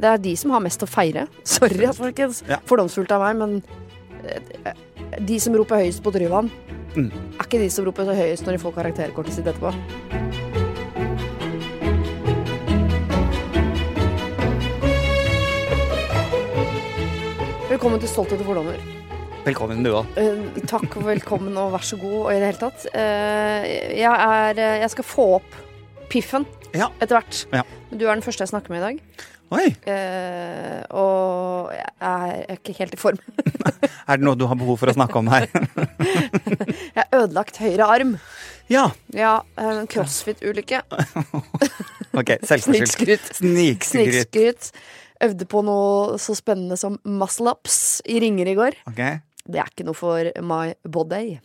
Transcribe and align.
Det 0.00 0.08
er 0.08 0.16
de 0.24 0.32
som 0.40 0.52
har 0.54 0.62
mest 0.64 0.80
å 0.84 0.88
feire. 0.88 1.26
Sorry, 1.44 1.84
folkens. 1.96 2.42
Ja. 2.48 2.56
Fordomsfullt 2.68 3.12
av 3.12 3.20
meg, 3.26 3.36
men 3.36 3.62
eh, 4.24 4.72
de 5.20 5.36
som 5.42 5.56
roper 5.58 5.82
høyest 5.84 6.02
på 6.06 6.12
Tryvann, 6.16 6.50
Mm. 6.90 7.06
er 7.38 7.44
ikke 7.46 7.60
de 7.62 7.68
som 7.70 7.84
roper 7.86 8.02
så 8.08 8.16
høyest 8.18 8.42
når 8.48 8.56
de 8.56 8.62
får 8.64 8.72
karakterkortet 8.74 9.36
sitt 9.36 9.46
etterpå. 9.46 9.70
Velkommen 17.70 18.00
til 18.02 18.10
Stolthet 18.10 18.40
og 18.42 18.48
fordommer. 18.50 18.78
Velkommen, 19.46 19.80
du 19.86 19.92
òg. 19.94 20.08
Eh, 20.20 20.60
takk 20.68 20.96
og 20.98 21.06
velkommen 21.06 21.54
og 21.58 21.70
vær 21.76 21.84
så 21.86 21.96
god 22.00 22.16
og 22.18 22.30
i 22.34 22.38
det 22.42 22.48
hele 22.50 22.60
tatt. 22.60 22.86
Eh, 22.92 23.68
jeg, 24.00 24.10
er, 24.10 24.60
jeg 24.82 24.90
skal 24.92 25.06
få 25.06 25.26
opp 25.38 25.56
piffen 26.12 26.44
Ja. 26.74 26.90
etter 27.00 27.16
hvert. 27.20 27.44
Ja. 27.54 27.62
Du 27.90 28.04
er 28.06 28.14
den 28.18 28.24
første 28.26 28.44
jeg 28.44 28.52
snakker 28.52 28.74
med 28.74 28.82
i 28.82 28.86
dag. 28.88 29.00
Oi. 29.50 29.66
Uh, 29.82 30.82
og 30.94 31.72
jeg 31.74 31.88
er 32.06 32.52
ikke 32.54 32.74
helt 32.78 32.94
i 32.94 33.00
form. 33.00 33.18
Er 34.10 34.18
det 34.18 34.26
noe 34.26 34.38
du 34.38 34.44
har 34.50 34.58
behov 34.58 34.78
for 34.80 34.90
å 34.90 34.94
snakke 34.94 35.18
om 35.20 35.28
her? 35.30 35.46
Jeg 36.96 36.96
har 36.96 37.10
ødelagt 37.20 37.58
høyre 37.62 37.86
arm. 37.86 38.16
ja. 38.70 38.88
Ja, 39.14 39.40
en 39.58 39.86
crossfit-ulykke. 39.90 40.82
Ok, 42.10 42.32
selvforskyldt. 42.42 43.28
Snikskryt. 43.38 44.70
Øvde 45.22 45.46
på 45.46 45.60
noe 45.62 46.16
så 46.18 46.34
spennende 46.34 46.74
som 46.80 46.96
muscle 47.06 47.52
ups 47.54 48.00
i 48.02 48.18
ringer 48.18 48.50
i 48.50 48.56
går. 48.58 48.78
Ok. 48.90 49.02
Det 49.50 49.60
er 49.62 49.70
ikke 49.72 49.86
noe 49.88 49.96
for 49.98 50.30
my 50.46 50.74
body. 50.86 51.38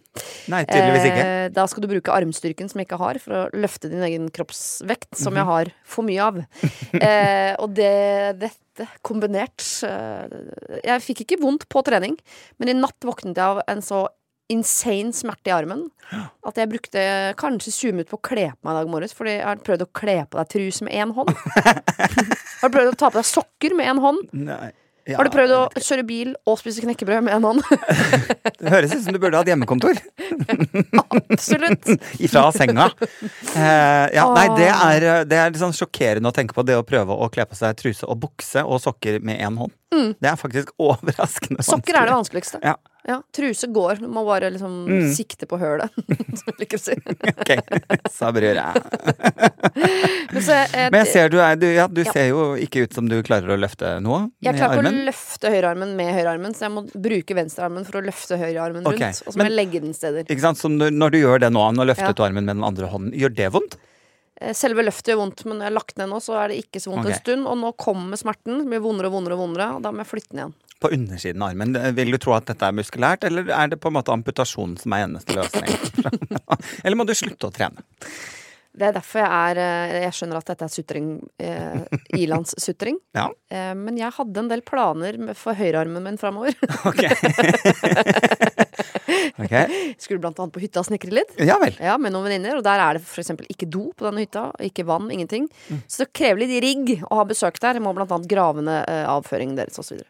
Nei, 0.52 0.62
tydeligvis 0.70 1.08
ikke. 1.10 1.24
Eh, 1.26 1.48
da 1.56 1.66
skal 1.68 1.84
du 1.84 1.90
bruke 1.90 2.14
armstyrken 2.14 2.70
som 2.72 2.80
jeg 2.80 2.88
ikke 2.88 3.00
har, 3.02 3.18
for 3.24 3.34
å 3.36 3.44
løfte 3.58 3.90
din 3.92 4.04
egen 4.06 4.28
kroppsvekt, 4.32 5.16
som 5.18 5.34
Mhm. 5.34 5.40
jeg 5.42 5.46
har 5.50 5.72
for 5.84 6.04
mye 6.08 6.22
av. 6.28 6.38
Eh, 7.02 7.56
og 7.60 7.74
det, 7.76 8.40
dette 8.40 8.86
kombinert 9.04 9.64
eh, 9.84 10.80
Jeg 10.86 11.02
fikk 11.04 11.26
ikke 11.26 11.42
vondt 11.42 11.66
på 11.72 11.82
trening, 11.84 12.16
men 12.60 12.70
i 12.72 12.78
natt 12.78 13.00
våknet 13.04 13.36
jeg 13.36 13.44
av 13.44 13.62
en 13.68 13.82
så 13.84 14.06
insane 14.52 15.10
smerte 15.18 15.50
i 15.50 15.54
armen 15.56 15.88
at 16.46 16.60
jeg 16.62 16.70
brukte 16.70 17.02
kanskje 17.40 17.72
20 17.74 17.96
minutter 17.96 18.12
på 18.14 18.20
å 18.20 18.26
kle 18.30 18.44
på 18.54 18.68
meg 18.68 18.76
i 18.76 18.78
dag 18.78 18.92
morges, 18.94 19.14
fordi 19.18 19.32
jeg 19.40 19.46
har 19.48 19.58
prøvd 19.66 19.82
å 19.88 19.94
kle 19.98 20.18
på 20.30 20.38
deg 20.38 20.52
truse 20.54 20.86
med 20.86 20.94
én 20.94 21.14
hånd. 21.18 21.32
har 22.62 22.70
du 22.70 22.76
prøvd 22.78 22.92
å 22.92 22.98
ta 23.00 23.10
på 23.10 23.18
deg 23.18 23.26
sokker 23.26 23.74
med 23.76 23.90
én 23.90 24.02
hånd? 24.04 24.28
Nei. 24.38 24.70
Ja, 25.06 25.20
Har 25.20 25.28
du 25.28 25.30
prøvd 25.30 25.52
å 25.54 25.62
kjøre 25.78 26.04
bil 26.08 26.32
og 26.50 26.56
spise 26.58 26.82
knekkebrød 26.82 27.28
med 27.28 27.36
en 27.36 27.44
hånd? 27.46 27.62
Det 28.60 28.72
høres 28.74 28.96
ut 28.96 29.04
som 29.06 29.14
du 29.14 29.20
burde 29.22 29.38
hatt 29.38 29.50
hjemmekontor. 29.52 30.00
Absolutt. 31.06 31.92
Ifra 32.18 32.48
senga. 32.56 32.88
Uh, 33.54 34.10
ja, 34.16 34.26
nei, 34.34 34.48
det 34.58 34.72
er, 34.72 35.06
det 35.30 35.38
er 35.38 35.52
litt 35.52 35.62
sånn 35.62 35.76
sjokkerende 35.78 36.32
å 36.32 36.34
tenke 36.34 36.58
på. 36.58 36.66
Det 36.66 36.80
å 36.80 36.86
prøve 36.88 37.14
å 37.14 37.30
kle 37.30 37.46
på 37.46 37.58
seg 37.60 37.78
truse 37.78 38.10
og 38.10 38.18
bukse 38.24 38.66
og 38.66 38.82
sokker 38.82 39.20
med 39.22 39.38
én 39.46 39.62
hånd. 39.62 39.76
Det 39.94 40.32
er 40.32 40.40
faktisk 40.40 40.74
overraskende 40.82 41.62
vanskelig. 41.62 41.70
Sokker 41.70 42.02
er 42.02 42.10
det 42.10 42.18
vanskeligste. 42.18 42.64
Ja. 42.66 42.76
Ja, 43.08 43.20
Truse 43.38 43.68
går. 43.70 44.00
Du 44.02 44.08
må 44.10 44.24
bare 44.26 44.50
liksom 44.50 44.86
Mm. 44.90 45.12
sikte 45.14 45.46
på 45.46 45.60
hølet, 45.62 45.92
som 46.40 46.48
jeg 46.50 46.56
liker 46.64 46.80
å 46.80 46.82
si. 46.82 46.96
Ok, 47.30 47.52
sa 48.10 48.32
brødre. 48.34 48.64
Men, 50.34 50.42
så, 50.44 50.56
Men 50.74 50.98
jeg 51.04 51.10
ser 51.12 51.30
du 51.30 51.38
er 51.44 51.56
du, 51.60 51.68
ja, 51.74 51.86
du 51.88 52.02
Ja. 52.04 52.12
ser 52.16 52.28
jo 52.32 52.56
ikke 52.60 52.86
ut 52.86 52.94
som 52.98 53.08
du 53.10 53.18
klarer 53.26 53.54
å 53.56 53.58
løfte 53.60 53.96
noe 54.04 54.30
jeg 54.42 54.54
med 54.56 54.60
klarer 54.62 54.82
ikke 54.82 54.92
å 54.94 55.06
løfte 55.12 55.52
høyrearmen 55.54 55.94
med 55.98 56.14
høyrearmen, 56.18 56.56
så 56.58 56.66
jeg 56.68 56.74
må 56.76 56.86
bruke 56.92 57.36
venstrearmen 57.38 57.86
for 57.88 58.00
å 58.02 58.06
løfte 58.06 58.38
høyrearmen 58.42 58.84
rundt. 58.86 59.02
Og 59.28 59.34
så 59.34 59.38
må 59.38 59.44
men- 59.44 59.52
jeg 59.52 59.58
legge 59.60 59.82
den 59.86 59.94
steder. 59.94 60.24
Ikke 60.26 60.42
sant? 60.42 60.58
Så 60.58 60.70
når, 60.72 61.12
du 61.12 61.18
gjør 61.22 61.40
det 61.46 61.52
nå, 61.54 61.66
nå 61.76 61.86
løftet 61.86 62.16
du 62.16 62.24
armen 62.26 62.46
med 62.46 62.56
den 62.58 62.64
andre 62.66 62.88
hånden, 62.90 63.14
gjør 63.14 63.36
det 63.36 63.52
vondt? 63.54 63.78
Eh, 64.42 64.54
Selve 64.58 64.84
løftet 64.84 65.14
gjør 65.14 65.22
vondt, 65.24 65.46
men 65.48 65.60
når 65.60 65.68
jeg 65.68 65.72
har 65.72 65.78
lagt 65.78 65.98
ned 66.02 66.12
nå, 66.12 66.20
så 66.24 66.38
er 66.42 66.52
det 66.52 66.62
ikke 66.66 66.82
så 66.84 66.92
vondt 66.92 67.08
okay. 67.08 67.16
en 67.16 67.24
stund. 67.24 67.50
Og 67.52 67.60
nå 67.62 67.74
kommer 67.80 68.20
smerten. 68.20 68.62
Det 68.62 68.70
blir 68.74 68.84
vondere 68.84 69.12
og 69.12 69.18
vondere 69.20 69.38
og 69.38 69.44
vondere, 69.46 69.72
og 69.78 69.84
da 69.86 69.94
må 69.94 70.04
jeg 70.04 70.12
flytte 70.12 70.34
den 70.34 70.44
igjen. 70.44 70.56
På 70.84 70.92
undersiden 70.92 71.44
av 71.44 71.54
armen. 71.54 71.78
Vil 71.98 72.12
du 72.12 72.20
tro 72.22 72.36
at 72.36 72.50
dette 72.50 72.68
er 72.68 72.76
muskulært, 72.76 73.24
eller 73.28 73.48
er 73.48 73.72
det 73.72 73.80
på 73.82 73.90
en 73.90 73.96
måte 73.96 74.14
amputasjon 74.14 74.76
som 74.82 74.96
er 74.96 75.06
eneste 75.06 75.38
løsning? 75.38 75.72
eller 76.84 77.00
må 77.00 77.08
du 77.08 77.16
slutte 77.16 77.48
å 77.48 77.56
trene? 77.56 77.86
Det 78.76 78.90
er 78.90 78.96
derfor 78.98 79.22
jeg 79.22 79.32
er 79.32 79.60
eh, 79.64 79.94
Jeg 80.04 80.16
skjønner 80.18 80.42
at 80.42 80.50
dette 80.52 80.66
er 80.68 80.74
sutring. 80.74 81.08
Eh, 81.40 81.80
Ilandssutring. 82.22 83.00
Ja, 83.16 83.30
Eh, 83.56 83.72
men 83.78 83.96
jeg 83.96 84.10
hadde 84.12 84.42
en 84.42 84.48
del 84.50 84.60
planer 84.66 85.16
for 85.38 85.56
høyrearmen 85.56 86.04
min 86.04 86.18
framover. 86.20 86.52
ok. 86.90 87.04
ok. 89.44 89.54
Skulle 90.02 90.20
blant 90.20 90.40
annet 90.40 90.54
på 90.56 90.64
hytta 90.64 90.82
og 90.82 90.88
snekre 90.90 91.14
litt. 91.14 91.36
Ja 91.40 91.58
vel. 91.62 91.76
Ja, 91.80 91.96
med 92.02 92.12
noen 92.16 92.26
venninner, 92.28 92.58
og 92.60 92.66
der 92.66 92.82
er 92.82 92.98
det 92.98 93.06
eksempel 93.06 93.48
ikke 93.54 93.70
do 93.72 93.86
på 93.96 94.08
denne 94.08 94.26
hytta. 94.26 94.48
Ikke 94.66 94.86
vann, 94.88 95.08
ingenting. 95.14 95.48
Mm. 95.70 95.84
Så 95.88 96.04
det 96.04 96.10
krever 96.18 96.42
litt 96.44 96.56
rigg 96.66 96.92
å 97.06 97.22
ha 97.22 97.28
besøk 97.30 97.60
der. 97.64 97.78
Jeg 97.80 97.86
må 97.86 97.94
blant 97.96 98.12
annet 98.16 98.30
grave 98.32 98.66
ned 98.66 98.82
eh, 98.92 99.06
avføringen 99.14 99.56
deres 99.60 99.80
osv. 99.82 100.02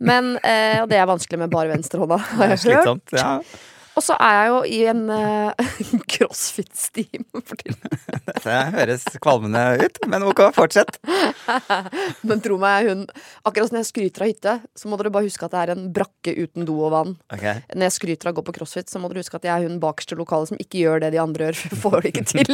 Men 0.00 0.36
eh, 0.40 0.78
Og 0.80 0.88
det 0.88 1.00
er 1.00 1.10
vanskelig 1.10 1.42
med 1.42 1.52
bare 1.52 1.74
venstrehånda, 1.74 2.20
har 2.38 2.54
jeg 2.54 2.56
hørt. 2.56 2.64
Slitsomt. 2.64 3.18
Ja. 3.18 3.34
Og 4.00 4.04
så 4.06 4.14
er 4.16 4.36
jeg 4.38 4.48
jo 4.48 4.60
i 4.64 4.78
en 4.88 5.02
uh, 5.12 5.52
crossfit-steam 6.08 7.26
for 7.48 7.60
tiden. 7.60 7.98
Det 8.40 8.60
høres 8.72 9.04
kvalmende 9.20 9.60
ut, 9.84 9.98
men 10.08 10.24
ok, 10.24 10.40
fortsett. 10.56 10.96
Men 12.24 12.40
tro 12.40 12.56
meg, 12.60 12.88
hun 12.88 13.02
Akkurat 13.44 13.68
som 13.68 13.76
når 13.76 13.82
jeg 13.82 13.88
skryter 13.90 14.24
av 14.24 14.30
hytte, 14.30 14.54
så 14.78 14.88
må 14.88 14.96
dere 14.96 15.12
bare 15.12 15.26
huske 15.26 15.44
at 15.44 15.52
det 15.52 15.60
er 15.60 15.72
en 15.74 15.84
brakke 15.92 16.32
uten 16.38 16.64
do 16.68 16.78
og 16.86 16.94
vann. 16.94 17.12
Okay. 17.34 17.60
Når 17.74 17.90
jeg 17.90 17.96
skryter 17.98 18.30
av 18.30 18.32
å 18.32 18.38
gå 18.38 18.46
på 18.48 18.54
crossfit, 18.56 18.88
så 18.88 19.00
må 19.02 19.10
dere 19.10 19.20
huske 19.24 19.36
at 19.36 19.44
jeg 19.44 19.52
er 19.52 19.66
hun 19.68 19.80
bakerste 19.82 20.16
lokale 20.16 20.48
som 20.48 20.60
ikke 20.60 20.80
gjør 20.80 21.04
det 21.04 21.12
de 21.14 21.20
andre 21.20 21.50
gjør, 21.50 21.60
får 21.82 21.98
det 22.00 22.12
ikke 22.14 22.26
til. 22.30 22.50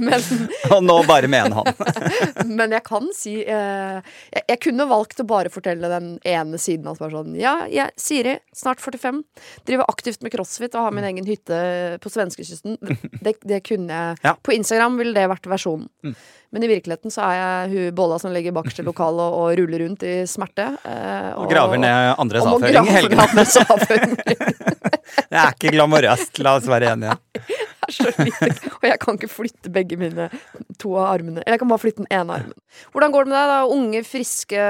men, 0.00 0.26
Og 0.72 0.80
nå 0.84 0.96
bare 1.08 1.28
med 1.32 1.48
han. 1.48 1.58
hånd. 1.60 2.48
men 2.48 2.76
jeg 2.78 2.84
kan 2.88 3.08
si 3.16 3.36
uh, 3.44 3.98
jeg, 4.00 4.44
jeg 4.54 4.60
kunne 4.68 4.88
valgt 4.90 5.20
å 5.20 5.28
bare 5.28 5.52
fortelle 5.52 5.90
den 5.92 6.14
ene 6.28 6.60
siden 6.60 6.88
at 6.90 7.00
bare 7.02 7.18
sånn 7.18 7.36
Ja, 7.38 7.54
jeg, 7.70 7.92
Siri, 8.00 8.38
snart 8.56 8.82
45, 8.82 9.22
driver 9.68 9.88
aktivt 9.90 10.22
med 10.22 10.32
crossfit 10.34 10.74
og 10.78 10.86
har 10.88 10.94
min 10.96 11.04
egen 11.10 11.26
hytte 11.28 11.58
på 12.02 12.12
svenskekysten. 12.12 12.76
Det, 13.24 13.36
det 13.46 13.60
kunne 13.66 13.92
jeg. 13.92 14.18
Ja. 14.24 14.32
På 14.42 14.52
Instagram 14.54 14.96
ville 14.98 15.14
det 15.14 15.28
vært 15.30 15.46
versjonen. 15.50 15.88
Men 16.52 16.64
i 16.66 16.68
virkeligheten 16.68 17.12
så 17.14 17.22
er 17.24 17.36
jeg 17.38 17.70
hun 17.72 17.94
bolla 17.96 18.18
som 18.20 18.32
ligger 18.34 18.52
bakerst 18.56 18.82
i 18.82 18.84
lokalet 18.84 19.22
og, 19.22 19.36
og 19.40 19.54
ruller 19.60 19.84
rundt 19.86 20.02
i 20.04 20.14
smerte. 20.28 20.66
eh, 20.84 21.30
Og 21.38 21.46
graver 21.52 21.80
ned 21.84 22.14
andres 22.20 22.44
avføring 22.50 22.88
i 22.90 22.96
helgene. 22.98 23.26
Det 25.32 25.38
er 25.38 25.54
ikke 25.54 25.72
glamorøst, 25.74 26.38
la 26.44 26.56
oss 26.58 26.68
være 26.70 26.92
enige. 26.96 27.16
Det 27.32 27.81
er 27.92 28.16
så 28.16 28.26
lite. 28.26 28.72
Og 28.78 28.88
jeg 28.88 28.98
kan 29.02 29.20
ikke 29.20 29.30
flytte 29.30 29.72
begge 29.74 29.98
mine 30.00 30.28
to 30.80 30.96
av 30.96 31.12
armene. 31.12 31.42
Eller 31.44 31.56
jeg 31.56 31.62
kan 31.62 31.72
bare 31.72 31.82
flytte 31.84 32.02
den 32.02 32.10
ene 32.10 32.38
armen. 32.40 32.56
Hvordan 32.94 33.14
går 33.14 33.26
det 33.28 33.32
med 33.32 33.38
deg, 33.38 33.52
da? 33.52 33.60
Unge, 33.76 34.02
friske 34.08 34.64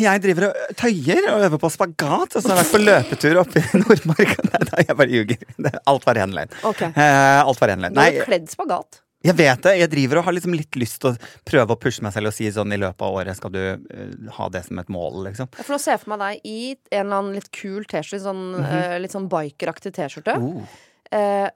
Jeg 0.00 0.24
driver 0.24 0.48
og 0.48 0.74
tøyer 0.80 1.30
og 1.34 1.46
øver 1.48 1.62
på 1.62 1.70
spagat, 1.74 2.34
og 2.34 2.40
så 2.40 2.50
har 2.50 2.58
jeg 2.58 2.64
vært 2.64 2.74
på 2.74 2.82
løpetur 2.82 3.40
oppe 3.44 3.62
i 3.62 3.80
Nordmarka. 3.82 4.44
Nei, 4.50 4.64
da, 4.70 4.82
jeg 4.82 4.98
bare 4.98 5.14
ljuger. 5.14 5.80
Alt 5.94 6.06
var 6.08 6.20
ren 6.20 6.36
løgn. 6.36 6.52
Okay. 6.72 6.92
Eh, 6.94 7.40
alt 7.44 7.60
var 7.62 7.72
ren 7.74 7.84
løgn. 7.86 7.96
Du 7.96 8.02
har 8.02 8.20
kledd 8.28 8.50
spagat. 8.52 9.00
jeg 9.24 9.36
vet 9.38 9.62
det. 9.64 9.74
Jeg 9.80 9.90
driver 9.92 10.20
og 10.20 10.26
har 10.28 10.36
liksom 10.36 10.56
litt 10.56 10.76
lyst 10.80 10.98
til 11.02 11.12
å 11.12 11.30
prøve 11.48 11.76
å 11.76 11.80
pushe 11.80 12.04
meg 12.04 12.12
selv 12.16 12.28
og 12.28 12.36
si 12.36 12.48
sånn 12.52 12.74
i 12.76 12.80
løpet 12.80 13.04
av 13.06 13.20
året 13.20 13.38
skal 13.38 13.52
du 13.54 13.60
uh, 13.60 14.32
ha 14.38 14.48
det 14.52 14.64
som 14.66 14.80
et 14.82 14.90
mål, 14.92 15.22
liksom. 15.30 15.48
Jeg 15.56 15.68
får 15.68 15.76
nå 15.76 15.80
se 15.84 15.98
for 16.02 16.14
meg 16.14 16.24
deg 16.24 16.48
i 16.50 16.58
en 16.74 17.06
eller 17.06 17.20
annen 17.20 17.38
litt 17.38 17.52
kul 17.54 17.86
T-skjorte. 17.88 18.24
Sånn, 18.26 18.44
eh, 18.64 18.98
litt 19.00 19.14
sånn 19.14 19.30
bikeraktig 19.32 19.94
T-skjorte. 19.96 20.36
Mhm. 20.40 20.66
Eh, 21.14 21.48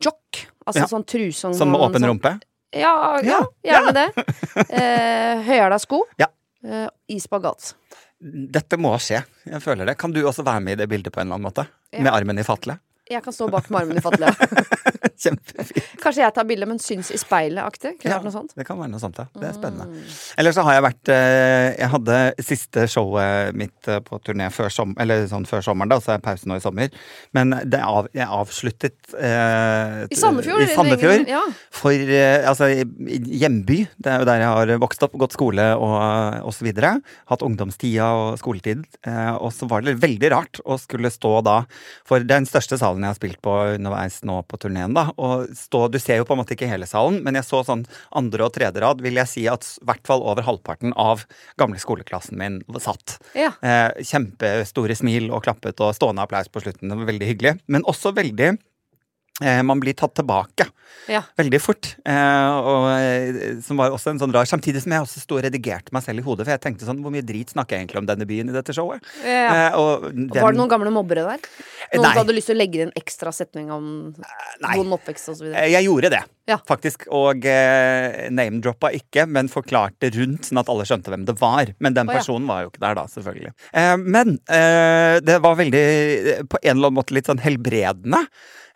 jock. 0.00 0.44
Altså 0.66 0.84
Ja. 0.84 0.88
sånn 0.90 1.04
truse 1.08 1.50
Sånn 1.56 1.72
med 1.72 1.80
åpen 1.82 2.04
rumpe? 2.06 2.34
Ja, 2.76 3.18
ja, 3.26 3.40
gjerne 3.66 3.92
det. 3.96 4.24
Eh, 4.80 5.40
Høyhæla 5.46 5.78
sko. 5.82 6.04
Ja. 6.20 6.28
Eh, 6.64 6.86
I 7.10 7.18
spagat. 7.22 7.72
Dette 8.20 8.76
må 8.78 8.92
skje. 9.00 9.22
Jeg 9.48 9.62
føler 9.64 9.86
det. 9.88 9.96
Kan 9.98 10.12
du 10.12 10.20
også 10.28 10.44
være 10.44 10.60
med 10.62 10.76
i 10.76 10.82
det 10.82 10.88
bildet 10.92 11.12
på 11.14 11.20
en 11.22 11.26
eller 11.26 11.38
annen 11.40 11.48
måte? 11.48 11.66
Med 11.98 12.12
armen 12.12 12.38
i 12.38 12.44
fatle? 12.46 12.76
Jeg 13.10 13.24
kan 13.24 13.34
stå 13.34 13.48
bak 13.50 13.70
med 13.70 13.82
armene 13.82 14.00
i 14.00 14.04
fattelia. 14.04 14.34
Kjempefint. 15.20 15.88
Kanskje 16.00 16.22
jeg 16.22 16.34
tar 16.36 16.46
bilde, 16.48 16.66
men 16.68 16.78
syns 16.80 17.10
i 17.12 17.18
speilet-aktig. 17.20 17.92
Ja, 18.06 18.20
det 18.22 18.64
kan 18.64 18.78
være 18.80 18.92
noe 18.92 19.02
sånt, 19.02 19.18
ja. 19.20 19.26
Det 19.36 19.48
er 19.50 19.56
spennende. 19.56 19.90
Mm. 19.90 20.14
Eller 20.40 20.54
så 20.56 20.64
har 20.64 20.76
jeg 20.76 20.84
vært 20.86 21.10
eh, 21.12 21.66
Jeg 21.74 21.88
hadde 21.92 22.20
siste 22.46 22.86
showet 22.88 23.58
mitt 23.58 23.90
eh, 23.90 24.00
på 24.04 24.20
turné 24.24 24.48
før, 24.54 24.70
som, 24.72 24.94
eller 25.02 25.26
sånn 25.30 25.44
før 25.48 25.64
sommeren, 25.66 25.92
da, 25.92 25.98
så 26.00 26.14
er 26.14 26.18
jeg 26.18 26.24
pause 26.24 26.48
nå 26.48 26.56
i 26.56 26.64
sommer. 26.64 26.94
Men 27.36 27.52
det 27.68 27.82
av, 27.84 28.08
jeg 28.16 28.28
avsluttet 28.40 29.16
eh, 29.18 30.06
I 30.08 30.20
Sandefjord? 30.20 30.64
I 30.64 30.70
Sandefjord. 30.72 31.26
Ja. 31.28 31.42
For 31.82 32.14
eh, 32.20 32.48
altså, 32.48 32.70
hjemby, 32.70 33.82
det 34.00 34.14
er 34.14 34.24
jo 34.24 34.30
der 34.30 34.44
jeg 34.44 34.54
har 34.56 34.74
vokst 34.86 35.04
opp, 35.04 35.18
gått 35.20 35.36
skole 35.36 35.68
og, 35.76 35.98
og 36.46 36.56
så 36.56 36.68
videre. 36.68 36.94
Hatt 37.28 37.44
ungdomstida 37.44 38.08
og 38.16 38.40
skoletid. 38.40 38.86
Eh, 39.04 39.34
og 39.36 39.52
så 39.56 39.68
var 39.68 39.84
det 39.84 39.98
veldig 40.00 40.32
rart 40.32 40.64
å 40.64 40.80
skulle 40.80 41.12
stå 41.12 41.36
da 41.44 41.60
For 42.08 42.22
det 42.22 42.32
er 42.32 42.42
den 42.42 42.48
største 42.48 42.78
salen 42.80 42.99
jeg 43.04 43.12
har 43.12 43.18
spilt 43.18 43.40
på 43.44 43.54
underveis 43.76 44.20
nå 44.26 44.40
på 44.48 44.60
turneen. 44.60 44.94
Du 44.94 45.98
ser 46.00 46.20
jo 46.20 46.26
på 46.28 46.36
en 46.36 46.40
måte 46.42 46.56
ikke 46.56 46.70
hele 46.70 46.88
salen, 46.88 47.20
men 47.24 47.38
jeg 47.38 47.48
så 47.48 47.62
sånn 47.66 47.84
andre 48.16 48.46
og 48.46 48.54
tredje 48.56 48.82
rad, 48.82 49.02
vil 49.04 49.20
jeg 49.20 49.30
si 49.30 49.46
at 49.50 49.66
i 49.66 49.86
hvert 49.88 50.06
fall 50.06 50.24
over 50.24 50.46
halvparten 50.46 50.94
av 50.98 51.26
gamle 51.60 51.80
skoleklassen 51.82 52.38
min 52.40 52.60
satt. 52.80 53.18
Ja. 53.36 53.52
Eh, 53.62 54.02
kjempestore 54.06 54.96
smil 54.98 55.30
og 55.30 55.44
klappet 55.46 55.80
og 55.84 55.94
stående 55.96 56.24
applaus 56.24 56.50
på 56.52 56.62
slutten. 56.64 56.90
Det 56.90 56.98
var 57.00 57.10
veldig 57.12 57.30
hyggelig. 57.32 57.56
Men 57.70 57.86
også 57.88 58.14
veldig 58.16 58.54
man 59.64 59.80
blir 59.80 59.94
tatt 59.96 60.14
tilbake 60.18 60.66
Ja. 61.08 61.22
veldig 61.38 61.60
fort. 61.62 61.94
Eh, 62.04 62.50
og, 62.60 62.88
eh, 62.92 63.60
som 63.64 63.78
var 63.78 63.90
også 63.94 64.10
en 64.10 64.18
sånn 64.20 64.32
rar 64.34 64.44
Samtidig 64.44 64.82
som 64.82 64.92
jeg 64.92 65.00
også 65.04 65.20
sto 65.22 65.36
og 65.38 65.44
redigerte 65.46 65.92
meg 65.94 66.02
selv 66.04 66.20
i 66.20 66.24
hodet, 66.26 66.44
for 66.44 66.52
jeg 66.52 66.60
tenkte 66.60 66.84
sånn 66.84 67.00
Hvor 67.02 67.12
mye 67.14 67.22
drit 67.24 67.52
snakker 67.54 67.76
jeg 67.76 67.86
egentlig 67.86 68.00
om 68.02 68.06
denne 68.10 68.26
byen 68.28 68.50
i 68.50 68.52
dette 68.52 68.74
showet? 68.76 69.00
Ja. 69.24 69.70
Eh, 69.70 69.78
og 69.78 70.08
den, 70.10 70.28
Var 70.34 70.52
det 70.52 70.58
noen 70.60 70.68
gamle 70.72 70.92
mobbere 70.92 71.24
der? 71.24 71.38
Noen 71.94 72.02
Nei. 72.04 72.12
som 72.12 72.20
hadde 72.20 72.34
lyst 72.36 72.50
til 72.50 72.56
å 72.56 72.60
legge 72.60 72.74
inn 72.82 72.88
en 72.90 72.98
ekstra 73.00 73.32
setning 73.34 73.70
om 73.72 73.86
nei. 74.60 74.76
vond 74.76 74.92
oppvekst 74.98 75.32
osv.? 75.32 75.48
Eh, 75.54 75.70
Jeg 75.72 75.86
gjorde 75.86 76.10
det, 76.10 76.22
Ja. 76.50 76.58
faktisk. 76.68 77.06
Og 77.10 77.46
eh, 77.46 78.28
name-droppa 78.30 78.92
ikke, 78.94 79.26
men 79.30 79.48
forklarte 79.48 80.10
rundt, 80.14 80.50
sånn 80.50 80.60
at 80.60 80.68
alle 80.68 80.84
skjønte 80.84 81.10
hvem 81.14 81.24
det 81.24 81.38
var. 81.40 81.72
Men 81.80 81.94
den 81.94 82.06
personen 82.10 82.46
var 82.50 82.62
jo 82.66 82.70
ikke 82.70 82.80
der 82.84 82.94
da, 82.98 83.06
selvfølgelig. 83.10 83.52
Eh, 83.72 83.96
men 83.96 84.38
eh, 84.50 85.20
det 85.24 85.40
var 85.42 85.56
veldig, 85.56 86.48
på 86.50 86.58
en 86.62 86.76
eller 86.76 86.90
annen 86.90 86.98
måte 86.98 87.14
litt 87.16 87.26
sånn 87.30 87.40
helbredende. 87.42 88.26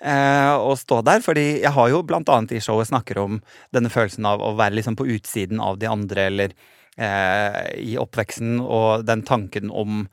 Eh, 0.04 0.52
å 0.54 0.76
stå 0.78 1.00
der, 1.06 1.24
fordi 1.24 1.46
jeg 1.62 1.72
har 1.76 1.90
jo 1.92 2.04
blant 2.06 2.30
annet 2.32 2.54
i 2.56 2.62
showet 2.62 2.90
snakker 2.90 3.20
om 3.24 3.40
denne 3.74 3.92
følelsen 3.92 4.28
av 4.28 4.44
å 4.44 4.54
være 4.58 4.78
liksom 4.78 4.98
på 5.00 5.08
utsiden 5.16 5.62
av 5.64 5.80
de 5.80 5.90
andre, 5.90 6.28
eller 6.30 6.56
eh, 6.96 7.60
i 7.82 7.94
oppveksten, 8.00 8.58
og 8.60 9.06
den 9.08 9.24
tanken 9.26 9.72
om 9.72 10.04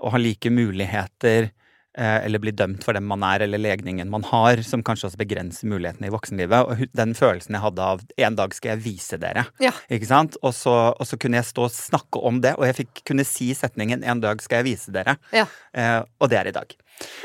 å 0.00 0.12
ha 0.14 0.20
like 0.20 0.50
muligheter 0.52 1.50
eh, 1.98 2.18
eller 2.24 2.40
bli 2.42 2.52
dømt 2.56 2.84
for 2.84 2.96
den 2.96 3.06
man 3.08 3.24
er, 3.26 3.44
eller 3.44 3.60
legningen 3.60 4.10
man 4.12 4.24
har, 4.30 4.62
som 4.66 4.84
kanskje 4.86 5.10
også 5.10 5.20
begrenser 5.20 5.70
mulighetene 5.70 6.08
i 6.08 6.14
voksenlivet. 6.14 6.70
Og 6.70 6.96
den 6.96 7.14
følelsen 7.18 7.56
jeg 7.56 7.64
hadde 7.64 7.88
av 7.94 8.04
'en 8.16 8.38
dag 8.38 8.54
skal 8.54 8.74
jeg 8.74 8.84
vise 8.86 9.18
dere'. 9.20 9.46
Ja. 9.60 9.72
Ikke 9.90 10.08
sant? 10.08 10.38
Og 10.42 10.54
så, 10.54 10.94
og 10.96 11.06
så 11.06 11.18
kunne 11.20 11.40
jeg 11.40 11.50
stå 11.50 11.66
og 11.68 11.74
snakke 11.74 12.22
om 12.22 12.40
det, 12.40 12.56
og 12.56 12.64
jeg 12.66 12.80
fikk 12.84 13.04
kunne 13.04 13.24
si 13.24 13.52
setningen 13.54 14.04
'en 14.04 14.20
dag 14.20 14.40
skal 14.42 14.62
jeg 14.62 14.76
vise 14.76 14.90
dere'. 14.90 15.18
Ja. 15.32 15.46
Eh, 15.74 16.02
og 16.20 16.30
det 16.30 16.38
er 16.38 16.48
i 16.48 16.56
dag. 16.56 16.74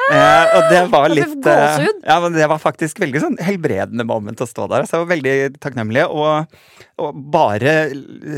Eh, 0.06 0.56
og 0.56 0.68
det 0.70 0.82
var 0.94 1.10
litt 1.10 1.48
eh, 1.50 1.88
Ja, 2.06 2.20
men 2.22 2.36
det 2.36 2.46
var 2.52 2.62
faktisk 2.62 3.00
veldig 3.02 3.22
sånn 3.24 3.38
helbredende 3.42 4.06
moment 4.08 4.44
å 4.44 4.48
stå 4.48 4.68
der. 4.72 4.86
Så 4.86 4.98
jeg 4.98 5.06
var 5.06 5.12
veldig 5.14 5.36
takknemlig. 5.64 6.06
Og, 6.06 6.58
og 7.02 7.20
bare 7.34 7.76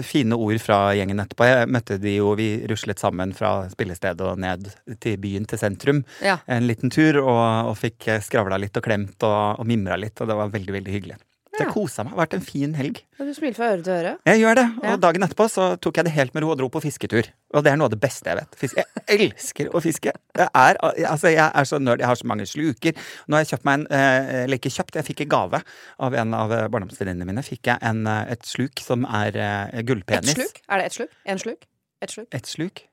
fine 0.07 0.37
ord 0.37 0.61
fra 0.63 0.79
gjengen 0.97 1.21
etterpå. 1.23 1.47
Jeg 1.49 1.71
møtte 1.75 1.99
de 2.01 2.17
jo, 2.17 2.33
vi 2.39 2.49
ruslet 2.71 3.01
sammen 3.03 3.35
fra 3.37 3.55
spillestedet 3.73 4.31
og 4.31 4.41
ned 4.41 4.69
til 5.03 5.17
byen, 5.21 5.47
til 5.49 5.61
sentrum. 5.61 6.03
Ja. 6.25 6.39
En 6.47 6.69
liten 6.69 6.93
tur, 6.93 7.21
og, 7.25 7.71
og 7.71 7.77
fikk 7.79 8.09
skravla 8.25 8.59
litt 8.61 8.79
og 8.79 8.87
klemt 8.87 9.27
og, 9.27 9.61
og 9.61 9.67
mimra 9.69 9.99
litt. 9.99 10.17
Og 10.21 10.29
det 10.29 10.39
var 10.39 10.53
veldig, 10.53 10.77
veldig 10.79 10.95
hyggelig. 10.95 11.19
Så 11.57 11.65
jeg 11.65 11.73
kosa 11.73 12.03
meg. 12.05 12.11
Det 12.11 12.17
har 12.17 12.21
vært 12.21 12.35
en 12.37 12.43
fin 12.45 12.73
helg. 12.77 12.99
Du 13.17 13.31
smiler 13.33 13.55
fra 13.57 13.69
øre 13.73 13.81
til 13.81 13.93
øre. 13.95 14.11
Jeg 14.29 14.41
gjør 14.43 14.57
det. 14.59 14.65
Og 14.85 14.99
dagen 15.01 15.25
etterpå 15.25 15.47
så 15.49 15.67
tok 15.81 15.97
jeg 15.97 16.05
det 16.07 16.13
helt 16.13 16.35
med 16.37 16.45
ro 16.45 16.51
og 16.53 16.59
dro 16.59 16.67
på 16.73 16.81
fisketur. 16.83 17.29
Og 17.57 17.63
det 17.65 17.71
er 17.71 17.79
noe 17.81 17.89
av 17.89 17.93
det 17.95 17.99
beste 18.03 18.29
jeg 18.29 18.37
vet. 18.39 18.57
Fiske. 18.61 18.85
Jeg 19.07 19.23
elsker 19.27 19.71
å 19.73 19.81
fiske. 19.81 20.13
Jeg 20.37 20.49
er, 20.53 20.79
altså 21.09 21.31
jeg 21.33 21.45
er 21.47 21.69
så 21.69 21.79
nerd. 21.81 22.03
Jeg 22.03 22.11
har 22.11 22.19
så 22.19 22.27
mange 22.29 22.45
sluker. 22.49 22.93
Nå 23.27 23.37
har 23.39 23.45
jeg 23.45 23.53
kjøpt 23.55 23.65
meg 23.69 23.79
en 23.79 23.87
eh, 23.97 24.43
Eller 24.43 24.61
ikke 24.61 24.73
kjøpt, 24.77 24.99
jeg 24.99 25.07
fikk 25.09 25.25
i 25.25 25.29
gave 25.33 25.63
av 26.07 26.19
en 26.21 26.35
av 26.37 26.53
eh, 26.53 26.67
barndomsvenninnene 26.73 27.25
mine. 27.31 27.45
Fikk 27.47 27.71
jeg 27.71 27.81
en, 27.89 28.03
eh, 28.11 28.33
et 28.35 28.45
sluk 28.45 28.83
som 28.83 29.07
er 29.09 29.37
eh, 29.41 29.79
Et 29.81 29.87
gullpenis. 29.89 30.37
sluk? 30.37 30.61
Er 30.69 30.83
det 30.83 30.91
ett 30.91 30.99
sluk? 30.99 31.17
En 31.25 31.41
sluk? 31.41 31.65
Ett 32.05 32.13
sluk? 32.13 32.27
Et 32.37 32.45
sluk? 32.53 32.83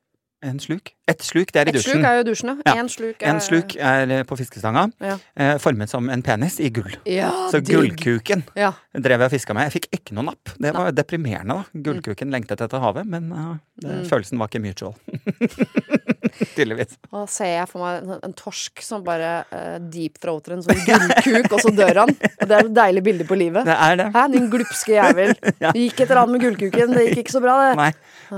En 0.45 0.59
sluk? 0.61 0.91
Et 1.09 1.21
sluk, 1.25 1.51
det 1.53 1.61
er 1.63 1.69
i 1.69 1.73
dusjen. 1.73 1.97
Ett 1.97 2.01
sluk 2.01 2.05
er 2.09 2.17
jo 2.19 2.25
dusjen, 2.29 2.51
ja. 2.67 2.73
En 2.81 2.89
sluk 2.93 3.23
er 3.25 3.29
En 3.31 3.41
sluk 3.45 3.75
er 3.77 4.11
eh, 4.19 4.23
på 4.29 4.37
fiskestanga, 4.41 4.83
Ja. 5.05 5.17
eh, 5.41 5.55
formet 5.61 5.89
som 5.89 6.09
en 6.13 6.23
penis 6.25 6.59
i 6.61 6.69
gull. 6.73 6.95
Ja, 7.09 7.31
Så 7.53 7.61
digg. 7.65 7.75
gullkuken 7.77 8.45
Ja. 8.57 8.73
drev 8.95 9.21
jeg 9.25 9.29
og 9.29 9.33
fiska 9.33 9.55
med. 9.57 9.71
Jeg 9.73 9.83
fikk 9.83 9.89
ikke 10.01 10.13
noe 10.17 10.25
napp. 10.31 10.53
Det 10.61 10.73
var 10.77 10.93
deprimerende, 10.93 11.59
da. 11.59 11.65
Gullkuken 11.89 12.31
lengtet 12.33 12.61
etter 12.61 12.81
havet, 12.81 13.07
men 13.07 13.33
uh, 13.33 13.57
det, 13.81 13.91
Mm. 13.91 14.05
følelsen 14.09 14.39
var 14.39 14.49
ikke 14.49 14.63
mutual. 14.65 14.95
Tydeligvis. 16.57 16.97
Da 17.13 17.25
ser 17.31 17.51
jeg 17.61 17.69
for 17.71 17.85
meg 17.85 18.03
en, 18.03 18.19
en 18.27 18.35
torsk 18.37 18.83
som 18.85 19.05
bare 19.07 19.45
uh, 19.53 19.77
deep-throater 19.93 20.57
en 20.57 20.65
sånn 20.67 20.81
gullkuk, 20.87 21.53
og 21.55 21.61
så 21.63 21.73
dør 21.77 22.01
han. 22.05 22.15
Og 22.15 22.49
det 22.51 22.57
er 22.59 22.65
et 22.69 22.75
deilig 22.79 23.03
bilde 23.07 23.27
på 23.29 23.39
livet. 23.39 23.65
Det 23.69 23.77
er 23.77 23.97
det. 24.01 24.09
Hæ, 24.17 24.25
din 24.35 24.49
glupske 24.53 24.97
jævel. 24.97 25.35
Du 25.75 25.79
gikk 25.81 26.01
et 26.01 26.09
eller 26.11 26.23
annet 26.25 26.35
med 26.37 26.45
gullkuken, 26.47 26.95
det 26.97 27.07
gikk 27.09 27.23
ikke 27.25 27.35
så 27.37 27.43
bra, 27.45 27.55
det. 27.69 27.77
Nei, 27.81 27.91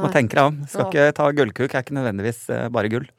må 0.03 0.11
tenke 0.15 0.37
deg 0.39 0.45
om. 0.51 0.59
Skal 0.71 0.91
ikke 0.91 1.07
ta 1.17 1.31
gullkuk, 1.41 1.75
er 1.75 1.85
ikke 1.87 1.96
nødvendigvis 1.97 2.47
eh, 2.55 2.69
bare 2.73 2.93
gull. 2.93 3.11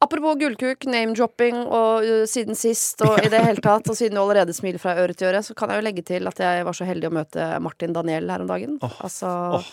Apropos 0.00 0.38
gullkuk, 0.40 0.86
name-dropping 0.88 1.58
og 1.60 2.06
uh, 2.08 2.22
siden 2.24 2.56
sist 2.56 3.02
og 3.04 3.18
i 3.20 3.28
det 3.28 3.42
hele 3.44 3.60
tatt, 3.60 3.84
og 3.84 3.98
siden 3.98 4.16
du 4.16 4.22
allerede 4.22 4.54
smiler 4.56 4.80
fra 4.80 4.94
øre 4.96 5.12
til 5.12 5.28
øre, 5.28 5.42
så 5.44 5.52
kan 5.52 5.68
jeg 5.68 5.82
jo 5.82 5.84
legge 5.84 6.04
til 6.08 6.30
at 6.30 6.40
jeg 6.40 6.64
var 6.64 6.78
så 6.78 6.88
heldig 6.88 7.10
å 7.10 7.16
møte 7.18 7.48
Martin 7.60 7.92
Daniel 7.92 8.32
her 8.32 8.40
om 8.40 8.48
dagen. 8.48 8.78
altså 8.80 9.34
åh. 9.58 9.68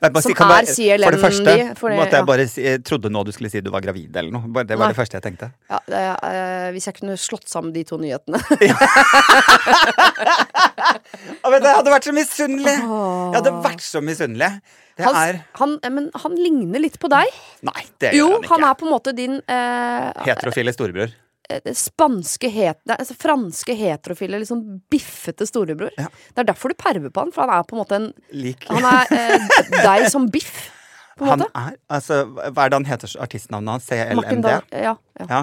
Som 0.00 0.22
si- 0.22 0.32
er 0.32 0.48
bare- 0.48 0.64
CLM 0.64 1.04
For 1.04 1.12
det 1.12 1.20
første 1.20 1.44
de, 1.44 1.74
for 1.76 1.90
det- 1.92 1.98
måtte 2.00 2.16
jeg 2.16 2.26
bare 2.26 2.46
si, 2.48 2.62
jeg 2.64 2.82
trodde 2.88 3.10
nå 3.12 3.24
du 3.26 3.32
skulle 3.36 3.50
si 3.52 3.60
du 3.60 3.70
var 3.70 3.82
gravid 3.84 4.16
eller 4.16 4.30
noe. 4.32 4.64
Det 4.64 4.78
var 4.78 4.86
Nei. 4.86 4.92
det 4.94 4.96
første 4.96 5.18
jeg 5.18 5.24
tenkte. 5.26 5.50
ja, 5.70 5.78
det, 5.86 6.02
uh, 6.24 6.68
Hvis 6.72 6.86
jeg 6.88 6.94
kunne 7.00 7.16
slått 7.20 7.48
sammen 7.52 7.72
de 7.74 7.84
to 7.84 7.98
nyhetene. 8.00 8.40
ja. 8.60 8.76
men 11.50 11.62
jeg 11.62 11.74
hadde 11.76 11.92
vært 11.92 12.08
så 12.08 12.14
misunnelig! 12.16 12.76
Jeg 12.80 13.36
hadde 13.40 13.52
vært 13.64 13.84
så 13.84 14.02
misunnelig. 14.04 14.50
Han, 15.00 15.40
han, 15.56 15.78
eh, 15.82 15.88
men 15.90 16.10
han 16.14 16.34
ligner 16.36 16.80
litt 16.82 16.98
på 17.00 17.08
deg. 17.08 17.28
Nei, 17.64 17.84
det 18.02 18.12
Jo, 18.14 18.26
gjør 18.28 18.32
han 18.34 18.42
ikke. 18.42 18.48
Jo, 18.48 18.54
han 18.54 18.64
er 18.68 18.74
på 18.80 18.86
en 18.88 18.92
måte 18.92 19.14
din 19.16 19.38
uh, 19.40 20.24
Heterofile 20.26 20.74
storebror. 20.76 21.12
Eh, 21.50 21.72
spanske 21.76 22.50
het, 22.54 22.80
altså 22.94 23.16
franske 23.18 23.74
heterofile, 23.76 24.40
sånn 24.48 24.64
biffete 24.92 25.46
storebror. 25.48 25.90
Ja. 25.98 26.08
Det 26.34 26.44
er 26.44 26.50
derfor 26.52 26.72
du 26.74 26.78
perver 26.80 27.10
på 27.14 27.24
han, 27.26 27.32
for 27.34 27.46
han 27.46 27.58
er 27.58 27.64
på 27.68 27.76
en 27.78 27.82
måte 27.84 27.98
en 28.00 28.10
Lik. 28.32 28.68
Han 28.70 28.84
er 28.84 29.16
eh, 29.16 29.48
deg 29.84 30.06
som 30.12 30.28
biff, 30.32 30.68
på 31.18 31.26
en 31.26 31.34
Han 31.34 31.42
måte. 31.44 31.50
er 31.66 31.74
Altså, 31.90 32.22
hva 32.32 32.64
er 32.64 32.70
det 32.72 32.78
han 32.82 32.88
heter 32.94 33.16
artistnavnet 33.26 33.76
hans? 33.76 33.90
CLMD? 33.90 34.48
ja, 34.54 34.62
ja. 34.72 34.94
Ja. 35.28 35.42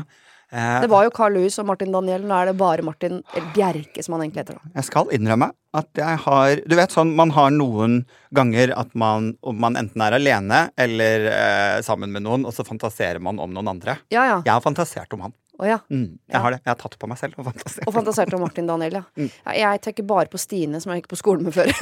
Eh, 0.49 0.79
Det 0.81 0.87
var 0.89 1.03
jo 1.03 1.11
Carl 1.11 1.33
Louis 1.35 1.57
og 1.59 1.65
Martin 1.67 1.91
Daniel. 1.91 2.21
Nå 2.23 2.31
er 2.39 2.45
det 2.47 2.53
bare 2.57 2.81
Martin 2.87 3.17
Bjerke, 3.53 3.99
som 4.01 4.13
han 4.15 4.21
egentlig 4.23 4.45
heter. 4.45 4.55
da. 4.61 4.69
Jeg 4.79 4.85
skal 4.87 5.09
innrømme 5.11 5.49
at 5.75 5.89
jeg 5.99 6.17
har 6.23 6.61
Du 6.65 6.75
vet 6.79 6.93
sånn, 6.95 7.11
man 7.19 7.33
har 7.35 7.51
noen 7.51 7.97
ganger 8.33 8.71
at 8.79 8.95
man, 8.95 9.33
om 9.43 9.59
man 9.59 9.75
enten 9.75 10.01
er 10.07 10.15
alene 10.15 10.61
eller 10.79 11.27
eh, 11.33 11.81
sammen 11.85 12.15
med 12.15 12.23
noen, 12.23 12.45
og 12.47 12.55
så 12.55 12.63
fantaserer 12.65 13.19
man 13.21 13.37
om 13.43 13.51
noen 13.53 13.67
andre. 13.75 13.97
Ja, 14.09 14.23
ja. 14.25 14.39
Jeg 14.47 14.53
har 14.55 14.63
fantasert 14.63 15.11
om 15.13 15.27
han. 15.27 15.35
Å, 15.57 15.65
ja. 15.65 15.79
Mm, 15.89 16.19
jeg 16.29 16.41
har 16.43 16.53
det. 16.53 16.59
Jeg 16.61 16.69
har 16.69 16.77
tatt 16.77 16.93
på 17.01 17.07
meg 17.09 17.17
selv 17.17 17.33
og 17.41 17.47
fantasert. 17.49 17.81
Og 17.89 17.93
fantasert 17.95 18.29
om 18.37 18.43
Martin 18.45 18.69
Daniel, 18.69 18.99
ja. 18.99 19.03
Mm. 19.17 19.29
ja. 19.47 19.51
Jeg 19.57 19.81
tenker 19.87 20.05
bare 20.05 20.29
på 20.29 20.37
Stine, 20.41 20.77
som 20.83 20.91
jeg 20.93 21.01
gikk 21.01 21.09
på 21.15 21.17
skolen 21.17 21.47
med 21.47 21.53
før. 21.57 21.73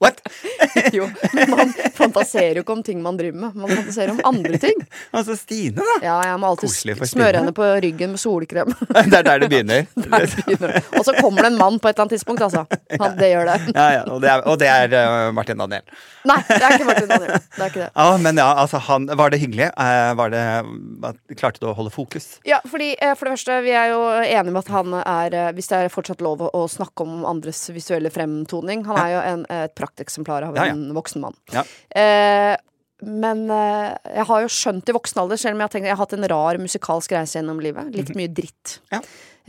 What? 0.00 0.20
jo, 0.96 1.08
men 1.34 1.50
man 1.50 1.72
fantaserer 2.10 2.60
jo 2.60 2.64
ikke 2.64 2.74
om 2.76 2.82
ting 2.84 3.00
man 3.02 3.18
driver 3.18 3.38
med. 3.46 3.54
Man 3.54 3.70
fantaserer 3.70 4.12
om 4.14 4.20
andre 4.24 4.58
ting. 4.58 4.76
Altså 5.10 5.34
Stine, 5.36 5.74
da! 5.80 5.94
Ja, 6.04 6.16
jeg 6.28 6.38
må 6.40 6.50
alltid 6.52 6.70
smøre 6.70 7.06
Stine. 7.08 7.30
henne 7.34 7.52
på 7.56 7.66
ryggen 7.82 8.12
med 8.14 8.20
solkrem. 8.20 8.70
Det 9.10 9.18
er 9.18 9.24
der 9.26 9.42
det 9.42 9.48
begynner. 9.50 9.86
Begynner. 9.96 10.76
Og 10.98 11.04
så 11.06 11.14
kommer 11.18 11.44
det 11.44 11.50
en 11.52 11.58
mann 11.58 11.78
på 11.82 11.88
et 11.88 11.96
eller 11.96 12.06
annet 12.06 12.14
tidspunkt, 12.14 12.42
altså. 12.46 12.64
Han, 13.00 13.16
det 13.18 13.30
gjør 13.32 13.48
det. 13.48 13.56
Ja, 13.74 13.86
ja, 13.96 14.02
og 14.06 14.20
det 14.22 14.30
er, 14.30 14.44
og 14.46 14.58
det 14.60 14.68
er 14.70 14.94
uh, 14.94 15.32
Martin 15.34 15.58
Daniel. 15.60 15.82
Nei, 16.28 16.36
det 16.46 16.58
er 16.60 16.76
ikke 16.76 16.88
Martin 16.88 17.10
Daniel. 17.10 17.32
Det 17.56 17.64
er 17.64 17.72
ikke 17.72 17.82
det. 17.82 17.88
Ja, 17.90 18.06
men 18.20 18.40
ja, 18.40 18.48
altså 18.62 18.80
han 18.86 19.08
Var 19.20 19.32
det 19.32 19.40
hyggelig? 19.40 19.70
Uh, 19.74 20.12
var 20.20 20.32
det 20.34 20.44
Klarte 21.40 21.62
du 21.62 21.68
å 21.70 21.74
holde 21.76 21.92
fokus? 21.94 22.28
Ja, 22.48 22.60
fordi 22.68 22.92
uh, 23.00 23.14
for 23.16 23.26
det 23.28 23.34
første, 23.38 23.58
vi 23.64 23.74
er 23.74 23.92
jo 23.94 24.00
enige 24.20 24.52
med 24.52 24.60
at 24.62 24.72
han 24.74 24.96
er 25.00 25.38
Hvis 25.56 25.70
det 25.72 25.80
er 25.80 25.92
fortsatt 25.92 26.22
lov 26.24 26.44
å, 26.44 26.50
å 26.60 26.66
snakke 26.70 27.06
om 27.06 27.24
andres 27.28 27.62
visuelle 27.74 28.12
fremtoning 28.12 28.84
Han 28.88 29.00
er 29.00 29.14
jo 29.14 29.22
en, 29.32 29.46
et 29.64 29.74
prakteksemplar 29.78 30.50
av 30.50 30.60
en 30.60 30.84
voksen 30.96 31.24
mann. 31.24 31.36
Ja. 31.54 31.64
Eh, 32.00 32.56
men 33.00 33.46
eh, 33.50 33.92
jeg 34.18 34.26
har 34.28 34.42
jo 34.44 34.50
skjønt 34.52 34.90
i 34.90 34.96
voksen 34.96 35.22
alder, 35.22 35.40
selv 35.40 35.56
om 35.56 35.62
jeg 35.62 35.68
har 35.68 35.74
tenkt 35.74 35.88
jeg 35.88 35.96
har 35.96 36.02
hatt 36.02 36.16
en 36.16 36.28
rar 36.32 36.60
musikalsk 36.60 37.14
reise 37.16 37.38
gjennom 37.38 37.62
livet. 37.64 37.92
Likt 37.96 38.16
mye 38.18 38.32
dritt. 38.32 38.80
Ja. 38.92 39.00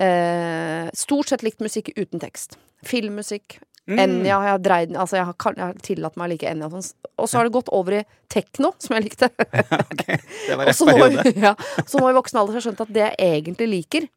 Eh, 0.02 0.88
stort 0.98 1.32
sett 1.32 1.44
likt 1.46 1.64
musikk 1.64 1.92
uten 1.98 2.22
tekst. 2.24 2.58
Filmmusikk. 2.88 3.60
Mm. 3.90 3.98
Enja, 4.00 4.38
jeg 4.46 4.54
har 4.54 4.60
dreid 4.62 4.92
Altså, 4.94 5.16
jeg 5.18 5.26
har, 5.26 5.36
jeg 5.58 5.64
har 5.66 5.80
tillatt 5.84 6.18
meg 6.20 6.28
å 6.28 6.32
like 6.32 6.48
Enja. 6.48 6.70
og 6.70 6.78
sånn. 6.78 7.10
Og 7.18 7.28
så 7.28 7.40
har 7.40 7.48
det 7.48 7.56
gått 7.56 7.72
over 7.74 7.98
i 7.98 8.02
tekno, 8.32 8.72
som 8.82 8.96
jeg 8.96 9.08
likte. 9.10 9.30
okay. 9.90 10.22
det 10.48 10.58
var 10.58 10.70
rett 10.70 10.84
periode. 10.92 11.34
ja, 11.48 11.54
så 11.84 12.02
nå 12.02 12.12
i 12.12 12.18
voksen 12.18 12.42
alder 12.42 12.56
har 12.56 12.62
jeg 12.62 12.70
skjønt 12.70 12.84
at 12.86 12.94
det 12.96 13.08
jeg 13.10 13.42
egentlig 13.42 13.70
liker, 13.74 14.08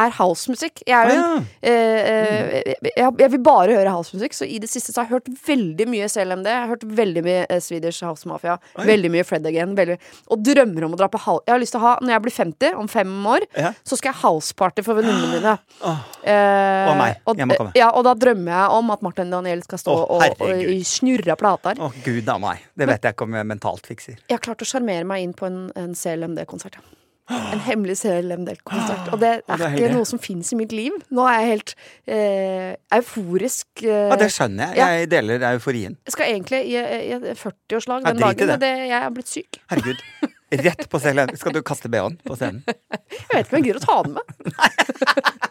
er 0.00 0.14
housemusikk. 0.16 0.82
Jeg, 0.86 0.94
er 0.96 1.10
jo 1.10 1.16
ja. 1.16 1.24
en, 1.36 1.46
eh, 1.68 2.52
eh, 2.62 2.86
jeg, 2.88 3.10
jeg 3.20 3.30
vil 3.34 3.42
bare 3.44 3.76
høre 3.76 3.92
housemusikk, 3.92 4.36
så 4.36 4.48
i 4.48 4.58
det 4.62 4.70
siste 4.70 4.94
så 4.94 5.02
har 5.02 5.08
jeg 5.10 5.18
hørt 5.18 5.42
veldig 5.48 5.86
mye 5.92 6.08
CLMD. 6.08 6.48
Jeg 6.48 6.62
har 6.64 6.70
hørt 6.70 6.86
veldig 7.00 7.24
mye 7.26 7.42
eh, 7.44 7.60
Swedish 7.62 8.06
House 8.06 8.28
Mafia. 8.28 8.56
Oi. 8.78 8.86
Veldig 8.88 9.10
mye 9.12 9.26
Fred 9.28 9.46
Again. 9.48 9.74
Veldig, 9.76 9.98
og 10.32 10.46
drømmer 10.48 10.86
om 10.88 10.96
å 10.96 11.00
dra 11.00 11.10
på 11.12 11.20
house 11.26 11.44
Jeg 11.46 11.54
har 11.54 11.62
lyst 11.62 11.76
til 11.76 11.82
å 11.82 11.84
ha, 11.84 11.94
når 12.00 12.14
jeg 12.14 12.24
blir 12.26 12.36
50, 12.38 12.78
om 12.80 12.88
fem 12.90 13.12
år, 13.34 13.46
Ja. 13.58 13.74
så 13.84 13.98
skal 14.00 14.12
jeg 14.12 14.20
houseparty 14.22 14.86
for 14.86 15.00
venninnene 15.00 15.34
mine. 15.36 15.56
Oh. 15.82 16.00
Eh, 16.22 16.88
Og 16.88 16.96
meg. 17.02 17.20
Jeg 17.36 17.50
må 17.50 17.60
komme. 17.60 17.76
Ja, 17.78 17.92
og 17.92 18.06
da 18.08 18.16
drømmer 18.16 18.56
jeg 18.56 18.80
om 18.80 18.96
at 18.96 19.04
Martin 19.04 19.34
Daniel 19.34 19.64
skal 19.66 19.82
stå 19.82 19.98
oh, 19.98 20.16
og, 20.16 20.40
og, 20.40 20.72
snurre 20.88 21.36
plater. 21.36 21.76
Å, 21.76 21.92
gud 22.04 22.32
a 22.32 22.38
meg. 22.40 22.64
Det 22.78 22.88
vet 22.88 23.04
jeg 23.04 23.16
ikke 23.16 23.28
om 23.28 23.36
jeg 23.36 23.52
mentalt 23.52 23.92
fikser. 23.92 24.18
Jeg 24.24 24.38
har 24.38 24.44
klart 24.44 24.64
å 24.64 24.68
sjarmere 24.68 25.04
meg 25.08 25.26
inn 25.26 25.36
på 25.36 25.48
en, 25.50 25.66
en 25.76 25.96
CLMD-konsert. 25.98 26.80
Ja. 26.80 27.01
En 27.30 27.60
hemmelig 27.62 27.94
CLMD-konsert. 28.00 29.12
Og 29.14 29.20
det 29.22 29.28
er, 29.38 29.42
det 29.46 29.66
er 29.68 29.76
ikke 29.78 29.92
noe 29.94 30.08
som 30.08 30.18
fins 30.22 30.50
i 30.52 30.58
mitt 30.58 30.72
liv. 30.74 30.96
Nå 31.14 31.22
er 31.30 31.38
jeg 31.40 31.50
helt 31.52 31.74
eh, 32.10 32.72
euforisk. 32.98 33.68
Eh, 33.84 34.08
Ja, 34.10 34.18
det 34.20 34.28
skjønner 34.34 34.72
jeg. 34.72 34.80
Ja. 34.82 34.88
Jeg 34.98 35.10
deler 35.14 35.46
euforien. 35.52 35.96
jeg 36.04 36.16
skal 36.16 36.32
egentlig 36.34 36.64
i, 36.66 36.76
i 36.76 37.12
et 37.16 37.28
40-årslag 37.38 38.02
Ja, 38.06 38.12
den 38.12 38.24
dagen, 38.26 38.52
men 38.54 38.60
det, 38.64 38.72
jeg 38.90 38.98
er 38.98 39.10
blitt 39.14 39.30
syk. 39.30 39.60
Herregud. 39.70 40.02
Rett 40.52 40.82
på 40.92 40.98
scenen. 41.00 41.30
Skal 41.40 41.54
du 41.56 41.62
kaste 41.64 41.88
bh-en 41.88 42.18
på 42.26 42.34
scenen? 42.36 42.60
Jeg 43.12 43.38
vet 43.38 43.46
ikke 43.46 43.56
om 43.56 43.62
jeg 43.62 43.64
gidder 43.70 43.80
å 43.80 43.86
ta 43.86 43.94
den 44.04 44.12
med. 44.18 44.26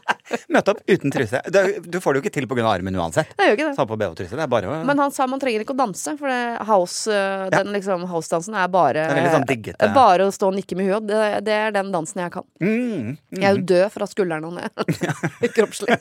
Møte 0.52 0.74
opp 0.76 0.82
uten 0.88 1.12
truse. 1.14 1.42
Du, 1.52 1.60
du 1.86 1.98
får 2.04 2.14
det 2.14 2.22
jo 2.22 2.24
ikke 2.26 2.34
til 2.40 2.48
pga. 2.48 2.66
armen 2.72 2.96
uansett. 3.00 3.32
Jeg 3.38 3.52
gjør 3.52 3.58
ikke 3.58 3.68
det. 3.70 3.76
Ta 3.78 3.86
på 3.90 3.98
bh-truse. 4.02 4.36
Det 4.38 4.46
er 4.46 4.52
bare 4.52 4.70
å 4.72 4.80
Men 4.86 4.98
han 5.04 5.12
sa 5.16 5.28
man 5.28 5.40
trenger 5.42 5.64
ikke 5.66 5.76
å 5.76 5.80
danse, 5.82 6.16
for 6.20 6.28
det 6.32 6.42
house, 6.68 7.08
øh, 7.12 7.48
Ja. 7.52 7.64
den 7.64 7.74
liksom 7.74 8.06
house-dansen 8.08 8.56
er 8.56 8.68
bare 8.68 9.08
Det 9.08 9.18
er 9.26 9.32
sånn 9.36 9.48
diggete. 9.48 9.94
Bare 9.96 10.28
å 10.28 10.32
stå 10.36 10.48
og 10.52 10.56
nikke 10.60 10.76
med 10.78 10.90
huet. 10.92 11.08
Det, 11.08 11.44
det 11.46 11.54
er 11.68 11.72
den 11.72 11.92
dansen 11.92 12.22
jeg 12.24 12.32
kan. 12.32 12.44
mm, 12.62 13.18
Jeg 13.40 13.44
er 13.44 13.56
jo 13.58 13.66
død 13.74 13.92
fra 13.92 14.06
skulderen 14.08 14.46
og 14.46 14.54
ned. 14.60 14.72
Kroppslig. 15.56 16.00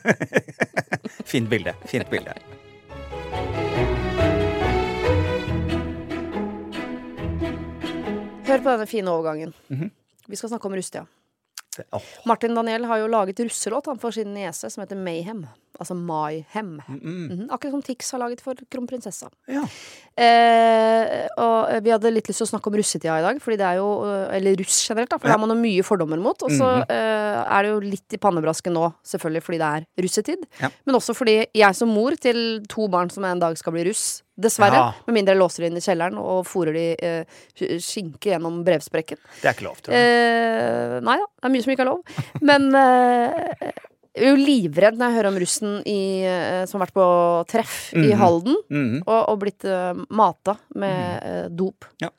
Fint 1.30 1.48
bilde. 1.50 1.74
Fint 1.86 2.10
bilde. 2.10 2.34
Hør 8.50 8.58
på 8.64 8.70
denne 8.72 8.86
fine 8.90 9.12
overgangen. 9.12 9.52
Mhm. 9.70 9.90
Vi 10.30 10.36
skal 10.38 10.50
snakke 10.52 10.66
om 10.70 10.74
Rustia. 10.78 11.06
Martin 12.24 12.54
Daniel 12.54 12.84
har 12.84 13.02
jo 13.02 13.08
laget 13.08 13.40
russelåt 13.40 13.86
han 13.86 13.98
for 13.98 14.10
sin 14.10 14.34
niese 14.34 14.70
som 14.70 14.80
heter 14.80 14.96
Mayhem. 14.96 15.46
Altså 15.78 15.94
Mayhem. 15.96 16.74
Mhm, 16.88 17.46
Akkurat 17.50 17.72
som 17.72 17.82
Tix 17.82 18.10
har 18.12 18.20
laget 18.20 18.40
for 18.44 18.54
kronprinsessa. 18.70 19.28
Ja. 19.48 19.62
Eh, 20.20 21.28
og 21.40 21.70
vi 21.84 21.92
hadde 21.94 22.10
litt 22.12 22.28
lyst 22.28 22.42
til 22.42 22.48
å 22.48 22.50
snakke 22.50 22.68
om 22.70 22.76
russetida 22.76 23.14
i 23.20 23.24
dag, 23.24 23.38
fordi 23.40 23.56
det 23.60 23.66
er 23.68 23.78
jo 23.80 23.86
eh, 24.04 24.36
Eller 24.36 24.58
russ 24.60 24.80
generelt, 24.88 25.08
da, 25.12 25.16
for 25.18 25.28
det 25.30 25.34
har 25.36 25.40
man 25.42 25.54
jo 25.54 25.58
mye 25.62 25.84
fordommer 25.86 26.20
mot. 26.20 26.42
Og 26.46 26.52
så 26.52 26.68
eh, 26.84 27.38
er 27.40 27.62
det 27.66 27.70
jo 27.72 27.78
litt 27.84 28.16
i 28.16 28.20
pannebrasken 28.20 28.74
nå, 28.76 28.90
selvfølgelig 29.06 29.44
fordi 29.46 29.60
det 29.62 29.70
er 29.78 29.86
russetid. 30.04 30.44
Ja. 30.60 30.70
Men 30.88 30.98
også 31.00 31.14
fordi 31.16 31.38
jeg 31.56 31.78
som 31.78 31.92
mor 31.94 32.16
til 32.20 32.60
to 32.70 32.88
barn 32.92 33.10
som 33.14 33.24
en 33.28 33.40
dag 33.42 33.56
skal 33.60 33.72
bli 33.76 33.86
russ, 33.88 34.22
dessverre, 34.40 34.72
Ja. 34.80 34.92
med 35.06 35.14
mindre 35.18 35.34
jeg 35.34 35.40
låser 35.42 35.60
de 35.64 35.68
inn 35.68 35.76
i 35.76 35.84
kjelleren 35.84 36.16
og 36.20 36.46
fôrer 36.48 36.72
de 36.72 36.84
eh, 36.96 37.40
skinke 37.82 38.30
gjennom 38.32 38.62
brevsprekken 38.64 39.18
Det 39.42 39.48
er 39.50 39.52
ikke 39.56 39.66
lov, 39.66 39.80
tror 39.84 39.92
jeg. 39.92 40.00
Eh, 40.00 40.94
nei 41.04 41.16
da, 41.20 41.26
det 41.28 41.48
er 41.50 41.52
mye 41.56 41.64
som 41.66 41.72
ikke 41.74 41.84
er 41.84 41.90
lov. 41.90 42.00
Men 42.40 42.70
eh, 42.74 43.72
jeg 44.16 44.26
er 44.26 44.30
jo 44.34 44.40
livredd 44.42 44.96
når 44.98 45.06
jeg 45.10 45.16
hører 45.18 45.28
om 45.30 45.38
russen 45.42 45.74
i, 45.86 45.98
eh, 46.26 46.64
som 46.66 46.80
har 46.80 46.86
vært 46.88 46.96
på 46.98 47.08
treff 47.52 47.92
i 47.94 48.08
Mhm. 48.10 48.18
Halden 48.18 48.56
Mhm. 48.70 49.02
og, 49.06 49.28
og 49.28 49.38
blitt 49.40 49.64
uh, 49.64 49.94
mata 50.10 50.56
med 50.74 51.22
uh, 51.22 51.48
dop. 51.48 51.84
Ja. 52.02 52.10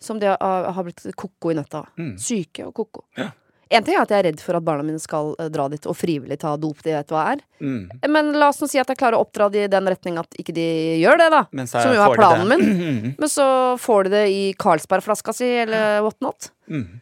Som 0.00 0.18
de 0.18 0.26
har, 0.26 0.38
har 0.72 0.84
blitt 0.84 1.06
koko 1.16 1.50
i 1.50 1.54
nøtta 1.54 1.78
av. 1.84 1.86
Mm. 1.98 2.16
Syke 2.20 2.66
og 2.66 2.74
koko. 2.74 3.04
Ja. 3.16 3.30
En 3.70 3.82
ting 3.82 3.96
er 3.96 4.02
at 4.04 4.10
jeg 4.12 4.18
er 4.20 4.26
redd 4.28 4.38
for 4.44 4.54
at 4.54 4.62
barna 4.62 4.84
mine 4.86 5.00
skal 5.02 5.32
eh, 5.42 5.48
dra 5.50 5.64
dit 5.72 5.82
og 5.90 5.96
frivillig 5.98 6.36
ta 6.38 6.52
dop. 6.56 6.78
De 6.84 6.92
vet 6.94 7.08
hva 7.10 7.32
er. 7.32 7.40
Mm. 7.58 7.88
Men 8.12 8.28
la 8.38 8.50
oss 8.52 8.60
nå 8.62 8.68
si 8.70 8.78
at 8.78 8.86
jeg 8.86 8.96
klarer 9.00 9.16
å 9.18 9.24
oppdra 9.24 9.48
de 9.50 9.64
i 9.64 9.70
den 9.72 9.88
retning 9.90 10.20
at 10.20 10.36
ikke 10.38 10.54
de 10.54 10.66
gjør 11.02 11.18
det, 11.18 11.30
da. 11.34 11.40
Som 11.66 11.90
jo 11.96 12.04
er 12.04 12.14
planen 12.14 12.46
min. 12.52 13.16
Men 13.18 13.28
så 13.32 13.46
får 13.82 14.04
de 14.06 14.10
det 14.14 14.22
i 14.30 14.44
Carlsberg-flaska 14.54 15.34
si, 15.34 15.48
eller 15.64 15.98
what 16.06 16.14
not. 16.22 16.50
Mm. 16.70 17.00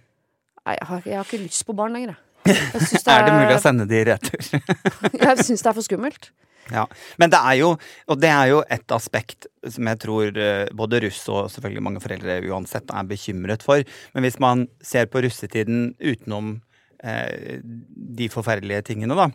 Nei, 0.64 0.78
jeg 0.78 0.88
har, 0.88 1.02
jeg 1.04 1.16
har 1.20 1.28
ikke 1.28 1.42
lyst 1.44 1.66
på 1.68 1.76
barn 1.76 1.92
lenger, 1.98 2.14
jeg. 2.14 2.23
Det, 2.44 2.54
Er 3.08 3.24
det 3.26 3.34
mulig 3.34 3.52
å 3.54 3.58
er- 3.58 3.62
sende 3.62 3.86
de 3.88 4.00
i 4.00 4.06
retur? 4.08 4.48
jeg 5.24 5.44
syns 5.46 5.62
det 5.64 5.70
er 5.70 5.76
for 5.78 5.86
skummelt. 5.86 6.30
Ja, 6.72 6.86
Men 7.20 7.28
det 7.32 7.36
er 7.44 7.58
jo, 7.60 7.70
og 8.08 8.20
det 8.22 8.30
er 8.32 8.46
jo 8.48 8.62
et 8.72 8.92
aspekt 8.96 9.48
som 9.68 9.88
jeg 9.90 9.98
tror 10.00 10.30
eh, 10.40 10.62
både 10.72 11.02
russ 11.04 11.18
og 11.28 11.50
selvfølgelig 11.52 11.82
mange 11.84 12.00
foreldre 12.00 12.38
uansett 12.48 12.88
er 12.88 13.08
bekymret 13.10 13.64
for. 13.66 13.82
Men 14.14 14.24
hvis 14.24 14.38
man 14.40 14.64
ser 14.84 15.10
på 15.12 15.20
russetiden 15.26 15.90
utenom 16.00 16.54
eh, 17.04 17.60
de 17.64 18.30
forferdelige 18.32 18.86
tingene, 18.92 19.12
da, 19.18 19.28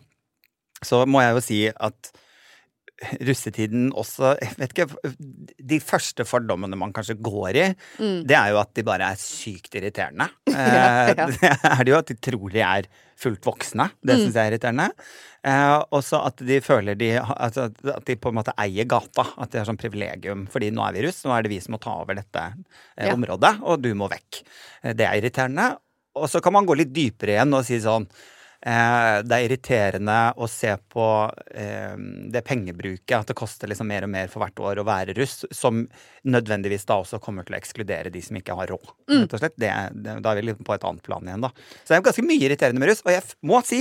så 0.82 1.04
må 1.06 1.22
jeg 1.22 1.36
jo 1.38 1.44
si 1.46 1.60
at 1.70 2.10
russetiden 3.24 3.90
også 3.96 4.34
vet 4.58 4.74
ikke, 4.74 4.86
De 5.70 5.78
første 5.80 6.24
fordommene 6.28 6.76
man 6.78 6.92
kanskje 6.96 7.16
går 7.22 7.56
i, 7.56 7.66
det 8.28 8.36
er 8.36 8.50
jo 8.52 8.58
at 8.60 8.72
de 8.76 8.84
bare 8.86 9.10
er 9.14 9.20
sykt 9.20 9.76
irriterende. 9.80 10.28
Eh, 10.50 10.56
Ja, 10.80 11.14
ja. 11.14 11.26
Det 11.40 11.50
er 11.50 11.84
det 11.84 11.92
jo 11.94 11.98
at 12.00 12.10
de 12.12 12.16
tror 12.20 12.50
de 12.52 12.60
er 12.64 12.88
fullt 13.20 13.44
voksne. 13.44 13.86
Det 14.04 14.16
syns 14.16 14.36
jeg 14.36 14.40
er 14.48 14.52
irriterende. 14.54 14.86
Eh, 15.44 15.76
også 15.96 16.20
at 16.28 16.40
de 16.44 16.58
føler 16.64 16.96
de 17.00 17.10
altså, 17.20 17.66
At 17.94 18.04
de 18.08 18.16
på 18.20 18.28
en 18.32 18.36
måte 18.40 18.52
eier 18.60 18.88
gata. 18.88 19.24
At 19.40 19.52
de 19.52 19.60
har 19.60 19.68
sånn 19.68 19.80
privilegium. 19.80 20.46
Fordi 20.52 20.70
nå 20.72 20.84
er 20.86 20.96
vi 20.98 21.04
russ, 21.06 21.22
nå 21.24 21.32
er 21.36 21.44
det 21.46 21.52
vi 21.52 21.60
som 21.64 21.76
må 21.76 21.80
ta 21.82 21.94
over 22.02 22.16
dette 22.20 22.42
eh, 22.50 23.08
Ja. 23.08 23.14
området, 23.16 23.54
og 23.64 23.80
du 23.84 23.90
må 23.96 24.08
vekk. 24.12 24.42
Eh, 24.84 24.92
det 24.96 25.06
er 25.08 25.20
irriterende. 25.20 25.70
Og 26.20 26.28
så 26.32 26.40
kan 26.44 26.52
man 26.56 26.66
gå 26.68 26.76
litt 26.80 26.92
dypere 26.96 27.36
igjen 27.38 27.54
og 27.56 27.64
si 27.68 27.78
sånn 27.80 28.04
eh, 28.08 28.36
Det 28.60 29.32
er 29.32 29.44
irriterende 29.46 30.14
å 30.36 30.44
se 30.50 30.74
på 30.92 31.04
eh, 31.56 31.94
det 32.28 32.42
pengebruket, 32.44 33.14
at 33.16 33.30
det 33.30 33.36
koster 33.38 33.70
liksom 33.70 33.88
mer 33.88 34.04
og 34.04 34.12
mer 34.12 34.28
for 34.28 34.44
hvert 34.44 34.60
år 34.60 34.82
å 34.82 34.84
være 34.84 35.14
russ, 35.16 35.46
som 35.56 35.86
nødvendigvis 36.28 36.84
da 36.90 36.98
også 37.00 37.22
kommer 37.24 37.46
til 37.48 37.56
å 37.56 37.60
ekskludere 37.60 38.12
de 38.12 38.20
som 38.20 38.36
ikke 38.36 38.58
har 38.58 38.68
råd. 38.68 38.92
Rett 39.22 39.32
og 39.38 39.40
slett. 39.40 39.56
Det, 39.56 39.72
det, 40.04 40.18
da 40.20 40.34
er 40.36 40.44
vi 40.44 40.52
på 40.60 40.76
et 40.76 40.84
annet 40.84 41.06
plan 41.06 41.24
igjen, 41.24 41.46
da. 41.46 41.52
Så 41.80 41.88
det 41.94 41.96
er 41.96 42.04
ganske 42.10 42.26
mye 42.28 42.44
irriterende 42.50 42.84
med 42.84 42.92
russ. 42.92 43.00
Og 43.06 43.14
jeg 43.14 43.24
må 43.48 43.62
si 43.64 43.80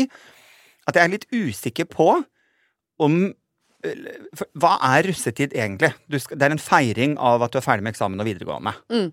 at 0.88 0.96
jeg 0.96 1.04
er 1.04 1.14
litt 1.18 1.28
usikker 1.36 1.90
på 1.92 2.10
om 3.04 3.20
for- 4.36 4.50
Hva 4.60 4.74
er 4.98 5.06
russetid 5.08 5.54
egentlig? 5.56 5.94
Du 6.12 6.18
skal, 6.20 6.36
det 6.40 6.48
er 6.48 6.52
en 6.56 6.60
feiring 6.60 7.14
av 7.18 7.44
at 7.46 7.54
du 7.54 7.60
er 7.60 7.64
ferdig 7.64 7.86
med 7.86 7.94
eksamen 7.94 8.20
og 8.20 8.28
videregående. 8.28 8.74
Mm. 8.92 9.12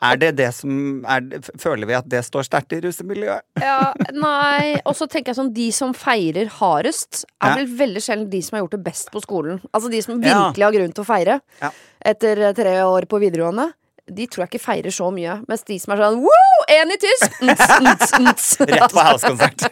Er 0.00 0.16
det 0.16 0.36
det 0.36 0.54
som 0.54 1.02
det- 1.02 1.50
Føler 1.58 1.86
vi 1.86 1.94
at 1.94 2.08
det 2.08 2.20
står 2.24 2.44
sterkt 2.46 2.72
i 2.76 2.80
russemiljøet? 2.84 3.40
Ja, 3.60 3.92
nei 4.14 4.80
Og 4.86 4.94
så 4.94 5.08
tenker 5.10 5.32
jeg 5.32 5.36
sånn, 5.40 5.52
de 5.54 5.70
som 5.74 5.92
feirer 5.94 6.46
hardest, 6.60 7.24
er 7.42 7.48
Ja. 7.50 7.56
vel 7.56 7.66
veldig 7.66 8.02
sjelden 8.04 8.30
de 8.30 8.40
som 8.42 8.56
har 8.56 8.64
gjort 8.64 8.76
det 8.76 8.84
best 8.84 9.10
på 9.10 9.20
skolen. 9.24 9.60
Altså 9.74 9.90
de 9.90 10.00
som 10.02 10.22
Ja. 10.22 10.28
virkelig 10.52 10.64
har 10.64 10.72
grunn 10.72 10.92
til 10.94 11.04
å 11.04 11.06
feire 11.06 11.40
Ja. 11.62 11.70
etter 12.04 12.54
tre 12.54 12.76
år 12.86 13.06
på 13.10 13.18
videregående. 13.20 13.72
De 14.08 14.24
tror 14.26 14.44
jeg 14.46 14.50
ikke 14.54 14.62
feirer 14.64 14.94
så 14.94 15.10
mye. 15.12 15.34
Mens 15.48 15.62
de 15.68 15.76
som 15.82 15.92
er 15.94 16.00
sånn 16.02 16.20
Woo! 16.24 16.54
Én 16.72 16.90
i 16.92 16.96
tysk! 17.00 17.36
Nts, 17.44 17.72
nts, 17.84 18.12
nts. 18.24 18.46
Rett 18.70 18.92
på 18.92 19.04
house-konsert. 19.04 19.66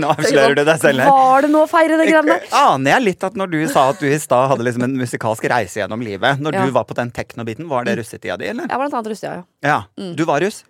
Nå 0.00 0.10
avslører 0.14 0.54
du 0.58 0.62
deg 0.68 0.80
selv 0.82 1.02
her. 1.04 1.10
Var 1.12 1.46
det 1.46 1.50
nå 1.52 1.62
å 1.64 1.68
feire 1.70 1.96
det 2.00 2.06
greiene 2.10 2.36
der? 2.36 2.46
Aner 2.60 2.94
jeg 2.96 3.06
litt 3.06 3.26
at 3.28 3.36
når 3.40 3.52
du 3.54 3.58
sa 3.72 3.88
at 3.92 4.00
du 4.00 4.06
i 4.08 4.18
stad 4.22 4.48
hadde 4.52 4.66
liksom 4.68 4.84
en 4.86 4.96
musikalsk 5.00 5.48
reise 5.52 5.80
gjennom 5.82 6.04
livet, 6.04 6.40
når 6.44 6.58
Ja. 6.60 6.66
du 6.68 6.72
var 6.76 6.84
på 6.88 6.96
den 6.98 7.10
teknobiten, 7.14 7.68
var 7.68 7.84
det 7.88 7.96
russetida 8.00 8.36
di, 8.40 8.48
eller? 8.52 8.68
Ja, 8.68 8.76
var 8.78 8.86
blant 8.88 8.98
annet 9.00 9.12
russetida, 9.12 9.40
ja. 9.40 9.44
Ja. 9.68 9.80
Mm. 10.00 10.14
Du 10.16 10.24
var 10.28 10.40
russ? 10.44 10.64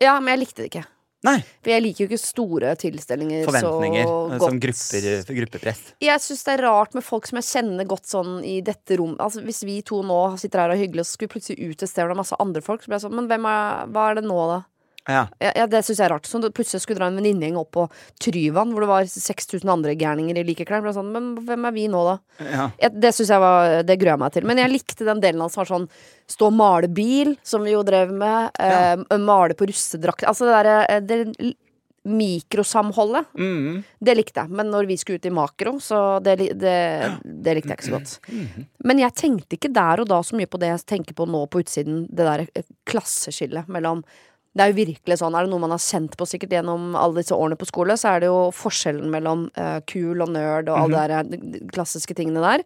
Ja, 0.00 0.18
men 0.20 0.34
jeg 0.34 0.46
likte 0.46 0.62
det 0.64 0.70
ikke. 0.72 0.84
Nei. 1.24 1.38
For 1.64 1.72
jeg 1.72 1.84
liker 1.86 2.04
jo 2.04 2.10
ikke 2.10 2.20
store 2.20 2.74
tilstelninger 2.80 3.46
Forventninger. 3.48 4.04
så 4.04 4.16
eh, 4.26 4.36
godt. 4.42 4.44
Som 4.44 4.60
grupper, 4.60 5.34
gruppepress. 5.40 5.82
Jeg 6.04 6.22
syns 6.24 6.44
det 6.44 6.56
er 6.56 6.64
rart 6.66 6.96
med 6.96 7.06
folk 7.06 7.28
som 7.30 7.40
jeg 7.40 7.48
kjenner 7.48 7.88
godt 7.88 8.10
sånn 8.10 8.36
i 8.44 8.58
dette 8.64 8.98
rom 9.00 9.14
Altså 9.22 9.40
Hvis 9.44 9.62
vi 9.64 9.78
to 9.86 10.02
nå 10.04 10.20
sitter 10.40 10.64
her 10.64 10.74
og 10.74 10.76
er 10.76 10.84
hyggelige, 10.84 11.06
og 11.06 11.08
så 11.08 11.16
skulle 11.16 11.30
vi 11.30 11.36
plutselig 11.38 11.70
ut 11.70 11.84
et 11.86 11.90
sted 11.90 12.02
hvor 12.02 12.12
det 12.12 12.18
er 12.18 12.20
masse 12.20 12.40
andre 12.44 12.64
folk, 12.64 12.84
så 12.84 12.90
blir 12.90 12.98
jeg 12.98 13.06
sånn 13.06 13.16
Men 13.16 13.32
er, 13.32 13.88
hva 13.94 14.06
er 14.10 14.20
det 14.20 14.26
nå, 14.28 14.38
da? 14.52 14.60
Ja. 15.08 15.26
Ja, 15.42 15.66
det 15.68 15.82
syns 15.84 15.98
jeg 16.00 16.06
er 16.06 16.14
rart. 16.14 16.28
Så 16.28 16.40
plutselig 16.48 16.82
skulle 16.84 17.00
dra 17.00 17.10
en 17.10 17.18
venninnegjeng 17.18 17.58
opp 17.60 17.72
på 17.76 17.86
Tryvann, 18.24 18.72
hvor 18.72 18.84
det 18.84 18.90
var 18.90 19.08
6000 19.10 19.72
andre 19.74 19.96
gærninger 20.00 20.40
i 20.40 20.46
like 20.46 20.66
klær. 20.68 20.86
Sånn, 20.96 21.12
men 21.14 21.32
hvem 21.44 21.68
er 21.68 21.76
vi 21.76 21.86
nå, 21.92 22.04
da? 22.08 22.46
ja. 22.48 22.68
Jeg, 22.80 22.96
det 23.02 23.12
synes 23.16 23.32
jeg 23.34 23.42
var 23.42 23.82
Det 23.86 23.98
gruer 24.00 24.14
jeg 24.14 24.22
meg 24.24 24.36
til. 24.36 24.48
Men 24.48 24.62
jeg 24.62 24.72
likte 24.72 25.08
den 25.08 25.20
delen 25.24 25.44
det 25.44 25.50
som 25.52 25.64
var 25.64 25.72
sånn 25.74 25.90
stå 26.34 26.48
og 26.48 26.56
male 26.56 26.88
bil, 26.88 27.34
som 27.44 27.66
vi 27.66 27.74
jo 27.74 27.84
drev 27.84 28.14
med. 28.16 28.56
Eh, 28.56 29.18
male 29.20 29.56
på 29.58 29.68
russedrakt. 29.68 30.24
Altså 30.28 30.48
det 30.48 30.56
derre 30.56 30.80
eh, 30.88 31.04
det 31.04 31.54
mikrosamholdet. 32.04 33.24
Mm. 33.38 33.82
Det 34.00 34.14
likte 34.14 34.42
jeg. 34.42 34.52
Men 34.52 34.68
når 34.72 34.88
vi 34.90 34.96
skulle 35.00 35.20
ut 35.20 35.28
i 35.28 35.32
makro, 35.32 35.78
så 35.80 36.00
det, 36.24 36.36
det, 36.60 36.76
det 37.24 37.54
likte 37.56 37.72
jeg 37.72 37.78
ikke 37.78 37.88
så 37.88 37.94
godt. 37.96 38.68
Men 38.84 39.00
jeg 39.00 39.16
tenkte 39.16 39.56
ikke 39.56 39.72
der 39.72 40.02
og 40.04 40.10
da 40.12 40.20
så 40.24 40.36
mye 40.36 40.50
på 40.50 40.60
det 40.60 40.74
jeg 40.74 40.84
tenker 40.94 41.16
på 41.16 41.26
nå 41.28 41.46
på 41.48 41.64
utsiden. 41.64 42.04
Det 42.10 42.28
der 42.28 42.44
eh, 42.52 42.68
klasseskillet 42.88 43.72
mellom 43.72 44.04
det 44.54 44.62
er 44.62 44.70
jo 44.70 44.78
virkelig 44.78 45.18
sånn, 45.18 45.34
er 45.34 45.46
det 45.46 45.50
noe 45.50 45.62
man 45.64 45.74
har 45.74 45.82
kjent 45.82 46.12
på 46.18 46.26
sikkert 46.30 46.52
gjennom 46.54 46.92
alle 46.94 47.18
disse 47.18 47.34
årene 47.34 47.58
på 47.58 47.66
skole, 47.66 47.96
så 47.98 48.12
er 48.12 48.22
det 48.22 48.28
jo 48.30 48.52
forskjellen 48.54 49.10
mellom 49.10 49.48
uh, 49.58 49.80
kul 49.90 50.22
og 50.22 50.30
nerd 50.30 50.70
og 50.70 50.78
alle 50.84 51.00
der, 51.00 51.14
eh, 51.18 51.48
de 51.58 51.62
klassiske 51.74 52.14
tingene 52.14 52.44
der. 52.44 52.62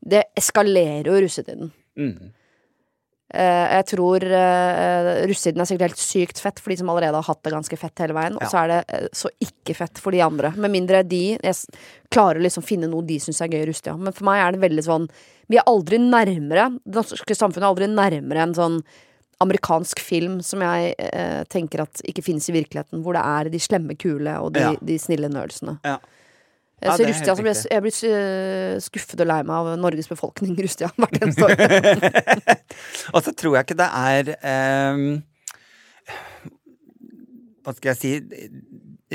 Det 0.00 0.26
eskalerer 0.36 1.08
jo 1.08 1.16
russetiden. 1.24 1.72
Mm. 1.96 2.28
Uh, 3.30 3.66
jeg 3.78 3.86
tror 3.94 4.24
uh, 4.26 5.10
russetiden 5.30 5.64
er 5.64 5.70
sikkert 5.70 5.88
helt 5.88 6.04
sykt 6.04 6.44
fett 6.44 6.60
for 6.60 6.74
de 6.74 6.80
som 6.82 6.92
allerede 6.92 7.16
har 7.16 7.28
hatt 7.30 7.44
det 7.46 7.56
ganske 7.56 7.82
fett 7.86 8.04
hele 8.04 8.20
veien. 8.20 8.36
Og 8.36 8.44
så 8.52 8.64
er 8.66 8.72
det 8.74 8.80
uh, 8.90 9.10
så 9.16 9.32
ikke 9.40 9.80
fett 9.80 10.04
for 10.04 10.12
de 10.12 10.20
andre. 10.26 10.52
Med 10.60 10.76
mindre 10.76 11.04
de 11.08 11.24
jeg 11.38 11.84
klarer 12.12 12.36
å 12.42 12.44
liksom 12.44 12.66
finne 12.68 12.90
noe 12.90 13.06
de 13.08 13.16
syns 13.22 13.40
er 13.40 13.48
gøy 13.48 13.62
i 13.62 13.68
russetida. 13.70 13.96
Men 13.96 14.12
for 14.12 14.28
meg 14.28 14.44
er 14.44 14.58
det 14.58 14.66
veldig 14.68 14.90
sånn 14.92 15.12
Vi 15.48 15.56
er 15.56 15.70
aldri 15.70 15.98
nærmere 16.02 16.66
Det 16.84 17.00
norske 17.00 17.36
samfunnet 17.38 17.64
er 17.64 17.70
aldri 17.72 17.88
nærmere 17.94 18.44
enn 18.44 18.58
sånn 18.58 18.82
amerikansk 19.40 20.00
film 20.04 20.38
som 20.44 20.60
jeg 20.64 20.94
eh, 20.98 21.42
tenker 21.48 21.84
at 21.86 22.02
ikke 22.04 22.24
finnes 22.26 22.48
i 22.50 22.54
virkeligheten. 22.56 23.02
Hvor 23.04 23.16
det 23.16 23.22
er 23.24 23.50
de 23.52 23.60
slemme, 23.62 23.96
kule 23.96 24.34
og 24.40 24.52
de, 24.56 24.60
Ja. 24.60 24.72
de 24.80 24.98
snille 25.00 25.30
nerdsene. 25.32 25.78
Ja. 25.84 25.96
Eh, 25.96 26.16
Ja, 26.82 26.94
så 26.96 27.04
helt 27.04 27.26
så 27.26 27.34
ble, 27.36 27.52
jeg, 27.52 27.82
blir 27.84 27.96
eh, 28.08 28.78
skuffet 28.80 29.20
og 29.20 29.26
lei 29.28 29.42
meg 29.44 29.52
av 29.52 29.74
Norges 29.76 30.08
befolkning 30.08 30.54
Rustia, 30.64 30.88
hvert 30.96 31.18
eneste 31.20 31.44
år. 31.44 31.52
Og 33.14 33.20
så 33.26 33.34
tror 33.36 33.58
jeg 33.58 33.66
ikke 33.66 33.76
det 33.82 33.88
er 34.00 34.30
um, 34.94 35.22
Hva 37.60 37.74
skal 37.76 37.92
jeg 37.92 37.98
si 38.00 38.12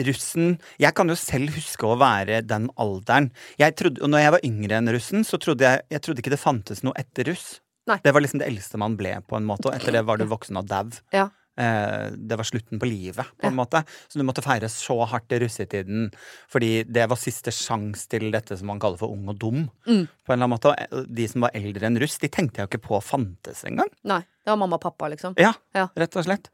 Russen 0.06 0.58
Jeg 0.78 0.94
kan 0.94 1.10
jo 1.10 1.16
selv 1.18 1.56
huske 1.56 1.88
å 1.88 1.96
være 1.98 2.42
den 2.46 2.68
alderen. 2.78 3.32
Jeg 3.58 3.78
trodde, 3.80 4.02
og 4.04 4.12
når 4.12 4.26
jeg 4.26 4.34
var 4.36 4.46
yngre 4.46 4.78
enn 4.78 4.92
russen, 4.94 5.24
så 5.26 5.40
trodde 5.42 5.66
jeg, 5.66 5.86
jeg 5.90 6.04
trodde 6.06 6.22
ikke 6.22 6.34
det 6.36 6.42
fantes 6.42 6.84
noe 6.86 6.94
etter 7.00 7.32
russ. 7.32 7.62
Nei. 7.88 8.00
Det 8.04 8.14
var 8.16 8.24
liksom 8.24 8.42
det 8.42 8.48
eldste 8.50 8.80
man 8.82 8.96
ble, 8.98 9.16
på 9.30 9.38
en 9.38 9.46
måte. 9.48 9.70
Og 9.70 9.76
etter 9.78 9.94
det 9.94 10.06
var 10.08 10.18
du 10.18 10.26
voksen 10.30 10.58
og 10.58 10.66
dau. 10.70 10.90
Ja. 11.14 11.28
eh, 11.62 12.12
det 12.18 12.36
var 12.40 12.44
slutten 12.48 12.80
på 12.82 12.88
livet, 12.90 13.26
på 13.40 13.48
en 13.48 13.56
måte. 13.56 13.84
Så 14.10 14.20
du 14.20 14.26
måtte 14.28 14.44
feire 14.44 14.68
så 14.72 14.98
hardt 15.08 15.32
i 15.32 15.40
russetiden 15.40 16.10
fordi 16.52 16.84
det 16.84 17.06
var 17.12 17.20
siste 17.22 17.54
sjans 17.56 18.08
til 18.12 18.32
dette 18.34 18.58
som 18.58 18.68
man 18.68 18.82
kaller 18.82 18.98
for 19.00 19.14
ung 19.14 19.30
og 19.32 19.38
dum. 19.40 19.68
Mm. 19.88 20.06
På 20.26 20.34
en 20.34 20.40
eller 20.40 20.44
annen 20.50 20.56
måte. 20.58 20.74
Og 20.92 21.08
De 21.08 21.28
som 21.32 21.46
var 21.46 21.54
eldre 21.56 21.88
enn 21.88 22.00
russ, 22.02 22.18
de 22.20 22.28
tenkte 22.28 22.60
jeg 22.60 22.68
jo 22.68 22.74
ikke 22.74 22.88
på 22.90 23.02
fantes 23.06 23.64
engang. 23.70 23.92
Nei. 24.04 24.24
Det 24.46 24.52
var 24.54 24.58
mamma 24.62 24.78
og 24.78 24.82
pappa, 24.86 25.10
liksom. 25.10 25.34
Ja, 25.42 25.54
Ja. 25.74 25.88
rett 25.98 26.16
og 26.16 26.24
slett. 26.28 26.50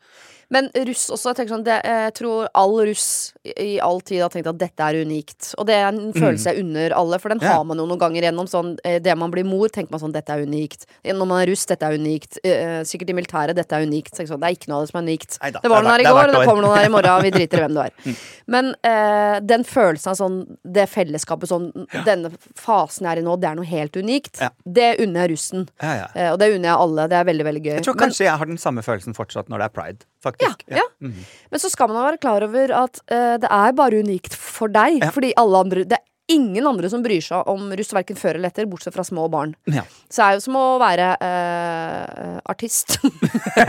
Men 0.51 0.65
russ 0.75 1.05
også. 1.09 1.31
Jeg, 1.37 1.47
sånn, 1.47 1.63
det, 1.63 1.77
jeg 1.87 2.13
tror 2.17 2.47
all 2.59 2.73
russ 2.83 3.31
i 3.55 3.79
all 3.79 4.01
tid 4.03 4.19
har 4.21 4.29
tenkt 4.33 4.47
at 4.51 4.57
dette 4.59 4.83
er 4.83 4.97
unikt. 5.05 5.53
Og 5.57 5.65
det 5.69 5.75
er 5.79 5.85
en 5.87 6.11
følelse 6.11 6.51
jeg 6.51 6.59
unner 6.65 6.91
alle, 6.91 7.19
for 7.19 7.29
den 7.31 7.39
Mm. 7.39 7.43
Ja. 7.47 7.53
har 7.55 7.63
man 7.63 7.77
jo 7.79 7.85
noen 7.87 7.99
ganger 7.99 8.21
gjennom. 8.27 8.47
Sånn, 8.51 8.77
eh, 8.83 8.99
det 8.99 9.15
man 9.17 9.31
blir 9.31 9.45
mor, 9.47 9.69
tenker 9.69 9.91
man 9.91 10.01
sånn 10.01 10.11
dette 10.11 10.27
er 10.29 10.43
unikt. 10.45 10.83
Når 11.05 11.25
man 11.27 11.41
er 11.41 11.47
russ, 11.51 11.65
dette 11.65 11.83
er 11.87 11.95
unikt. 11.97 12.37
Eh, 12.43 12.81
Sikkert 12.83 13.09
i 13.09 13.13
militæret, 13.13 13.55
dette 13.55 13.71
er 13.71 13.85
unikt. 13.87 14.11
Sånn, 14.15 14.27
det 14.39 14.43
er 14.43 14.55
ikke 14.57 14.67
noe 14.67 14.81
av 14.81 14.83
det 14.87 14.91
som 14.91 14.99
er 14.99 15.07
unikt. 15.07 15.37
Neida, 15.41 15.61
det 15.61 15.69
var 15.71 15.83
noen 15.83 15.91
her 15.91 15.99
i 15.99 16.03
går, 16.03 16.27
og 16.27 16.35
det 16.35 16.47
kommer 16.47 16.63
noen 16.67 16.77
her 16.77 16.85
i 16.85 16.89
morgen. 16.89 17.21
Vi 17.23 17.31
driter 17.31 17.57
i 17.57 17.61
hvem 17.67 17.73
du 17.73 17.79
er. 17.79 17.91
Mm. 18.05 18.15
Men 18.47 18.75
eh, 18.83 19.39
den 19.39 19.63
følelsen 19.63 20.11
av 20.11 20.15
sånn, 20.19 20.57
det 20.67 20.87
fellesskapet 20.89 21.47
sånn 21.47 21.71
Denne 22.03 22.31
fasen 22.55 23.05
jeg 23.07 23.17
er 23.17 23.21
i 23.21 23.23
nå, 23.25 23.39
det 23.39 23.47
er 23.49 23.55
noe 23.55 23.65
helt 23.65 23.93
unikt. 23.95 24.41
Ja. 24.41 24.49
Det 24.67 24.99
unner 24.99 25.27
jeg 25.27 25.31
russen. 25.37 25.69
Ja, 25.81 25.93
ja. 25.95 26.07
Eh, 26.13 26.31
og 26.33 26.39
det 26.39 26.51
unner 26.55 26.67
jeg 26.73 26.77
alle. 26.77 27.07
Det 27.07 27.17
er 27.17 27.23
veldig, 27.23 27.45
veldig 27.45 27.63
gøy. 27.63 27.80
Jeg 27.81 27.89
tror 27.89 27.97
Men- 27.97 28.05
kanskje 28.05 28.27
jeg 28.27 28.37
har 28.37 28.49
den 28.49 28.61
samme 28.61 28.85
følelsen 28.85 29.17
fortsatt 29.17 29.49
når 29.49 29.63
det 29.63 29.67
er 29.67 29.75
pride, 29.75 30.05
ja, 30.23 30.53
ja. 30.69 30.77
ja. 30.77 30.87
-hmm. 31.01 31.25
Men 31.51 31.59
så 31.59 31.69
skal 31.69 31.89
man 31.89 32.03
være 32.05 32.21
klar 32.21 32.43
over 32.45 32.71
at 32.83 33.01
uh, 33.11 33.37
det 33.41 33.49
er 33.49 33.73
bare 33.73 33.99
unikt 33.99 34.35
for 34.35 34.67
deg. 34.67 35.01
Ja. 35.01 35.09
Fordi 35.09 35.33
alle 35.37 35.57
andre 35.57 35.83
Det 35.83 35.97
er 35.97 36.05
ingen 36.31 36.67
andre 36.67 36.89
som 36.89 37.03
bryr 37.03 37.21
seg 37.23 37.47
om 37.51 37.71
russ 37.77 37.91
verken 37.93 38.15
før 38.19 38.37
eller 38.37 38.51
etter, 38.51 38.67
bortsett 38.69 38.95
fra 38.95 39.03
små 39.03 39.27
barn. 39.31 39.53
Ja. 39.65 39.83
Så 40.07 40.21
det 40.21 40.27
er 40.27 40.37
jo 40.37 40.43
som 40.45 40.57
å 40.59 40.65
være 40.81 41.07
eh, 41.27 42.37
artist. 42.53 42.97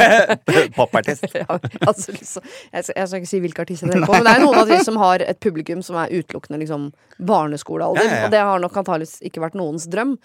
Popartist. 0.76 1.26
ja, 1.42 1.58
altså, 1.80 2.14
liksom, 2.14 2.46
jeg, 2.46 2.84
skal, 2.84 2.96
jeg 3.00 3.08
skal 3.08 3.18
ikke 3.20 3.32
si 3.32 3.42
hvilke 3.46 3.66
artister 3.66 3.88
det 3.92 3.98
er 3.98 4.06
på, 4.06 4.14
men 4.14 4.28
det 4.28 4.36
er 4.36 4.44
noen 4.44 4.62
av 4.62 4.70
de 4.70 4.80
som 4.84 5.00
har 5.02 5.26
et 5.26 5.42
publikum 5.42 5.82
som 5.82 5.98
er 6.02 6.14
utelukkende 6.14 6.60
liksom, 6.62 6.90
barneskolealder. 7.18 8.18
Og 8.26 8.34
det 8.34 8.46
har 8.46 8.62
nok 8.62 8.82
antakeligvis 8.82 9.18
ikke 9.26 9.42
vært 9.44 9.58
noens 9.58 9.88
drøm. 9.90 10.18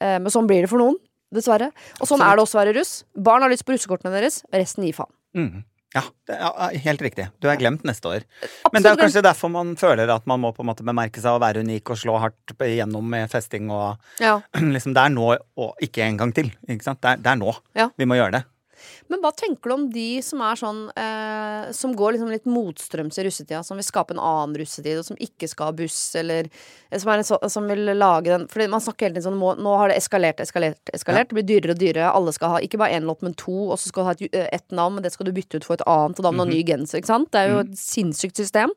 uh, 0.00 0.18
men 0.18 0.30
sånn 0.34 0.50
blir 0.50 0.66
det 0.66 0.72
for 0.72 0.82
noen. 0.82 0.98
Dessverre. 1.34 1.70
Og 2.00 2.08
sånn 2.10 2.22
er 2.24 2.36
det 2.38 2.44
også 2.46 2.58
å 2.58 2.62
være 2.64 2.74
russ. 2.78 2.96
Barn 3.14 3.42
har 3.44 3.52
lyst 3.52 3.66
på 3.66 3.74
russekortene 3.74 4.14
deres, 4.14 4.42
resten 4.54 4.86
gir 4.86 4.96
faen. 4.96 5.12
Mm. 5.34 5.64
Ja, 5.94 6.02
er 6.26 6.74
helt 6.82 7.02
riktig. 7.06 7.28
Du 7.38 7.46
er 7.46 7.58
glemt 7.60 7.84
neste 7.86 8.08
år. 8.10 8.24
Absolutt 8.42 8.72
Men 8.74 8.82
det 8.82 8.90
er 8.90 8.98
kanskje 8.98 9.22
derfor 9.22 9.50
man 9.54 9.76
føler 9.78 10.10
at 10.10 10.24
man 10.26 10.40
må 10.42 10.50
på 10.54 10.64
en 10.64 10.70
måte 10.72 10.86
bemerke 10.86 11.22
seg 11.22 11.36
og 11.36 11.44
være 11.44 11.62
unik 11.62 11.92
og 11.94 12.00
slå 12.00 12.16
hardt 12.18 12.54
igjennom 12.66 13.06
med 13.14 13.30
festing 13.30 13.70
og 13.70 14.00
Ja. 14.22 14.40
liksom 14.74 14.94
Det 14.96 15.04
er 15.04 15.14
nå 15.14 15.28
og 15.36 15.84
ikke 15.86 16.02
en 16.02 16.18
gang 16.18 16.34
til. 16.34 16.50
Ikke 16.66 16.82
sant? 16.88 17.00
Det 17.00 17.12
er, 17.12 17.22
det 17.22 17.30
er 17.30 17.38
nå 17.38 17.54
Ja. 17.78 17.88
vi 17.96 18.08
må 18.10 18.18
gjøre 18.18 18.40
det. 18.40 18.42
Men 19.12 19.20
hva 19.22 19.30
tenker 19.36 19.70
du 19.70 19.74
om 19.74 19.86
de 19.92 20.08
som 20.24 20.40
er 20.44 20.58
sånn 20.58 20.80
eh, 20.98 21.70
Som 21.76 21.94
går 21.96 22.16
liksom 22.16 22.30
litt 22.32 22.48
motstrøms 22.48 23.18
i 23.20 23.26
russetida, 23.26 23.62
som 23.66 23.78
vil 23.80 23.86
skape 23.86 24.14
en 24.14 24.22
annen 24.22 24.56
russetid, 24.60 24.98
og 25.00 25.06
som 25.06 25.18
ikke 25.20 25.48
skal 25.50 25.70
ha 25.70 25.76
buss, 25.76 25.98
eller 26.20 26.48
eh, 26.48 26.98
som, 26.98 27.12
en 27.12 27.24
så, 27.26 27.38
som 27.52 27.68
vil 27.70 27.92
lage 27.96 28.32
den 28.32 28.46
Fordi 28.50 28.68
man 28.72 28.84
snakker 28.84 29.08
hele 29.08 29.18
tiden 29.18 29.28
sånn 29.28 29.40
nå, 29.40 29.54
nå 29.64 29.76
har 29.80 29.92
det 29.92 29.98
eskalert, 30.00 30.42
eskalert, 30.44 30.92
eskalert. 30.96 31.30
Det 31.30 31.38
blir 31.38 31.48
dyrere 31.48 31.76
og 31.76 31.82
dyrere. 31.82 32.12
Alle 32.12 32.34
skal 32.36 32.54
ha 32.56 32.62
ikke 32.64 32.80
bare 32.80 32.98
én 32.98 33.08
låt, 33.08 33.24
men 33.24 33.36
to, 33.38 33.70
og 33.70 33.78
så 33.80 33.90
skal 33.90 34.04
du 34.04 34.10
ha 34.10 34.16
et, 34.18 34.38
eh, 34.44 34.62
navn, 34.74 34.98
men 34.98 35.06
det 35.06 35.14
skal 35.14 35.28
du 35.28 35.34
bytte 35.36 35.60
ut 35.60 35.66
for 35.66 35.78
et 35.78 35.86
annet, 35.90 36.18
og 36.18 36.26
da 36.26 36.32
med 36.32 36.44
noen 36.44 36.54
ny 36.56 36.62
genser, 36.66 37.00
ikke 37.00 37.12
sant? 37.12 37.30
Det 37.34 37.42
er 37.42 37.52
jo 37.52 37.58
et 37.64 37.74
sinnssykt 37.78 38.40
system. 38.40 38.72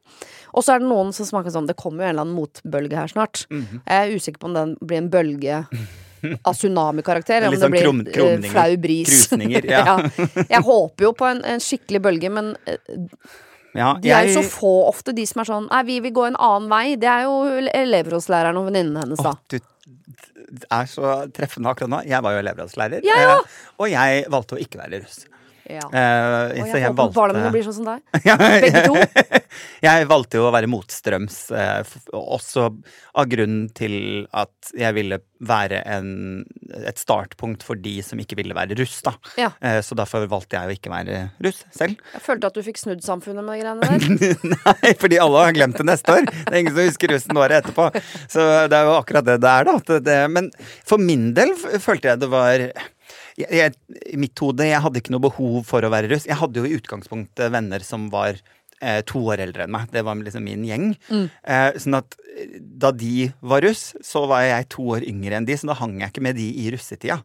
Og 0.53 0.65
så 0.65 0.75
er 0.75 0.83
det 0.83 0.89
noen 0.89 1.13
som 1.15 1.27
smaker 1.27 1.53
sånn 1.53 1.67
Det 1.69 1.77
kommer 1.79 2.03
jo 2.03 2.09
en 2.09 2.15
eller 2.15 2.25
annen 2.25 2.37
motbølge 2.37 2.97
her 2.97 3.11
snart. 3.11 3.45
Jeg 3.51 3.95
er 3.97 4.13
usikker 4.15 4.41
på 4.41 4.49
om 4.51 4.57
den 4.57 4.75
blir 4.81 5.01
en 5.01 5.09
bølge 5.13 5.63
av 6.43 6.53
tsunamikarakter, 6.57 7.41
eller 7.41 7.47
om 7.47 7.53
Litt 7.53 7.61
det 7.61 7.65
sånn 7.65 7.75
blir 7.75 7.85
krum- 7.85 8.13
krumninger, 8.13 8.51
flau 8.53 8.77
bris. 8.77 9.11
krusninger, 9.27 9.67
ja. 9.77 9.97
Jeg 10.49 10.61
håper 10.65 11.07
jo 11.09 11.11
på 11.19 11.27
en, 11.29 11.43
en 11.45 11.59
skikkelig 11.63 12.01
bølge, 12.07 12.31
men 12.33 12.55
eh, 12.65 12.77
Ja, 13.77 13.91
de 14.01 14.09
er 14.09 14.25
jo 14.31 14.39
så 14.41 14.43
få 14.49 14.71
ofte, 14.89 15.13
de 15.13 15.25
som 15.29 15.43
er 15.43 15.49
sånn 15.51 15.67
Nei, 15.69 15.83
vi 15.85 15.99
vil 16.07 16.13
gå 16.15 16.23
en 16.31 16.37
annen 16.41 16.69
vei. 16.71 16.95
Det 16.97 17.09
er 17.11 17.27
jo 17.27 17.35
elevrådslæreren 17.69 18.57
og 18.57 18.69
venninnen 18.71 18.97
hennes, 19.03 19.21
da. 19.21 19.35
Åh, 19.37 19.59
du 20.57 20.63
er 20.71 20.85
så 20.89 21.11
treffende 21.35 21.69
akkurat 21.69 21.91
nå. 21.91 21.99
Jeg 22.07 22.23
var 22.23 22.33
jo 22.33 22.39
elevrådslærer, 22.41 23.03
Ja, 23.05 23.17
òg! 23.35 23.41
eh, 23.43 23.57
og 23.83 23.89
jeg 23.91 24.23
valgte 24.33 24.55
å 24.57 24.61
ikke 24.63 24.79
være 24.81 25.01
russ. 25.03 25.25
Ja. 25.67 25.83
Uh, 25.91 26.61
Og 26.61 26.69
så 26.69 26.77
jeg 26.77 26.83
jeg 26.85 26.91
håper 26.93 27.13
barna 27.15 27.33
mine 27.35 27.47
valgte 27.47 27.53
blir 27.55 27.65
sånn 27.67 27.77
som 27.77 27.87
deg. 27.89 27.99
Begge 28.63 28.83
to. 28.87 28.95
Jeg 29.87 30.07
valgte 30.09 30.39
jo 30.39 30.45
å 30.47 30.51
være 30.53 30.67
motstrøms, 30.69 31.35
uh, 31.53 31.81
også 32.17 32.67
av 33.17 33.27
grunn 33.31 33.57
til 33.75 34.25
at 34.35 34.71
jeg 34.77 34.93
ville 34.97 35.19
være 35.47 35.79
en, 35.87 36.09
et 36.77 36.99
startpunkt 36.99 37.63
for 37.65 37.79
de 37.79 37.95
som 38.05 38.19
ikke 38.21 38.37
ville 38.39 38.55
være 38.57 38.77
russ, 38.79 38.99
da. 39.05 39.13
Ja. 39.39 39.51
Uh, 39.63 39.79
så 39.85 39.97
derfor 39.97 40.25
valgte 40.29 40.57
jeg 40.59 40.69
å 40.69 40.75
ikke 40.77 40.91
være 40.93 41.21
russ 41.45 41.63
selv. 41.75 41.97
Jeg 42.15 42.25
følte 42.25 42.51
at 42.51 42.57
du 42.57 42.63
fikk 42.65 42.81
snudd 42.81 43.05
samfunnet 43.05 43.45
med 43.45 43.57
de 43.57 43.63
greiene 43.63 43.87
der. 44.43 44.57
Nei, 44.57 44.93
fordi 44.99 45.21
alle 45.23 45.45
har 45.47 45.55
glemt 45.57 45.79
det 45.79 45.87
neste 45.89 46.17
år. 46.19 46.27
Det 46.27 46.51
er 46.51 46.59
ingen 46.63 46.75
som 46.75 46.91
husker 46.91 47.13
russen 47.15 47.41
året 47.43 47.61
etterpå. 47.61 47.89
Så 48.27 48.45
det 48.71 48.77
er 48.77 48.89
jo 48.89 48.97
akkurat 48.97 49.29
det 49.29 49.39
det 49.45 49.55
er, 49.55 49.71
da. 49.71 49.99
Det, 50.09 50.19
men 50.33 50.51
for 50.87 51.01
min 51.01 51.31
del 51.37 51.53
følte 51.57 52.13
jeg 52.13 52.23
det 52.23 52.31
var 52.33 52.67
jeg, 53.37 53.49
jeg, 53.53 53.73
I 54.13 54.17
mitt 54.17 54.39
hode, 54.43 54.65
jeg 54.67 54.81
hadde 54.83 55.01
ikke 55.01 55.13
noe 55.15 55.25
behov 55.27 55.59
for 55.69 55.85
å 55.85 55.91
være 55.93 56.09
russ. 56.13 56.25
Jeg 56.29 56.39
hadde 56.39 56.63
jo 56.63 56.65
i 56.69 56.77
utgangspunktet 56.79 57.51
venner 57.53 57.83
som 57.85 58.07
var 58.13 58.39
eh, 58.81 59.01
to 59.05 59.21
år 59.29 59.43
eldre 59.45 59.67
enn 59.67 59.73
meg. 59.75 59.91
Det 59.93 60.03
var 60.07 60.17
liksom 60.21 60.45
min 60.47 60.65
gjeng. 60.67 60.89
Eh, 61.13 61.77
sånn 61.81 61.99
at 61.99 62.17
eh, 62.37 62.57
da 62.59 62.91
de 62.95 63.29
var 63.41 63.61
russ, 63.65 63.91
så 64.05 64.25
var 64.29 64.43
jeg 64.47 64.69
to 64.73 64.89
år 64.97 65.05
yngre 65.07 65.37
enn 65.37 65.47
de, 65.49 65.57
så 65.57 65.69
da 65.69 65.77
hang 65.79 65.99
jeg 66.01 66.13
ikke 66.15 66.25
med 66.29 66.37
de 66.39 66.49
i 66.65 66.67
russetida. 66.73 67.21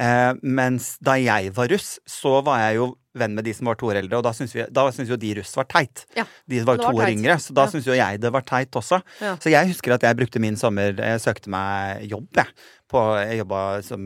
Eh, 0.00 0.32
mens 0.42 0.94
da 1.04 1.18
jeg 1.20 1.52
var 1.58 1.70
russ, 1.74 1.96
så 2.08 2.38
var 2.46 2.62
jeg 2.68 2.80
jo 2.80 2.92
venn 3.18 3.32
med 3.34 3.42
de 3.42 3.50
som 3.50 3.66
var 3.66 3.74
to 3.74 3.88
år 3.90 3.98
eldre, 4.04 4.20
og 4.20 4.22
da 4.22 4.30
syntes, 4.30 5.08
jo 5.10 5.16
de 5.18 5.32
russ 5.40 5.50
var 5.58 5.66
teit. 5.66 6.04
Ja. 6.14 6.22
De 6.46 6.60
var 6.62 6.76
jo 6.78 6.84
to 6.84 6.92
var 6.92 7.00
år 7.00 7.08
teit. 7.08 7.16
yngre, 7.18 7.34
så 7.42 7.54
da 7.58 7.64
Ja. 7.66 7.70
syntes 7.72 7.88
jo 7.90 7.96
jeg 7.98 8.20
det 8.22 8.30
var 8.30 8.44
teit 8.46 8.70
også. 8.78 9.00
Ja. 9.18 9.32
Så 9.42 9.50
jeg 9.50 9.66
husker 9.72 9.96
at 9.96 10.06
jeg 10.06 10.14
brukte 10.16 10.38
min 10.38 10.54
sommer 10.56 10.94
Jeg 10.94 11.18
søkte 11.18 11.50
meg 11.50 12.06
jobb, 12.08 12.28
jeg. 12.38 12.46
På, 12.90 12.98
jeg 13.22 13.38
jobba 13.44 13.58
som 13.86 14.02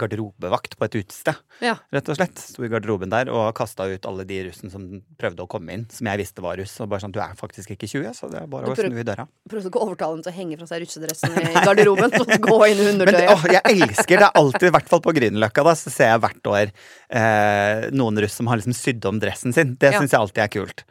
garderobevakt 0.00 0.78
på 0.80 0.86
et 0.86 0.94
utested, 1.02 1.36
Ja. 1.60 1.74
rett 1.92 2.08
og 2.08 2.16
slett. 2.16 2.38
Sto 2.40 2.64
i 2.64 2.68
garderoben 2.72 3.10
der 3.12 3.28
og 3.28 3.50
kasta 3.58 3.84
ut 3.92 4.06
alle 4.08 4.24
de 4.24 4.38
russen 4.48 4.70
som 4.72 4.86
prøvde 5.20 5.44
å 5.44 5.48
komme 5.52 5.68
inn, 5.76 5.84
som 5.92 6.06
jeg 6.08 6.18
visste 6.22 6.40
var 6.40 6.56
russ. 6.56 6.72
Og 6.80 6.88
bare 6.88 7.00
sånn, 7.04 7.12
du 7.12 7.20
er 7.20 7.34
faktisk 7.36 7.74
ikke 7.76 7.86
20, 7.90 8.14
så 8.16 8.30
det 8.32 8.40
er 8.40 8.46
bare 8.48 8.72
å 8.72 8.74
snu 8.78 8.96
i 8.98 9.04
døra. 9.04 9.26
Prøvde 9.52 9.68
ikke 9.68 9.82
å 9.82 9.86
overtale 9.86 10.16
dem 10.16 10.22
til 10.24 10.32
å 10.32 10.36
henge 10.38 10.58
fra 10.58 10.66
seg 10.70 10.80
russedressen 10.86 11.36
i 11.42 11.52
garderoben 11.66 12.16
og 12.20 12.32
gå 12.48 12.58
inn 12.70 12.80
i 12.80 12.84
Men 12.88 13.00
undertøyet. 13.02 13.52
jeg 13.52 13.82
elsker 13.84 14.18
det. 14.24 14.30
Alltid, 14.34 14.68
i 14.70 14.74
hvert 14.78 14.88
fall 14.88 15.04
på 15.04 15.12
Grünerløkka, 15.12 15.64
da, 15.68 15.74
så 15.76 15.90
ser 15.92 16.08
jeg 16.14 16.20
hvert 16.24 16.50
år 16.56 16.72
eh, 17.12 17.90
noen 17.92 18.16
russ 18.24 18.32
som 18.40 18.48
har 18.48 18.56
liksom 18.62 18.72
sydd 18.76 19.04
om 19.12 19.20
dressen 19.20 19.52
sin. 19.52 19.74
Det 19.76 19.92
Ja. 19.92 20.00
syns 20.00 20.10
jeg 20.16 20.20
alltid 20.20 20.42
er 20.44 20.48
kult. 20.48 20.84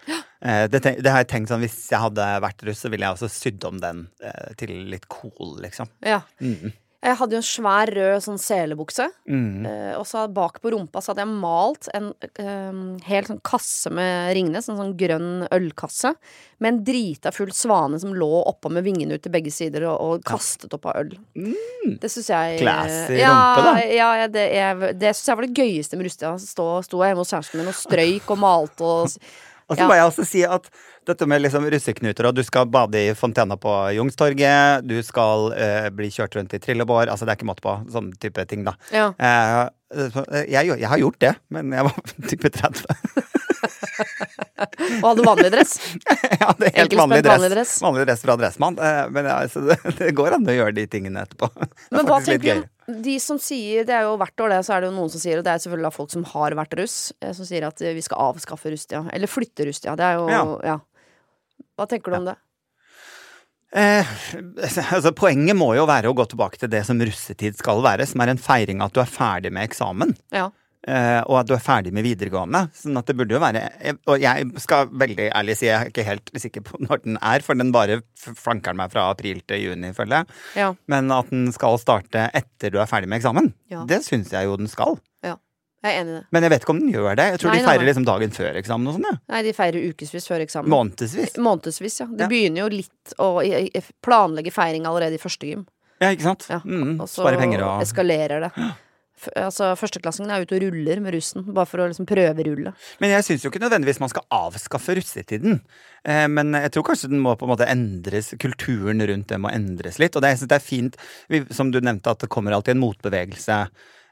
Eh, 0.44 0.68
det, 0.68 0.82
det 1.02 1.06
har 1.12 1.22
jeg 1.24 1.28
tenkt 1.30 1.50
sånn, 1.50 1.62
Hvis 1.62 1.90
jeg 1.90 2.00
hadde 2.02 2.26
vært 2.42 2.64
russ, 2.66 2.80
så 2.82 2.90
ville 2.90 3.06
jeg 3.06 3.14
også 3.18 3.30
sydd 3.30 3.64
om 3.66 3.80
den 3.80 4.08
eh, 4.24 4.54
til 4.58 4.70
litt 4.90 5.08
cool, 5.10 5.58
liksom. 5.62 5.88
Ja. 6.06 6.22
Mm. 6.42 6.72
Jeg 7.02 7.18
hadde 7.18 7.34
jo 7.34 7.40
en 7.42 7.46
svær 7.48 7.90
rød 7.96 8.22
sånn 8.22 8.38
selebukse. 8.38 9.08
Mm. 9.26 9.66
Eh, 9.66 9.94
og 9.98 10.06
så 10.06 10.28
bak 10.30 10.60
på 10.62 10.70
rumpa 10.76 11.02
så 11.02 11.12
hadde 11.12 11.24
jeg 11.26 11.40
malt 11.42 11.90
en 11.98 12.12
eh, 12.38 12.82
hel 13.08 13.26
sånn 13.26 13.42
kasse 13.46 13.90
med 13.90 14.36
Ringnes, 14.38 14.70
en 14.70 14.78
sånn 14.78 14.94
grønn 15.00 15.48
ølkasse, 15.50 16.14
med 16.62 16.76
en 16.76 16.82
drita 16.86 17.34
full 17.34 17.50
svane 17.58 17.98
som 18.02 18.14
lå 18.14 18.30
oppå 18.46 18.70
med 18.70 18.86
vingene 18.86 19.18
ut 19.18 19.26
til 19.26 19.34
begge 19.34 19.50
sider 19.54 19.88
og, 19.90 19.98
og 19.98 20.26
kastet 20.30 20.74
opp 20.78 20.86
av 20.92 21.02
øl. 21.02 21.16
Det 21.98 22.12
syns 22.12 22.30
jeg 22.30 22.60
Mm. 22.62 22.62
Classy 22.62 23.18
ja, 23.18 23.32
rumpe, 23.34 23.62
da. 23.66 23.74
Ja, 23.90 24.10
ja, 24.22 24.28
det, 24.30 24.44
jeg, 24.54 24.92
det 25.02 25.16
syns 25.16 25.32
jeg 25.32 25.40
var 25.40 25.48
det 25.48 25.56
gøyeste 25.64 25.98
med 25.98 26.08
Rustia. 26.10 26.36
Stå, 26.42 26.66
sto 26.86 27.02
jeg 27.02 27.12
hjemme 27.14 27.24
hos 27.26 27.34
kjæresten 27.34 27.62
min 27.62 27.72
og 27.72 27.78
strøyk 27.78 28.30
og 28.36 28.42
malte 28.44 28.86
og 28.86 29.16
Og 29.72 29.78
så 29.78 29.86
Ja. 29.86 29.88
må 29.88 29.96
jeg 29.96 30.04
også 30.10 30.26
si 30.28 30.42
at 30.44 30.68
dette 31.08 31.26
med 31.32 31.42
liksom 31.46 31.64
russeknuter, 31.72 32.28
og 32.28 32.36
du 32.36 32.44
skal 32.44 32.68
bade 32.70 33.00
i 33.00 33.14
fontena 33.16 33.56
på 33.58 33.72
Youngstorget, 33.96 34.84
du 34.86 34.98
skal 35.08 35.54
eh, 35.56 35.88
bli 35.96 36.10
kjørt 36.12 36.36
rundt 36.36 36.54
i 36.54 36.60
trillebår, 36.62 37.08
altså 37.10 37.24
det 37.26 37.32
er 37.34 37.40
ikke 37.40 37.48
måte 37.50 37.64
på, 37.64 37.78
sånne 37.94 38.20
type 38.20 38.44
ting, 38.52 38.66
da. 38.68 38.76
Ja. 38.92 39.08
Eh, 39.16 39.62
eh, 39.96 40.44
jeg, 40.52 40.76
jeg 40.76 40.90
har 40.92 41.00
gjort 41.02 41.20
det, 41.24 41.34
men 41.56 41.72
jeg 41.72 41.88
var 41.88 41.96
type 42.34 42.52
30. 42.52 42.84
Og 45.02 45.06
hadde 45.08 45.24
vanlig 45.26 45.50
dress. 45.54 45.74
Jeg 46.32 46.40
hadde 46.42 46.70
helt 46.76 46.94
vanlig 46.98 47.22
dress. 47.26 47.34
vanlig 47.38 47.50
dress. 47.54 47.72
Vanlig 47.84 48.06
dress 48.08 48.22
fra 48.26 48.36
Dressmann. 48.40 48.78
eh, 48.82 49.02
Men 49.14 49.26
ja, 49.30 49.38
så 49.52 49.62
det, 49.66 49.78
det 50.00 50.12
går 50.18 50.36
an 50.38 50.48
å 50.50 50.56
gjøre 50.56 50.74
de 50.78 50.86
tingene 50.92 51.24
etterpå. 51.26 51.50
Det 51.58 51.68
er 51.68 51.98
Men 51.98 52.10
hva 52.10 52.20
tenker 52.26 52.64
de 53.06 53.16
som 53.24 53.40
sier 53.42 53.86
Det 53.88 53.96
er 53.96 54.06
jo 54.08 54.18
hvert 54.20 54.44
år, 54.44 54.54
det, 54.54 54.62
så 54.68 54.76
er 54.76 54.84
det 54.84 54.92
jo 54.92 54.98
noen 54.98 55.12
som 55.14 55.22
sier, 55.24 55.40
og 55.40 55.48
det 55.48 55.54
er 55.54 55.64
selvfølgelig 55.64 55.94
folk 55.96 56.14
som 56.14 56.24
har 56.34 56.56
vært 56.60 56.78
russ, 56.80 57.00
eh, 57.22 57.34
som 57.38 57.48
sier 57.48 57.66
at 57.68 57.82
eh, 57.82 57.96
vi 57.98 58.04
skal 58.06 58.22
avskaffe 58.30 58.72
rusttida. 58.74 59.04
Eller 59.16 59.32
flytte 59.32 59.68
rusttida. 59.68 59.98
Det 60.00 60.08
er 60.08 60.20
jo 60.20 60.30
Ja. 60.32 60.46
ja. 60.74 60.80
Hva 61.80 61.88
tenker 61.90 62.12
du 62.12 62.18
om 62.20 62.32
det? 62.32 62.38
Eh, 63.72 64.08
altså, 64.92 65.14
poenget 65.16 65.56
må 65.56 65.72
jo 65.78 65.86
være 65.88 66.12
å 66.12 66.16
gå 66.16 66.26
tilbake 66.28 66.60
til 66.60 66.72
det 66.72 66.84
som 66.88 67.00
russetid 67.00 67.56
skal 67.60 67.80
være, 67.86 68.08
som 68.10 68.24
er 68.24 68.34
en 68.34 68.42
feiring 68.42 68.82
av 68.84 68.92
at 68.92 68.98
du 68.98 69.04
er 69.04 69.14
ferdig 69.14 69.52
med 69.56 69.70
eksamen. 69.70 70.12
Ja. 70.36 70.50
Eh, 70.88 71.22
og 71.28 71.40
at 71.42 71.48
du 71.48 71.54
er 71.56 71.62
ferdig 71.64 71.92
med 71.94 72.04
videregående. 72.04 72.64
Sånn 72.74 72.98
at 72.98 73.06
det 73.06 73.16
burde 73.20 73.36
jo 73.36 73.40
være 73.44 73.64
Og 74.08 74.20
jeg 74.22 74.48
skal 74.64 74.88
veldig 74.88 75.30
ærlig 75.36 75.58
si, 75.58 75.68
jeg 75.68 75.78
er 75.80 75.92
ikke 75.92 76.06
helt 76.08 76.32
sikker 76.36 76.62
på 76.68 76.80
når 76.86 77.04
den 77.06 77.18
er, 77.22 77.40
for 77.46 77.54
den 77.60 77.72
bare 77.76 78.02
flanker 78.18 78.74
meg 78.78 78.92
fra 78.92 79.10
april 79.12 79.42
til 79.48 79.62
juni, 79.70 79.94
føler 79.94 80.22
jeg. 80.22 80.42
Ja. 80.56 80.74
Men 80.88 81.12
at 81.12 81.30
den 81.30 81.52
skal 81.56 81.78
starte 81.82 82.30
etter 82.34 82.72
du 82.74 82.80
er 82.82 82.90
ferdig 82.90 83.08
med 83.10 83.22
eksamen, 83.22 83.54
Ja. 83.70 83.86
det 83.86 84.04
syns 84.06 84.32
jeg 84.34 84.46
jo 84.50 84.58
den 84.58 84.68
skal. 84.72 85.00
Jeg 85.82 85.96
er 85.98 86.02
enig 86.04 86.12
i 86.12 86.14
det. 86.20 86.26
Men 86.30 86.44
jeg 86.46 86.52
vet 86.54 86.62
ikke 86.62 86.70
om 86.76 86.80
den 86.80 86.92
gjør 86.94 87.16
det. 87.18 87.24
Jeg 87.32 87.40
tror 87.42 87.50
Nei, 87.50 87.58
de 87.58 87.66
feirer 87.66 87.86
liksom 87.88 88.04
dagen 88.06 88.30
før 88.36 88.58
eksamen 88.60 88.86
og 88.92 88.94
sånn, 89.00 89.06
ja. 89.10 89.16
Nei, 89.34 89.40
de 89.48 89.54
feirer 89.58 89.86
ukevis 89.90 90.28
før 90.30 90.44
eksamen. 90.46 90.70
Månedsvis. 90.70 91.32
Månedsvis, 91.42 91.96
ja. 92.04 92.06
Det 92.06 92.22
Ja. 92.22 92.28
begynner 92.30 92.62
jo 92.62 92.68
litt 92.70 93.16
å 93.18 93.30
planlegge 94.06 94.54
feiring 94.54 94.86
allerede 94.86 95.18
i 95.18 95.18
første 95.18 95.50
gym. 95.50 95.66
Ja, 96.00 96.12
ikke 96.14 96.22
sant? 96.22 96.46
Ja. 96.52 96.60
Mm, 96.60 97.00
Spare 97.10 97.40
penger 97.42 97.64
og 97.66 97.82
eskalerer 97.82 98.46
det. 98.46 98.52
Altså, 99.38 99.72
Førsteklassingen 99.80 100.32
er 100.34 100.46
ute 100.46 100.58
og 100.58 100.66
ruller 100.66 101.02
med 101.04 101.16
russen, 101.16 101.46
bare 101.54 101.70
for 101.70 101.84
å 101.84 101.88
liksom 101.92 102.08
prøverulle. 102.10 102.74
Men 103.04 103.16
jeg 103.16 103.28
syns 103.28 103.46
jo 103.46 103.52
ikke 103.52 103.64
nødvendigvis 103.64 104.02
man 104.04 104.12
skal 104.14 104.28
avskaffe 104.34 104.98
russetiden. 104.98 105.62
Eh, 106.08 106.28
men 106.32 106.58
jeg 106.58 106.74
tror 106.76 106.88
kanskje 106.92 107.12
den 107.14 107.24
må 107.24 107.36
på 107.38 107.48
en 107.48 107.54
måte 107.54 107.70
endres, 107.70 108.34
kulturen 108.42 109.04
rundt 109.08 109.30
det 109.32 109.42
må 109.42 109.54
endres 109.54 110.02
litt. 110.02 110.16
Og 110.16 110.26
det, 110.26 110.34
jeg 110.34 110.44
synes 110.44 110.54
det 110.54 110.60
er 110.60 110.70
fint, 110.72 111.02
som 111.54 111.74
du 111.74 111.82
nevnte, 111.84 112.14
at 112.14 112.26
det 112.26 112.32
kommer 112.34 112.58
alltid 112.58 112.76
en 112.78 112.86
motbevegelse. 112.86 113.60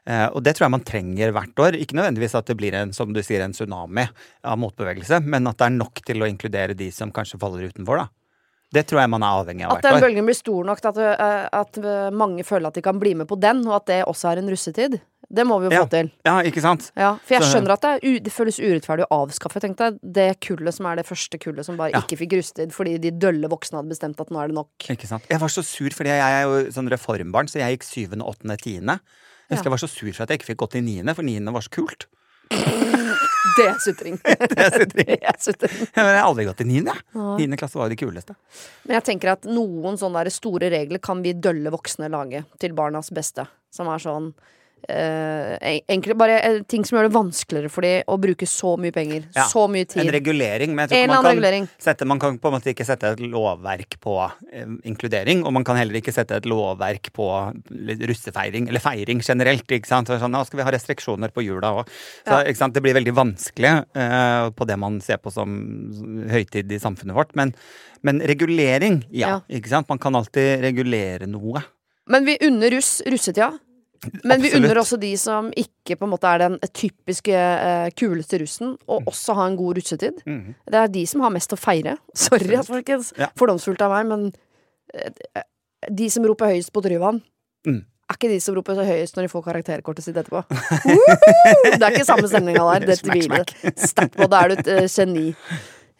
Eh, 0.08 0.26
og 0.30 0.40
det 0.44 0.54
tror 0.56 0.66
jeg 0.66 0.76
man 0.76 0.86
trenger 0.86 1.34
hvert 1.36 1.66
år. 1.66 1.80
Ikke 1.80 1.98
nødvendigvis 1.98 2.38
at 2.38 2.48
det 2.48 2.56
blir 2.60 2.76
en 2.78 2.94
som 2.96 3.12
du 3.14 3.22
sier, 3.24 3.44
en 3.44 3.56
tsunami 3.56 4.06
av 4.46 4.60
motbevegelse, 4.62 5.22
men 5.26 5.50
at 5.50 5.60
det 5.60 5.68
er 5.68 5.76
nok 5.76 6.02
til 6.06 6.22
å 6.22 6.30
inkludere 6.30 6.78
de 6.78 6.90
som 6.94 7.12
kanskje 7.14 7.40
faller 7.42 7.68
utenfor. 7.70 8.04
da. 8.04 8.08
Det 8.72 8.84
tror 8.86 9.00
jeg 9.02 9.10
man 9.10 9.22
er 9.26 9.38
avhengig 9.42 9.64
av 9.66 9.72
At 9.78 9.82
den 9.82 10.00
bølgen 10.02 10.26
blir 10.28 10.36
stor 10.38 10.64
nok 10.68 10.78
at, 10.86 10.98
øh, 11.02 11.46
at 11.60 11.78
øh, 11.82 12.10
mange 12.14 12.44
føler 12.46 12.68
at 12.70 12.74
de 12.78 12.82
kan 12.82 13.00
bli 13.02 13.14
med 13.18 13.26
på 13.26 13.38
den, 13.40 13.64
og 13.66 13.80
at 13.80 13.86
det 13.90 14.04
også 14.06 14.30
er 14.30 14.38
en 14.42 14.50
russetid. 14.52 15.00
Det 15.30 15.44
må 15.46 15.60
vi 15.60 15.66
jo 15.68 15.72
Ja. 15.74 15.80
få 15.84 15.90
til. 15.90 16.10
Ja, 16.26 16.36
ikke 16.42 16.60
sant? 16.62 16.88
Ja, 16.98 17.12
for 17.22 17.34
jeg 17.34 17.42
skjønner 17.46 17.72
at 17.76 17.82
det, 18.02 18.22
det 18.24 18.32
føles 18.34 18.58
urettferdig 18.58 19.04
å 19.10 19.18
avskaffe 19.26 19.60
tenkte 19.62 19.86
jeg, 19.90 19.98
det 20.02 20.28
kullet 20.42 20.74
som 20.74 20.86
er 20.90 20.96
det 20.96 21.06
første 21.06 21.38
kullet 21.38 21.66
som 21.66 21.76
bare 21.78 21.92
Ja. 21.94 22.00
ikke 22.02 22.18
fikk 22.18 22.32
russetid 22.38 22.72
fordi 22.74 22.96
de 22.98 23.10
dølle 23.10 23.46
voksne 23.50 23.78
hadde 23.78 23.90
bestemt 23.90 24.20
at 24.20 24.30
nå 24.30 24.42
er 24.42 24.48
det 24.50 24.54
nok. 24.58 24.70
Ikke 24.90 25.06
sant? 25.06 25.22
Jeg 25.30 25.38
var 25.42 25.48
så 25.48 25.62
sur, 25.62 25.90
fordi 25.90 26.10
jeg 26.10 26.20
er 26.20 26.42
jo 26.46 26.70
sånn 26.74 26.90
reformbarn, 26.90 27.46
så 27.50 27.58
jeg 27.62 27.78
gikk 27.78 27.86
syvende, 27.86 28.26
åttende, 28.26 28.56
tiende. 28.58 28.98
Jeg 29.50 29.58
husker 29.58 29.70
jeg 29.70 29.76
var 29.78 29.82
så 29.82 29.90
sur 29.90 30.12
for 30.12 30.22
at 30.22 30.30
jeg 30.30 30.38
ikke 30.40 30.50
fikk 30.54 30.62
gått 30.66 30.74
i 30.78 30.80
niende, 30.82 31.14
for 31.14 31.22
niende 31.22 31.52
var 31.54 31.62
så 31.62 31.70
kult. 31.70 32.06
Det 33.56 33.66
er 33.66 33.78
sutring. 33.80 34.18
det 34.96 35.16
er 35.16 35.36
sutring. 35.40 35.86
Jeg 35.96 36.04
har 36.04 36.20
aldri 36.22 36.46
gått 36.48 36.60
i 36.64 36.68
niende. 36.68 36.94
Niende 37.14 37.58
klasse 37.60 37.78
var 37.80 37.88
jo 37.88 37.94
de 37.94 38.00
kuleste. 38.00 38.36
Men 38.84 38.98
jeg 38.98 39.06
tenker 39.06 39.32
at 39.32 39.48
noen 39.48 39.96
sånne 40.00 40.26
store 40.32 40.70
regler 40.72 41.00
kan 41.02 41.22
vi 41.24 41.32
dølle 41.32 41.72
voksne 41.72 42.10
lage 42.12 42.44
til 42.60 42.76
barnas 42.76 43.12
beste. 43.14 43.46
Som 43.72 43.88
er 43.92 44.02
sånn 44.02 44.32
eh, 44.88 45.80
enkle, 45.88 46.14
bare 46.18 46.38
eh, 46.40 46.58
ting 46.68 46.84
som 46.86 46.96
gjør 46.98 47.08
det 47.08 47.14
vanskeligere 47.16 47.70
for 47.72 47.82
dem 47.86 48.02
å 48.08 48.16
bruke 48.20 48.46
så 48.48 48.76
mye 48.80 48.92
penger, 48.94 49.26
Ja, 49.36 49.44
så 49.50 49.66
mye 49.70 49.84
En 49.86 49.86
tid. 49.86 50.12
regulering. 50.12 50.74
Men 50.74 50.88
jeg 50.88 50.90
tror 50.90 51.02
En 51.02 51.24
man 51.24 51.42
kan, 51.42 51.68
sette, 51.78 52.06
man 52.06 52.18
kan 52.22 52.38
på 52.38 52.48
en 52.48 52.54
måte 52.58 52.70
ikke 52.72 52.86
sette 52.86 53.12
et 53.12 53.20
lovverk 53.20 53.98
på 54.00 54.14
eh, 54.52 54.66
inkludering, 54.84 55.44
og 55.44 55.52
man 55.52 55.64
kan 55.64 55.76
heller 55.76 55.94
ikke 56.00 56.12
sette 56.14 56.36
et 56.40 56.46
lovverk 56.48 57.12
på 57.12 57.26
russefeiring, 58.10 58.68
eller 58.68 58.80
feiring 58.80 59.20
generelt. 59.24 59.66
ikke 59.70 59.86
sant? 59.90 60.08
Så 60.08 60.18
Sånn, 60.20 60.32
nå 60.34 60.44
skal 60.46 60.60
vi 60.60 60.66
ha 60.66 60.72
restriksjoner 60.74 61.32
på 61.32 61.42
jula 61.44 61.72
òg. 61.80 61.88
Ja. 62.26 62.42
Det 62.70 62.82
blir 62.82 62.94
veldig 62.94 63.14
vanskelig 63.16 63.70
eh, 63.96 64.50
på 64.54 64.66
det 64.68 64.76
man 64.78 65.00
ser 65.00 65.16
på 65.18 65.32
som 65.32 65.50
høytid 66.30 66.70
i 66.72 66.78
samfunnet 66.78 67.16
vårt. 67.16 67.34
Men, 67.34 67.54
men 68.02 68.20
regulering, 68.20 69.02
ja, 69.10 69.28
Ja. 69.28 69.40
ikke 69.48 69.68
sant? 69.68 69.88
Man 69.88 69.98
kan 69.98 70.14
alltid 70.14 70.60
regulere 70.62 71.26
noe. 71.26 71.62
Men 72.10 72.24
vi 72.26 72.36
unner 72.42 72.70
russ 72.70 73.00
russetida. 73.06 73.52
Men 74.24 74.40
vi 74.40 74.50
unner 74.56 74.78
også 74.80 74.96
de 75.00 75.10
som 75.20 75.50
ikke 75.60 75.96
på 76.00 76.06
en 76.06 76.12
måte 76.14 76.28
er 76.30 76.40
den 76.40 76.54
typiske 76.72 77.34
eh, 77.36 77.90
kuleste 78.00 78.38
russen, 78.40 78.74
og 78.88 79.10
også 79.10 79.34
ha 79.36 79.44
en 79.50 79.58
god 79.60 79.76
russetid. 79.80 80.22
Mhm. 80.24 80.54
Det 80.72 80.78
er 80.80 80.88
de 80.94 81.02
som 81.10 81.20
har 81.26 81.34
mest 81.34 81.52
å 81.52 81.58
feire. 81.60 81.98
Sorry, 82.26 82.48
altså, 82.56 82.78
folkens. 82.78 83.12
Ja. 83.20 83.28
Fordomsfullt 83.36 83.82
av 83.84 83.92
meg, 83.92 84.08
men 84.08 84.26
eh, 84.96 85.44
de 85.90 86.08
som 86.12 86.24
roper 86.28 86.54
høyest 86.54 86.72
på 86.72 86.82
Tryvann, 86.86 87.20
Mm. 87.68 87.82
er 88.08 88.16
ikke 88.16 88.28
de 88.32 88.38
som 88.40 88.54
roper 88.56 88.78
så 88.78 88.84
høyest 88.88 89.16
når 89.18 89.26
de 89.26 89.30
får 89.34 89.42
karakterkortet 89.44 90.04
sitt 90.06 90.16
etterpå. 90.16 90.40
Det 90.48 91.82
er 91.84 91.90
ikke 91.92 92.06
samme 92.08 92.28
stemninga 92.30 92.62
der. 92.70 92.86
Det 92.88 92.96
tviler 93.04 93.42
jeg 93.44 93.74
sterkt 93.76 94.16
på. 94.16 94.28
Da 94.32 94.40
er 94.46 94.48
du 94.48 94.54
et 94.62 94.70
uh, 94.78 94.86
geni. 94.88 95.26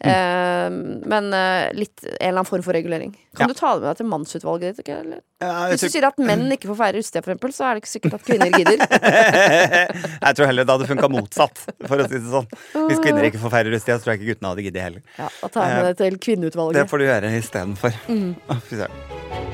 Eh, 0.01 0.69
men 1.05 1.27
eh, 1.37 1.67
litt 1.77 2.01
en 2.03 2.15
eller 2.17 2.31
annen 2.39 2.45
form 2.49 2.63
for 2.65 2.73
regulering. 2.73 3.11
Kan 3.37 3.45
Ja. 3.45 3.47
du 3.47 3.53
ta 3.53 3.73
det 3.75 3.81
med 3.83 3.89
deg 3.91 3.97
til 4.01 4.07
mannsutvalget 4.09 4.61
ditt? 4.75 4.79
Ikke? 4.85 4.95
Eller? 5.03 5.19
Ja, 5.41 5.51
Hvis 5.69 5.79
du 5.81 5.85
tror- 5.87 5.91
sier 5.93 6.07
at 6.07 6.17
menn 6.17 6.47
ikke 6.51 6.67
får 6.71 6.77
feire 6.79 7.03
for 7.03 7.31
eksempel, 7.33 7.53
så 7.53 7.65
er 7.69 7.73
det 7.75 7.83
ikke 7.83 7.93
sikkert 7.93 8.13
at 8.17 8.25
kvinner 8.25 8.49
gidder. 8.57 8.77
jeg 10.25 10.35
tror 10.35 10.45
heller 10.49 10.65
det 10.65 10.73
hadde 10.73 10.89
funka 10.89 11.09
motsatt, 11.13 11.63
for 11.85 11.97
å 12.01 12.07
si 12.09 12.17
det 12.17 12.33
sånn. 12.33 12.49
Hvis 12.89 12.99
kvinner 13.05 13.29
ikke 13.29 13.41
får 13.45 13.53
feire 13.57 13.69
rusttida, 13.75 13.99
så 13.99 14.03
tror 14.03 14.13
jeg 14.15 14.21
ikke 14.21 14.33
guttene 14.33 14.49
hadde 14.55 14.65
giddet 14.67 14.81
heller. 14.87 15.01
Ja, 15.17 15.29
tar 15.47 15.69
jeg 15.69 15.77
med 15.77 15.85
det 15.91 15.97
til 16.01 16.17
kvinneutvalget. 16.27 16.81
Det 16.81 16.89
får 16.89 16.97
du 16.97 17.05
gjøre 17.05 17.33
istedenfor. 17.37 17.91
Mm. 18.09 19.50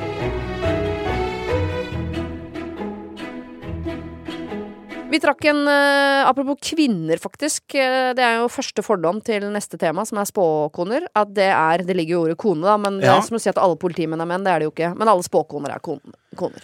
Vi 5.09 5.19
trakk 5.23 5.45
en 5.47 5.61
eh, 5.71 6.27
Apropos 6.27 6.57
kvinner, 6.61 7.17
faktisk. 7.21 7.75
eh, 7.79 8.11
det 8.17 8.23
er 8.25 8.41
jo 8.41 8.49
første 8.51 8.83
fordom 8.83 9.21
til 9.23 9.45
neste 9.53 9.79
tema, 9.79 10.03
som 10.05 10.19
er 10.19 10.27
spåkoner. 10.27 11.05
At 11.15 11.31
det 11.37 11.47
er 11.53 11.83
Det 11.87 11.95
ligger 11.95 12.17
jo 12.17 12.23
ordet 12.25 12.37
kone, 12.41 12.65
da, 12.67 12.75
men 12.77 12.99
det 12.99 13.07
Ja. 13.07 13.17
er 13.17 13.21
som 13.27 13.37
å 13.37 13.41
si 13.41 13.49
at 13.49 13.57
alle 13.57 13.77
politimenn 13.79 14.19
er 14.21 14.25
menn. 14.27 14.43
Det 14.43 14.51
er 14.51 14.59
det 14.59 14.67
jo 14.67 14.71
ikke. 14.75 14.97
Men 14.97 15.07
alle 15.07 15.23
spåkoner 15.23 15.73
er 15.75 15.79
kon 15.79 16.01
koner. 16.35 16.61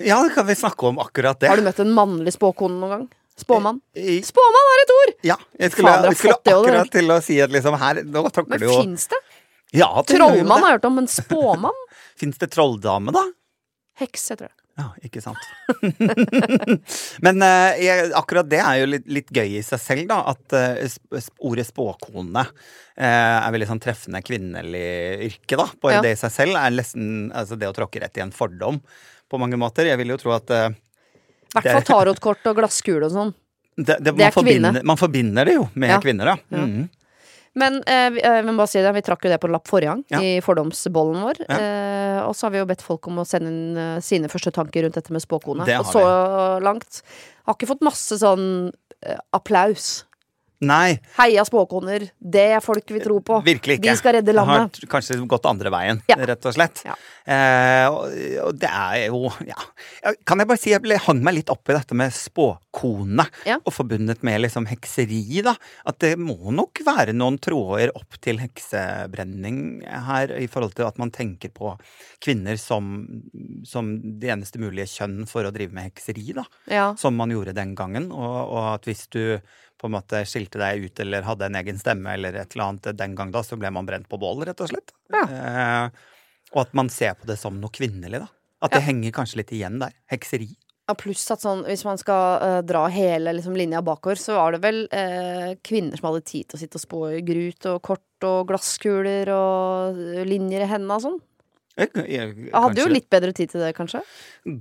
Ja, 0.00 0.22
det 0.24 0.32
kan 0.34 0.46
vi 0.46 0.54
snakke 0.54 0.88
om 0.88 0.96
akkurat 0.98 1.38
det? 1.38 1.48
Har 1.48 1.56
du 1.56 1.62
møtt 1.62 1.78
en 1.80 1.92
mannlig 1.92 2.32
spåkone 2.32 2.80
noen 2.80 2.90
gang? 2.90 3.08
Spåmann. 3.36 3.80
Spåmann 3.94 4.68
er 4.72 4.82
et 4.82 4.92
ord! 4.96 5.14
Ja, 5.22 5.36
jeg 5.60 5.72
skulle, 5.72 5.92
Fader, 5.92 6.08
jeg 6.08 6.16
skulle 6.16 6.40
akkurat 6.40 6.90
til 6.90 7.08
å 7.12 7.22
si 7.22 7.40
at 7.40 7.50
liksom 7.50 7.76
her 7.78 8.02
Nå 8.02 8.22
tråkker 8.32 8.48
Men 8.48 8.60
du 8.60 8.64
jo 8.66 8.80
fins 8.80 9.06
det? 9.08 9.18
Ja, 9.76 9.90
det 10.02 10.16
Trollmann 10.16 10.46
det. 10.46 10.64
har 10.64 10.70
jeg 10.72 10.78
hørt 10.80 10.84
om, 10.88 10.94
men 10.96 11.06
spåmann? 11.06 11.82
Fins 12.16 12.38
det 12.38 12.48
trolldame, 12.50 13.12
da? 13.12 13.26
Heks, 14.00 14.30
jeg 14.30 14.38
tror 14.38 14.48
det. 14.48 14.65
Ja, 14.76 14.90
ikke 15.00 15.22
sant. 15.24 15.40
Men 17.24 17.40
eh, 17.42 17.78
jeg, 17.80 18.10
akkurat 18.18 18.48
det 18.50 18.58
er 18.60 18.80
jo 18.82 18.88
litt, 18.90 19.06
litt 19.08 19.30
gøy 19.32 19.54
i 19.58 19.62
seg 19.64 19.80
selv, 19.80 20.04
da. 20.10 20.18
At 20.34 20.52
eh, 20.56 20.96
ordet 21.48 21.64
spåkone 21.70 22.42
eh, 22.44 23.06
er 23.06 23.54
veldig 23.54 23.68
sånn 23.70 23.80
treffende 23.82 24.20
kvinnelig 24.26 24.84
yrke, 25.30 25.56
da. 25.62 25.68
Bare 25.80 25.98
Ja. 25.98 26.02
det 26.04 26.12
i 26.16 26.20
seg 26.20 26.34
selv 26.34 26.60
er 26.60 26.74
nesten 26.76 27.30
altså 27.32 27.56
det 27.60 27.70
å 27.70 27.76
tråkke 27.76 28.02
rett 28.04 28.20
i 28.20 28.24
en 28.26 28.34
fordom 28.36 28.82
på 29.32 29.40
mange 29.40 29.56
måter. 29.60 29.88
Jeg 29.88 29.98
vil 30.02 30.12
jo 30.12 30.20
tro 30.20 30.36
at 30.36 30.52
eh, 30.52 30.68
I 30.76 31.56
hvert 31.56 31.72
fall 31.78 31.88
tarotkort 31.94 32.44
og 32.52 32.60
glasskule 32.60 33.08
og 33.08 33.16
sånn. 33.16 33.32
det, 33.80 33.96
det, 34.00 34.12
Det 34.12 34.12
er 34.12 34.20
man, 34.28 34.36
forbinder, 34.36 34.70
kvinne. 34.76 34.86
man 34.92 35.00
forbinder 35.00 35.48
det 35.48 35.56
jo 35.56 35.66
med 35.74 35.94
Ja. 35.96 36.00
kvinner, 36.04 36.34
da. 36.34 36.36
Ja. 36.52 36.66
Men 37.56 37.78
eh, 37.88 38.08
vi, 38.12 38.20
eh, 38.24 38.40
vi 38.44 38.52
må 38.52 38.56
bare 38.60 38.68
si 38.70 38.82
det, 38.84 38.92
vi 38.96 39.02
trakk 39.04 39.24
jo 39.24 39.30
det 39.32 39.38
på 39.40 39.48
en 39.48 39.54
lapp 39.56 39.68
forrige 39.70 39.92
gang, 39.94 40.02
Ja. 40.12 40.20
i 40.20 40.40
fordomsbollen 40.44 41.22
vår. 41.24 41.40
Ja. 41.48 41.56
Eh, 41.56 42.18
og 42.26 42.34
så 42.36 42.46
har 42.46 42.52
vi 42.56 42.60
jo 42.60 42.68
bedt 42.68 42.84
folk 42.84 43.06
om 43.08 43.22
å 43.22 43.26
sende 43.28 43.48
inn 43.52 43.76
eh, 43.80 44.00
sine 44.04 44.28
første 44.32 44.52
tanker 44.52 44.84
rundt 44.84 44.98
dette 44.98 45.12
med 45.14 45.24
spåkone. 45.24 45.64
Det 45.68 45.78
Og 45.80 45.88
så 45.92 46.02
langt 46.64 47.02
har 47.46 47.54
ikke 47.56 47.70
fått 47.72 47.84
masse 47.86 48.18
sånn 48.20 48.72
eh, 49.02 49.16
applaus. 49.36 50.05
Nei, 50.64 50.96
Heia 51.18 51.42
spåkoner, 51.44 52.06
det 52.16 52.44
er 52.56 52.62
folk 52.64 52.88
vi 52.88 53.00
tror 53.04 53.20
på. 53.20 53.42
virkelig 53.44 53.76
ikke. 53.76 53.90
De 53.90 53.96
skal 53.98 54.14
redde 54.16 54.32
Det 54.32 54.38
har 54.40 54.46
landet. 54.62 54.78
kanskje 54.88 55.18
gått 55.28 55.44
andre 55.44 55.68
veien, 55.70 56.00
Ja. 56.08 56.16
rett 56.16 56.46
og 56.48 56.54
slett. 56.54 56.80
Ja. 56.86 56.94
Eh, 57.26 57.88
og, 57.90 58.06
og 58.46 58.58
det 58.58 58.70
er 58.70 59.06
jo 59.08 59.28
ja. 59.44 60.12
Kan 60.24 60.38
jeg 60.38 60.48
bare 60.48 60.58
si 60.62 60.70
jeg 60.70 61.00
hang 61.04 61.20
meg 61.22 61.34
litt 61.34 61.50
opp 61.50 61.68
i 61.68 61.74
dette 61.76 61.92
med 61.94 62.10
spåkone, 62.14 63.26
og 63.66 63.72
forbundet 63.74 64.22
med 64.24 64.40
liksom 64.46 64.66
hekseri, 64.70 65.42
da. 65.44 65.52
At 65.84 65.98
det 65.98 66.14
må 66.18 66.38
nok 66.54 66.80
være 66.86 67.12
noen 67.12 67.36
tråder 67.38 67.90
opp 67.94 68.16
til 68.24 68.38
heksebrenning 68.38 69.82
her, 69.84 70.32
i 70.40 70.46
forhold 70.48 70.74
til 70.76 70.86
at 70.88 70.98
man 70.98 71.10
tenker 71.14 71.50
på 71.52 71.74
kvinner 72.24 72.56
som, 72.60 73.06
som 73.66 73.92
det 74.20 74.30
eneste 74.32 74.60
mulige 74.62 74.88
kjønn 74.88 75.26
for 75.28 75.44
å 75.44 75.52
drive 75.54 75.74
med 75.76 75.90
hekseri, 75.90 76.32
da 76.36 76.46
som 76.96 77.16
man 77.18 77.30
gjorde 77.30 77.52
den 77.56 77.74
gangen. 77.76 78.08
Og, 78.14 78.36
og 78.56 78.74
at 78.76 78.86
hvis 78.88 79.06
du 79.12 79.38
på 79.76 79.88
en 79.88 79.96
måte 79.96 80.22
skilte 80.28 80.60
deg 80.60 80.86
ut 80.86 81.00
eller 81.04 81.26
hadde 81.26 81.48
en 81.48 81.58
egen 81.60 81.80
stemme 81.80 82.14
eller 82.16 82.36
et 82.40 82.54
eller 82.54 82.70
annet 82.70 82.92
den 82.96 83.16
gang 83.18 83.32
da, 83.34 83.42
så 83.44 83.58
ble 83.60 83.70
man 83.74 83.88
brent 83.88 84.08
på 84.08 84.20
bål, 84.20 84.44
rett 84.48 84.62
og 84.64 84.70
slett. 84.72 84.94
Eh, 85.12 85.88
og 86.54 86.62
at 86.62 86.76
man 86.78 86.88
ser 86.92 87.16
på 87.18 87.28
det 87.28 87.38
som 87.40 87.58
noe 87.60 87.72
kvinnelig, 87.74 88.22
da. 88.24 88.30
At 88.64 88.72
det 88.72 88.86
henger 88.86 89.12
kanskje 89.12 89.42
litt 89.42 89.52
igjen 89.52 89.76
der. 89.82 89.92
Hekseri. 90.08 90.48
Ja, 90.86 90.94
pluss 90.94 91.24
at 91.34 91.42
sånn, 91.42 91.64
hvis 91.66 91.82
man 91.82 91.98
skal 91.98 92.38
uh, 92.38 92.60
dra 92.62 92.84
hele 92.94 93.32
liksom, 93.34 93.56
linja 93.58 93.80
bakover, 93.84 94.20
så 94.22 94.36
var 94.38 94.54
det 94.54 94.60
vel 94.62 94.84
uh, 94.94 95.56
kvinner 95.66 95.98
som 95.98 96.12
hadde 96.12 96.22
tid 96.28 96.46
til 96.46 96.58
å 96.58 96.60
sitte 96.60 96.78
og 96.78 96.84
spå 96.84 97.00
i 97.16 97.24
grut 97.26 97.66
og 97.72 97.80
kort 97.84 98.26
og 98.26 98.46
glasskuler 98.48 99.28
og 99.34 99.98
eh, 100.00 100.22
linjer 100.24 100.62
i 100.64 100.68
hendene 100.70 100.96
og 100.96 101.02
sånn. 101.04 101.18
Jeg, 101.76 101.90
jeg, 102.08 102.30
hadde 102.54 102.80
jo 102.80 102.88
litt 102.88 103.08
bedre 103.12 103.34
tid 103.36 103.50
til 103.52 103.60
det, 103.60 103.74
kanskje. 103.76 104.00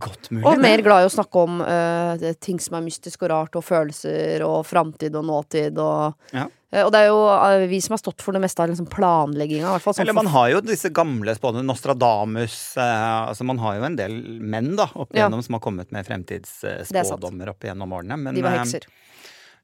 Godt 0.03 0.27
mulig. 0.33 0.43
Og 0.49 0.59
mer 0.59 0.83
glad 0.83 1.05
i 1.05 1.07
å 1.07 1.13
snakke 1.13 1.43
om 1.45 1.61
uh, 1.63 2.25
ting 2.43 2.59
som 2.59 2.75
er 2.75 2.83
mystisk 2.83 3.23
og 3.23 3.31
rart, 3.31 3.55
og 3.55 3.63
følelser 3.63 4.43
og 4.43 4.65
framtid 4.67 5.15
og 5.15 5.27
nåtid 5.31 5.79
og 5.79 6.35
Ja. 6.35 6.49
Eh, 6.75 6.83
Og 6.83 6.91
det 6.91 7.03
er 7.05 7.11
jo 7.11 7.21
eh, 7.31 7.65
vi 7.71 7.79
som 7.83 7.95
har 7.95 8.01
stått 8.01 8.23
for 8.25 8.35
det 8.35 8.41
meste 8.43 8.63
av 8.63 8.71
liksom 8.71 8.89
planlegginga, 8.91 9.69
i 9.69 9.73
hvert 9.77 9.85
fall. 9.85 9.95
Sånn 9.95 10.05
Eller 10.05 10.17
man 10.17 10.31
har 10.33 10.51
jo 10.51 10.61
disse 10.65 10.91
gamle 10.95 11.35
spåene. 11.37 11.63
Nostradamus 11.65 12.57
eh, 12.81 13.07
altså 13.31 13.47
Man 13.47 13.61
har 13.63 13.79
jo 13.79 13.87
en 13.87 13.97
del 13.99 14.19
menn 14.41 14.73
da 14.75 14.89
opp 14.93 15.13
Ja. 15.13 15.23
igjennom 15.23 15.43
som 15.45 15.59
har 15.59 15.63
kommet 15.63 15.93
med 15.95 16.03
er 16.03 16.09
fremtidsspådommer 16.09 17.53
opp 17.53 17.63
igjennom 17.63 17.95
årene. 17.95 18.19
Men, 18.19 18.35
de 18.35 18.43
var 18.43 18.59
hekser. 18.59 18.87
Eh, 18.89 19.01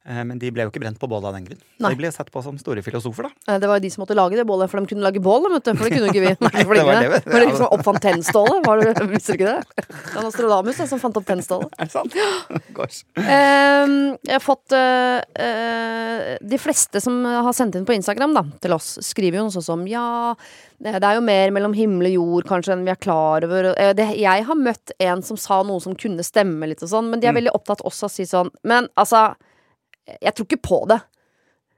Men 0.03 0.39
de 0.41 0.49
ble 0.49 0.65
jo 0.65 0.71
ikke 0.71 0.81
brent 0.81 0.97
på 0.97 1.05
bålet 1.09 1.27
av 1.29 1.35
den 1.37 1.43
grunn. 1.45 1.59
De 1.85 1.91
ble 1.97 2.09
sett 2.13 2.31
på 2.33 2.41
som 2.41 2.55
store 2.57 2.81
filosofer, 2.81 3.27
da. 3.27 3.53
Eh, 3.53 3.59
Det 3.61 3.67
var 3.69 3.77
jo 3.77 3.83
de 3.83 3.91
som 3.93 4.01
måtte 4.01 4.15
lage 4.17 4.39
det 4.39 4.45
bålet, 4.49 4.69
for 4.71 4.81
de 4.81 4.89
kunne 4.89 5.05
lage 5.05 5.21
bål, 5.21 5.45
vet 5.53 5.67
du. 5.67 5.75
For 5.77 5.85
det 5.85 5.93
kunne 5.93 6.09
jo 6.09 6.13
ikke 6.15 6.23
vi. 6.25 6.31
Nei, 6.47 6.63
det 6.63 6.85
var 6.87 7.01
det, 7.03 7.11
for 7.11 7.13
vet 7.13 7.27
det 7.37 7.49
liksom 7.51 7.75
oppfant 7.77 8.01
tennstålet? 8.01 8.65
Var 8.65 8.81
det, 8.81 9.05
visste 9.11 9.35
du 9.35 9.37
ikke 9.37 9.51
det? 9.51 9.85
Det 9.85 10.15
var 10.15 10.25
Nostradamus 10.25 10.81
da, 10.81 10.87
som 10.89 11.03
fant 11.03 11.21
opp 11.21 11.27
tennstålet. 11.29 11.75
Er 11.81 11.91
det 11.91 11.93
sant? 11.93 12.17
Gosh. 12.77 13.03
Ehm, 13.21 13.95
jeg 14.25 14.35
har 14.39 14.43
fått 14.43 14.73
eh, 14.73 15.21
eh, 15.45 16.33
De 16.41 16.59
fleste 16.61 17.01
som 17.03 17.21
har 17.25 17.53
sendt 17.53 17.77
inn 17.77 17.85
på 17.85 17.93
Instagram 17.93 18.33
da, 18.37 18.43
til 18.63 18.73
oss, 18.75 18.95
skriver 19.05 19.37
jo 19.41 19.45
noe 19.47 19.53
sånt 19.53 19.69
som 19.69 19.85
ja, 19.89 20.07
det 20.81 20.97
er 20.97 21.17
jo 21.19 21.23
mer 21.25 21.53
mellom 21.53 21.75
himmel 21.77 22.09
og 22.09 22.15
jord 22.15 22.49
kanskje 22.49 22.73
enn 22.73 22.85
vi 22.87 22.93
er 22.93 22.99
klar 23.01 23.45
over. 23.45 23.69
Eh, 23.77 24.01
jeg 24.17 24.47
har 24.49 24.57
møtt 24.57 24.93
en 24.97 25.21
som 25.25 25.37
sa 25.37 25.61
noe 25.67 25.81
som 25.83 25.93
kunne 25.93 26.25
stemme 26.25 26.69
litt 26.69 26.81
og 26.81 26.89
sånn, 26.89 27.11
men 27.13 27.21
de 27.21 27.29
er 27.29 27.37
veldig 27.37 27.53
opptatt 27.57 27.85
også 27.85 28.07
av 28.07 28.11
å 28.11 28.15
si 28.15 28.25
sånn 28.29 28.49
Men 28.67 28.89
altså, 28.99 29.31
jeg 30.07 30.33
tror 30.35 30.47
ikke 30.49 30.61
på 30.65 30.79
det. 30.91 31.01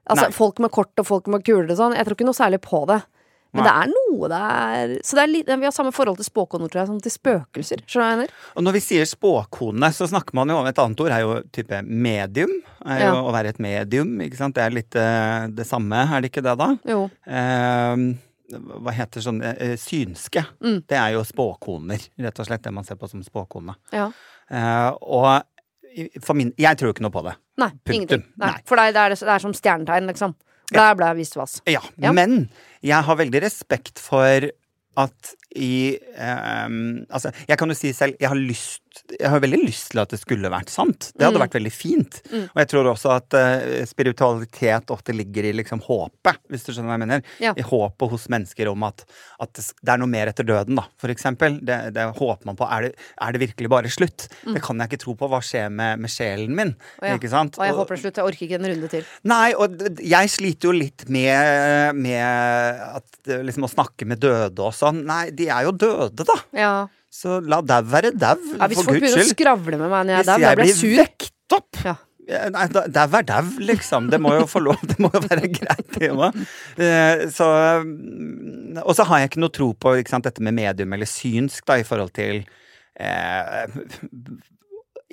Altså, 0.04 0.28
Nei. 0.28 0.36
folk 0.36 0.60
med 0.60 0.72
kort 0.74 1.00
og 1.00 1.06
folk 1.08 1.28
med 1.32 1.44
kuler 1.46 1.70
og 1.72 1.78
sånn, 1.78 1.94
jeg 1.96 2.04
tror 2.04 2.16
ikke 2.18 2.28
noe 2.28 2.36
særlig 2.36 2.60
på 2.64 2.82
det. 2.90 3.00
Men 3.54 3.62
Nei. 3.62 3.70
det 3.70 3.74
er 3.84 3.90
noe 3.92 4.28
der 4.32 4.92
Så 5.06 5.14
det 5.14 5.22
er 5.22 5.30
litt, 5.30 5.46
vi 5.46 5.68
har 5.68 5.72
samme 5.72 5.92
forhold 5.94 6.18
til 6.18 6.26
spåkoner, 6.26 6.66
tror 6.68 6.80
jeg, 6.82 6.88
som 6.90 6.98
til 7.00 7.14
spøkelser. 7.14 7.84
Skjønner 7.86 8.26
du? 8.26 8.34
Og 8.58 8.66
når 8.66 8.74
vi 8.76 8.82
sier 8.82 9.06
spåkone, 9.06 9.90
så 9.94 10.08
snakker 10.10 10.34
man 10.34 10.50
jo 10.50 10.58
om 10.58 10.66
et 10.66 10.80
annet 10.82 11.02
ord, 11.04 11.14
er 11.14 11.22
jo 11.22 11.36
type 11.54 11.80
medium. 11.86 12.50
Er 12.84 13.04
jo 13.04 13.12
Ja. 13.12 13.22
Å 13.22 13.32
være 13.32 13.54
et 13.54 13.62
medium, 13.62 14.10
ikke 14.26 14.40
sant. 14.40 14.58
Det 14.58 14.64
er 14.64 14.74
litt 14.74 14.98
eh, 14.98 15.46
det 15.54 15.68
samme, 15.70 16.02
er 16.02 16.20
det 16.24 16.32
ikke 16.32 16.42
det, 16.44 16.56
da? 16.58 16.68
Jo. 16.90 17.06
Eh, 17.30 18.04
hva 18.84 18.92
heter 18.92 19.22
sånn 19.24 19.40
eh, 19.46 19.76
Synske. 19.80 20.44
Mm. 20.60 20.82
Det 20.90 20.98
er 20.98 21.14
jo 21.14 21.22
spåkoner, 21.24 22.02
rett 22.26 22.42
og 22.42 22.50
slett. 22.50 22.66
Det 22.66 22.74
man 22.74 22.84
ser 22.84 22.98
på 23.00 23.08
som 23.08 23.22
spåkone. 23.24 23.78
Ja. 23.94 24.10
Eh, 24.50 24.90
og 25.00 25.30
min 26.34 26.52
Jeg 26.58 26.76
tror 26.80 26.92
ikke 26.94 27.04
noe 27.06 27.14
på 27.14 27.22
det. 27.26 27.36
Nei, 27.62 27.68
Punktum. 27.70 27.94
ingenting. 27.94 28.24
Nei. 28.40 28.50
Nei. 28.50 28.60
For 28.66 28.76
deg 28.80 28.94
det 28.94 29.02
er 29.04 29.14
det, 29.14 29.18
det 29.20 29.34
er 29.36 29.44
som 29.44 29.52
stjernetegn, 29.54 30.08
liksom. 30.10 30.34
Der 30.74 30.94
ble 30.98 31.06
jeg 31.12 31.16
vist 31.20 31.36
vass. 31.36 31.60
Ja, 31.70 31.80
Ja. 32.00 32.12
men 32.12 32.48
jeg 32.82 33.04
har 33.04 33.16
veldig 33.16 33.42
respekt 33.44 33.98
for 34.02 34.48
at 34.96 35.34
i 35.54 35.96
um, 36.18 37.04
Altså, 37.14 37.30
jeg 37.48 37.58
kan 37.60 37.70
jo 37.70 37.76
si 37.78 37.92
selv 37.94 38.16
Jeg 38.18 38.26
har 38.32 38.38
lyst 38.38 38.80
Jeg 39.20 39.30
har 39.30 39.42
veldig 39.42 39.60
lyst 39.64 39.92
til 39.92 40.00
at 40.02 40.10
det 40.14 40.18
skulle 40.20 40.50
vært 40.52 40.70
sant. 40.70 41.08
Det 41.14 41.24
hadde 41.26 41.34
Mm. 41.38 41.42
vært 41.42 41.56
veldig 41.58 41.72
fint. 41.74 42.18
Mm. 42.30 42.44
Og 42.46 42.58
jeg 42.62 42.68
tror 42.70 42.88
også 42.92 43.10
at 43.16 43.34
uh, 43.34 43.84
spiritualitet 43.90 44.92
ofte 44.94 45.10
ligger 45.16 45.48
i 45.48 45.52
liksom 45.58 45.80
håpet, 45.82 46.38
hvis 46.52 46.62
du 46.62 46.70
skjønner 46.70 46.92
hva 46.92 46.94
jeg 46.94 47.02
mener. 47.02 47.24
Ja. 47.42 47.52
I 47.58 47.64
håpet 47.66 48.12
hos 48.12 48.28
mennesker 48.30 48.70
om 48.70 48.84
at, 48.86 49.02
at 49.42 49.50
det, 49.58 49.90
er 49.90 49.98
noe 49.98 50.10
mer 50.12 50.30
etter 50.30 50.46
døden, 50.46 50.78
da, 50.78 50.84
for 51.02 51.10
eksempel. 51.10 51.58
Det, 51.66 51.78
det 51.96 52.04
håper 52.20 52.46
man 52.52 52.58
på. 52.60 52.68
Er 52.70 52.86
det, 52.86 52.92
er 53.26 53.34
det 53.34 53.42
virkelig 53.42 53.72
bare 53.74 53.90
slutt? 53.90 54.28
Det 54.46 54.62
kan 54.62 54.78
jeg 54.78 54.92
ikke 54.92 55.02
tro 55.02 55.16
på. 55.18 55.28
Hva 55.32 55.42
skjer 55.42 55.74
med, 55.74 55.98
med 56.04 56.14
sjelen 56.14 56.54
min? 56.54 56.74
Oh, 57.02 57.08
ja. 57.10 57.16
Ikke 57.18 57.32
sant? 57.34 57.58
Og 57.58 57.66
jeg 57.66 57.74
håper 57.80 57.98
det 57.98 58.02
slutter. 58.04 58.22
Jeg 58.22 58.30
orker 58.30 58.46
ikke 58.46 58.60
en 58.62 58.70
runde 58.70 58.92
til. 58.94 59.10
Nei, 59.34 59.48
og 59.58 59.74
jeg 60.06 60.32
sliter 60.36 60.70
jo 60.70 60.76
litt 60.78 61.06
med, 61.10 61.98
med 61.98 62.86
at 62.94 63.34
liksom 63.50 63.66
å 63.66 63.72
snakke 63.74 64.06
med 64.06 64.22
døde 64.22 64.62
og 64.70 64.74
sånn. 64.78 65.02
Nei, 65.10 65.24
de 65.34 65.43
er 65.50 65.64
jo 65.68 65.72
døde, 65.72 66.24
da. 66.28 66.36
Ja. 66.56 66.72
Så 67.14 67.38
la 67.46 67.60
dau 67.62 67.82
være 67.86 68.10
dau, 68.18 68.34
Ja, 68.58 68.66
hvis 68.66 68.80
for 68.80 68.88
folk 68.90 68.98
Guds 69.00 69.12
begynner 69.14 69.22
å 69.22 69.28
skravle 69.30 69.78
med 69.78 69.90
meg 69.92 70.06
når 70.06 70.10
jeg 70.10 70.18
er 70.18 70.24
Hvis 70.24 70.26
der, 70.26 70.38
jeg 70.40 70.48
da 70.48 70.62
blir 70.62 70.66
jeg 70.66 70.74
blir 70.74 70.80
sur. 70.80 70.96
vekt 71.04 71.54
opp 71.54 71.84
Ja. 71.84 71.94
eh, 72.28 72.48
Nei, 72.50 72.66
dau 72.68 73.06
er 73.20 73.22
dau, 73.28 73.42
liksom. 73.70 74.10
Det 74.10 74.18
må 74.20 74.32
jo 74.40 74.46
få 74.50 74.62
lov. 74.64 74.80
Det 74.90 74.98
må 74.98 75.10
jo 75.14 75.20
være 75.28 75.48
greit, 75.52 75.86
det 75.98 76.10
òg. 76.10 76.40
Så 77.30 77.46
mm, 77.84 78.82
Og 78.84 78.94
så 78.98 79.04
har 79.06 79.18
jeg 79.22 79.30
ikke 79.30 79.42
noe 79.44 79.54
tro 79.54 79.70
på 79.74 79.94
sant, 80.08 80.24
dette 80.26 80.42
med 80.42 80.54
medium 80.58 80.92
eller 80.96 81.06
synsk, 81.06 81.64
da, 81.66 81.78
i 81.78 81.86
forhold 81.86 82.10
til 82.16 82.42
eh, 82.98 83.66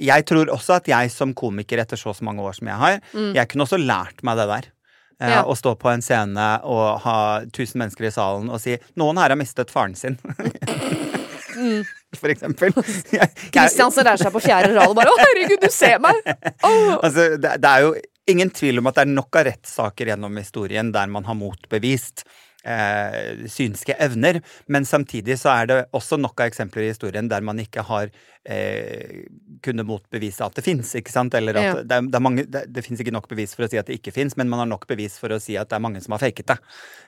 Jeg 0.02 0.26
tror 0.26 0.50
også 0.50 0.80
at 0.80 0.88
jeg 0.90 1.12
som 1.14 1.34
komiker 1.38 1.78
etter 1.84 2.00
så 2.00 2.14
så 2.16 2.24
mange 2.26 2.42
år 2.42 2.56
som 2.58 2.68
jeg 2.72 2.78
har, 2.82 3.00
Mm. 3.14 3.34
jeg 3.36 3.48
kunne 3.52 3.66
også 3.68 3.78
lært 3.78 4.24
meg 4.24 4.38
det 4.40 4.48
der. 4.50 4.72
Eh, 5.22 5.30
Ja. 5.30 5.44
Å 5.46 5.54
stå 5.56 5.76
på 5.78 5.90
en 5.92 6.02
scene 6.02 6.48
og 6.66 7.00
ha 7.04 7.18
tusen 7.54 7.78
mennesker 7.84 8.08
i 8.10 8.12
salen 8.12 8.50
og 8.50 8.60
si 8.62 8.78
'Noen 8.98 9.18
her 9.22 9.30
har 9.30 9.38
mistet 9.38 9.70
faren 9.70 9.94
sin'. 9.94 10.18
For 12.18 12.30
eksempel. 12.32 12.74
Kristian 13.54 13.92
ser 13.94 14.04
Christian 14.08 14.18
seg 14.18 14.34
på 14.34 14.42
fjerde 14.42 14.74
rad 14.76 14.90
og 14.90 14.96
bare 14.98 15.12
'Å, 15.14 15.20
herregud, 15.22 15.62
du 15.62 15.70
ser 15.70 16.00
meg!' 16.02 16.22
Oh. 16.66 16.98
Altså, 17.04 17.38
det, 17.38 17.58
det 17.62 17.70
er 17.70 17.86
jo 17.86 17.94
ingen 18.32 18.50
tvil 18.50 18.80
om 18.82 18.88
at 18.90 18.98
det 18.98 19.06
er 19.06 19.14
nok 19.14 19.36
av 19.36 19.46
rettssaker 19.50 20.12
gjennom 20.12 20.38
historien 20.38 20.92
der 20.94 21.08
man 21.12 21.26
har 21.28 21.38
motbevist 21.38 22.24
eh, 22.66 23.46
synske 23.50 23.96
evner, 24.00 24.42
men 24.68 24.86
samtidig 24.86 25.38
så 25.42 25.50
er 25.62 25.66
det 25.72 25.80
også 25.98 26.20
nok 26.22 26.40
av 26.44 26.52
eksempler 26.52 26.86
i 26.88 26.92
historien 26.94 27.28
der 27.32 27.42
man 27.42 27.60
ikke 27.64 27.84
har 27.88 28.10
eh, 28.46 29.26
kunnet 29.64 29.86
motbevise 29.86 30.44
at 30.46 30.56
det 30.58 30.64
fins, 30.66 30.94
ikke 30.98 31.14
sant? 31.14 31.34
Eller 31.38 31.58
at 31.58 31.64
Ja. 31.64 31.74
det, 31.84 31.92
er, 31.98 32.02
det, 32.10 32.16
er 32.16 32.24
mange, 32.26 32.46
det, 32.46 32.64
det 32.74 32.84
fins 32.86 33.00
ikke 33.04 33.14
nok 33.14 33.28
bevis 33.30 33.54
for 33.56 33.66
å 33.66 33.70
si 33.72 33.78
at 33.82 33.88
det 33.90 34.00
ikke 34.00 34.14
fins, 34.16 34.36
men 34.38 34.50
man 34.50 34.60
har 34.64 34.70
nok 34.72 34.88
bevis 34.90 35.18
for 35.22 35.34
å 35.34 35.40
si 35.42 35.58
at 35.58 35.70
det 35.70 35.78
er 35.78 35.84
mange 35.86 36.02
som 36.02 36.16
har 36.18 36.24
faket 36.24 36.48
det. 36.54 36.58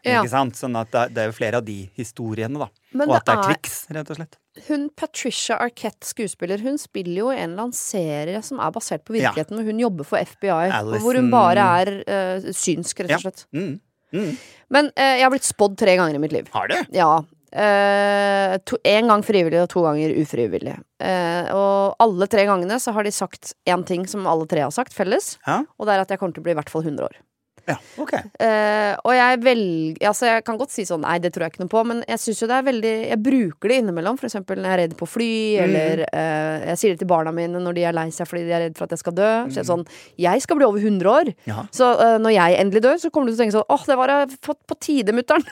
Ja. 0.05 0.21
Ikke 0.21 0.33
sant? 0.33 0.57
Sånn 0.59 0.75
at 0.79 0.91
det, 0.93 1.07
det 1.15 1.23
er 1.23 1.31
jo 1.31 1.37
flere 1.37 1.61
av 1.61 1.65
de 1.67 1.79
historiene, 1.97 2.59
da. 2.61 2.69
Men 2.93 3.09
og 3.09 3.15
at 3.17 3.25
det 3.25 3.33
er 3.37 3.47
triks, 3.49 3.77
rett 3.93 4.09
og 4.13 4.19
slett. 4.19 4.37
Hun 4.67 4.83
Patricia 4.95 5.55
Arquette, 5.57 6.05
skuespiller, 6.05 6.61
hun 6.61 6.77
spiller 6.77 7.23
jo 7.23 7.31
en 7.33 7.39
eller 7.55 7.63
annen 7.65 7.73
serie 7.77 8.41
som 8.45 8.59
er 8.61 8.69
basert 8.75 9.01
på 9.07 9.15
Ja. 9.17 9.31
virkeligheten, 9.31 9.57
hvor 9.57 9.65
hun 9.71 9.79
jobber 9.81 10.05
for 10.05 10.17
FBI, 10.21 10.69
og 10.83 10.99
hvor 11.01 11.17
hun 11.17 11.31
bare 11.33 11.65
er 11.81 11.93
eh, 12.05 12.51
synsk, 12.53 13.01
rett 13.07 13.17
og 13.17 13.25
slett. 13.25 13.45
Mm. 13.55 13.79
Mm. 14.13 14.33
Men 14.73 14.91
eh, 14.95 15.17
jeg 15.19 15.25
har 15.27 15.33
blitt 15.33 15.47
spådd 15.47 15.77
tre 15.77 15.95
ganger 15.99 16.15
i 16.15 16.21
mitt 16.23 16.31
liv. 16.35 16.47
Har 16.53 16.69
du? 16.71 16.75
Ja. 16.95 17.11
Eh, 17.53 18.55
to, 18.65 18.77
en 18.89 19.11
gang 19.11 19.21
frivillig 19.25 19.59
og 19.61 19.69
to 19.73 19.83
ganger 19.85 20.13
ufrivillig. 20.23 20.73
Eh, 21.03 21.51
og 21.53 21.95
alle 22.01 22.27
tre 22.31 22.47
gangene 22.49 22.79
så 22.81 22.93
har 22.95 23.05
de 23.05 23.11
sagt 23.13 23.53
én 23.69 23.83
ting 23.85 24.07
som 24.09 24.25
alle 24.29 24.47
tre 24.49 24.63
har 24.65 24.73
sagt 24.73 24.95
felles, 24.95 25.35
Ja. 25.45 25.59
og 25.77 25.85
det 25.89 25.93
er 25.97 26.01
at 26.05 26.09
jeg 26.15 26.19
kommer 26.21 26.33
til 26.33 26.41
å 26.41 26.47
bli 26.47 26.55
i 26.55 26.57
hvert 26.57 26.71
fall 26.73 26.81
100 26.85 27.05
år. 27.11 27.19
Ja, 27.65 27.77
ok. 27.97 28.11
Eh, 28.43 28.93
og 29.07 29.13
jeg 29.15 29.37
velger 29.39 30.07
Altså, 30.09 30.25
jeg 30.27 30.43
kan 30.43 30.57
godt 30.59 30.73
si 30.73 30.83
sånn 30.83 30.99
nei, 31.05 31.13
det 31.23 31.29
tror 31.31 31.45
jeg 31.45 31.53
ikke 31.53 31.61
noe 31.63 31.71
på, 31.71 31.83
men 31.87 32.01
jeg 32.09 32.19
syns 32.19 32.41
jo 32.43 32.47
det 32.51 32.55
er 32.57 32.65
veldig 32.67 32.91
Jeg 33.07 33.19
bruker 33.23 33.71
det 33.71 33.77
innimellom, 33.79 34.17
for 34.19 34.27
eksempel 34.27 34.59
når 34.59 34.67
jeg 34.67 34.73
er 34.73 34.81
redd 34.81 34.95
på 34.99 35.07
fly, 35.07 35.29
Mm. 35.53 35.63
eller 35.63 36.01
eh, 36.11 36.65
jeg 36.73 36.77
sier 36.81 36.91
det 36.91 36.99
til 36.99 37.07
barna 37.07 37.31
mine 37.31 37.61
når 37.63 37.73
de 37.77 37.85
er 37.87 37.95
lei 37.95 38.09
seg 38.11 38.27
fordi 38.27 38.43
de 38.49 38.51
er 38.57 38.65
redd 38.65 38.75
for 38.75 38.83
at 38.83 38.91
jeg 38.97 38.99
skal 38.99 39.15
dø. 39.15 39.29
Så 39.47 39.47
Mm. 39.47 39.53
jeg 39.55 39.63
er 39.63 39.69
sånn 39.71 39.85
Jeg 40.25 40.41
skal 40.43 40.57
bli 40.59 40.65
over 40.67 40.79
100 40.83 41.07
år. 41.13 41.31
Ja. 41.47 41.63
Så 41.71 41.87
eh, 41.99 42.17
når 42.19 42.33
jeg 42.35 42.59
endelig 42.65 42.81
dør, 42.83 42.97
så 42.99 43.09
kommer 43.15 43.27
du 43.27 43.35
til 43.35 43.39
å 43.39 43.43
tenke 43.45 43.55
sånn 43.55 43.69
åh, 43.77 43.85
det 43.87 43.97
var 44.01 44.07
jeg 44.11 44.37
fått 44.43 44.59
på 44.67 44.79
tide, 44.79 45.15
mutter'n. 45.15 45.47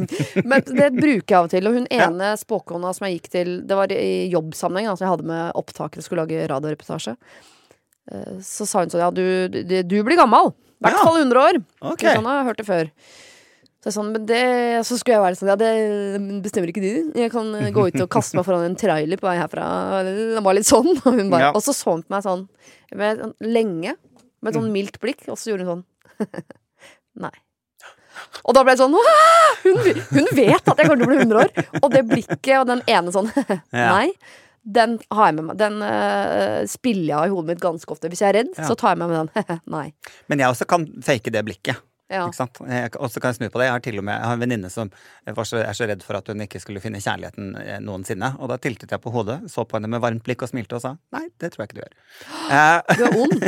Men 0.50 0.62
det 0.70 0.92
bruker 0.94 1.26
jeg 1.26 1.38
av 1.40 1.44
og 1.44 1.50
til. 1.50 1.66
Og 1.66 1.74
hun 1.80 1.86
Ja. 1.90 2.06
ene 2.10 2.36
spåkona 2.38 2.94
som 2.94 3.06
jeg 3.08 3.18
gikk 3.20 3.28
til, 3.34 3.52
det 3.66 3.74
var 3.76 3.90
i 3.90 4.30
jobbsammenheng, 4.30 4.86
altså 4.94 5.02
jeg 5.08 5.12
hadde 5.16 5.26
med 5.26 5.52
opptakere 5.58 5.98
og 5.98 6.04
skulle 6.06 6.22
lage 6.26 6.46
radioreportasje. 6.48 7.16
Eh, 8.12 8.38
Så 8.40 8.66
sa 8.68 8.80
hun 8.84 8.90
sånn 8.92 9.00
ja, 9.02 9.10
du, 9.10 9.48
du, 9.48 9.82
du 9.82 10.02
blir 10.06 10.16
gammel. 10.16 10.52
I 10.76 10.86
hvert 10.86 10.98
fall 11.00 11.20
100 11.22 11.40
år. 11.40 11.58
Okay. 11.92 12.10
Så 12.10 12.18
Sånn 12.18 12.28
har 12.28 12.40
jeg 12.40 12.48
hørt 12.50 12.60
det 12.60 12.66
før. 12.68 12.90
Så, 13.86 13.92
sånn, 13.94 14.08
men 14.16 14.24
det, 14.26 14.40
så 14.88 14.96
skulle 14.98 15.14
jeg 15.14 15.22
være 15.22 15.36
sånn 15.38 15.50
Ja, 15.52 15.54
det 15.60 16.40
bestemmer 16.42 16.72
ikke 16.72 16.82
du. 16.82 17.12
Jeg 17.20 17.30
kan 17.30 17.52
gå 17.72 17.84
ut 17.86 18.00
og 18.02 18.10
kaste 18.10 18.34
meg 18.38 18.46
foran 18.48 18.64
en 18.66 18.74
trailer 18.78 19.20
på 19.20 19.28
vei 19.28 19.36
herfra. 19.38 19.66
Det 20.08 20.42
var 20.42 20.58
litt 20.58 20.66
sånn. 20.68 20.90
Og, 20.96 21.06
hun 21.14 21.30
bare, 21.30 21.48
Ja. 21.48 21.50
og 21.54 21.62
så 21.62 21.74
så 21.76 21.94
hun 21.94 22.02
på 22.02 22.16
meg 22.16 22.24
sånn 22.26 22.42
med, 22.98 23.22
sånn 23.22 23.34
lenge, 23.46 23.94
med 24.42 24.50
et 24.50 24.58
sånn 24.58 24.72
mildt 24.74 24.98
blikk, 25.02 25.22
og 25.30 25.38
så 25.38 25.52
gjorde 25.52 25.68
hun 25.68 25.70
sånn 25.76 26.30
Nei. 27.26 27.32
Og 28.48 28.56
da 28.56 28.62
ble 28.64 28.74
jeg 28.74 28.80
sånn 28.82 28.96
hun, 28.96 29.80
hun 30.16 30.28
vet 30.34 30.66
at 30.66 30.78
jeg 30.80 30.88
kommer 30.88 30.98
til 31.00 31.06
å 31.06 31.10
bli 31.12 31.20
100 31.22 31.40
år. 31.44 31.66
Og 31.82 31.88
det 31.94 32.02
blikket 32.10 32.52
og 32.58 32.66
den 32.68 32.82
ene 32.90 33.14
sånn. 33.14 33.30
Nei. 33.72 34.10
Den 34.66 34.96
har 35.14 35.28
jeg 35.30 35.36
med 35.38 35.44
meg. 35.50 35.58
Den 35.60 35.76
uh, 35.82 36.62
spiller 36.66 37.06
jeg 37.12 37.18
av 37.20 37.26
i 37.28 37.34
hodet 37.34 37.52
mitt 37.52 37.62
ganske 37.62 37.92
ofte. 37.94 38.10
Hvis 38.10 38.24
jeg 38.24 38.32
er 38.32 38.40
redd, 38.40 38.54
Ja. 38.56 38.66
så 38.66 38.74
tar 38.78 38.94
jeg 38.96 38.98
med 39.04 39.12
meg 39.12 39.28
den. 39.30 39.60
Nei. 39.76 39.92
Men 40.26 40.42
jeg 40.42 40.50
også 40.50 40.66
kan 40.66 40.88
fake 41.06 41.30
det 41.34 41.44
blikket. 41.46 41.78
Ja. 42.08 42.26
Og 42.26 42.34
så 42.34 42.46
kan- 42.54 42.68
jeg 42.70 43.34
snu 43.34 43.48
på 43.50 43.58
det. 43.58 43.66
Jeg 43.66 43.72
har 43.72 43.80
til 43.80 43.98
og 43.98 44.04
med 44.04 44.14
jeg 44.14 44.26
har 44.26 44.34
en 44.34 44.40
venninne 44.40 44.70
som 44.70 44.90
var 45.26 45.44
så, 45.44 45.58
er 45.58 45.72
så 45.74 45.88
redd 45.88 46.02
for 46.06 46.14
at 46.14 46.26
hun 46.28 46.40
ikke 46.40 46.60
skulle 46.62 46.80
finne 46.80 47.00
kjærligheten 47.02 47.56
eh, 47.58 47.80
noensinne. 47.82 48.36
Og 48.38 48.48
da 48.48 48.56
tiltet 48.58 48.90
jeg 48.90 49.00
på 49.02 49.10
hodet, 49.10 49.50
så 49.50 49.64
på 49.66 49.76
henne 49.76 49.90
med 49.90 50.00
varmt 50.00 50.22
blikk 50.22 50.42
og 50.46 50.48
smilte 50.52 50.78
og 50.78 50.82
sa 50.84 50.96
nei, 51.12 51.26
det 51.40 51.50
tror 51.52 51.64
jeg 51.64 51.72
ikke 51.72 51.78
du 51.78 51.82
gjør. 51.82 51.94
Eh, 52.54 52.80
Du 52.96 53.04
er 53.04 53.18
ond. 53.24 53.42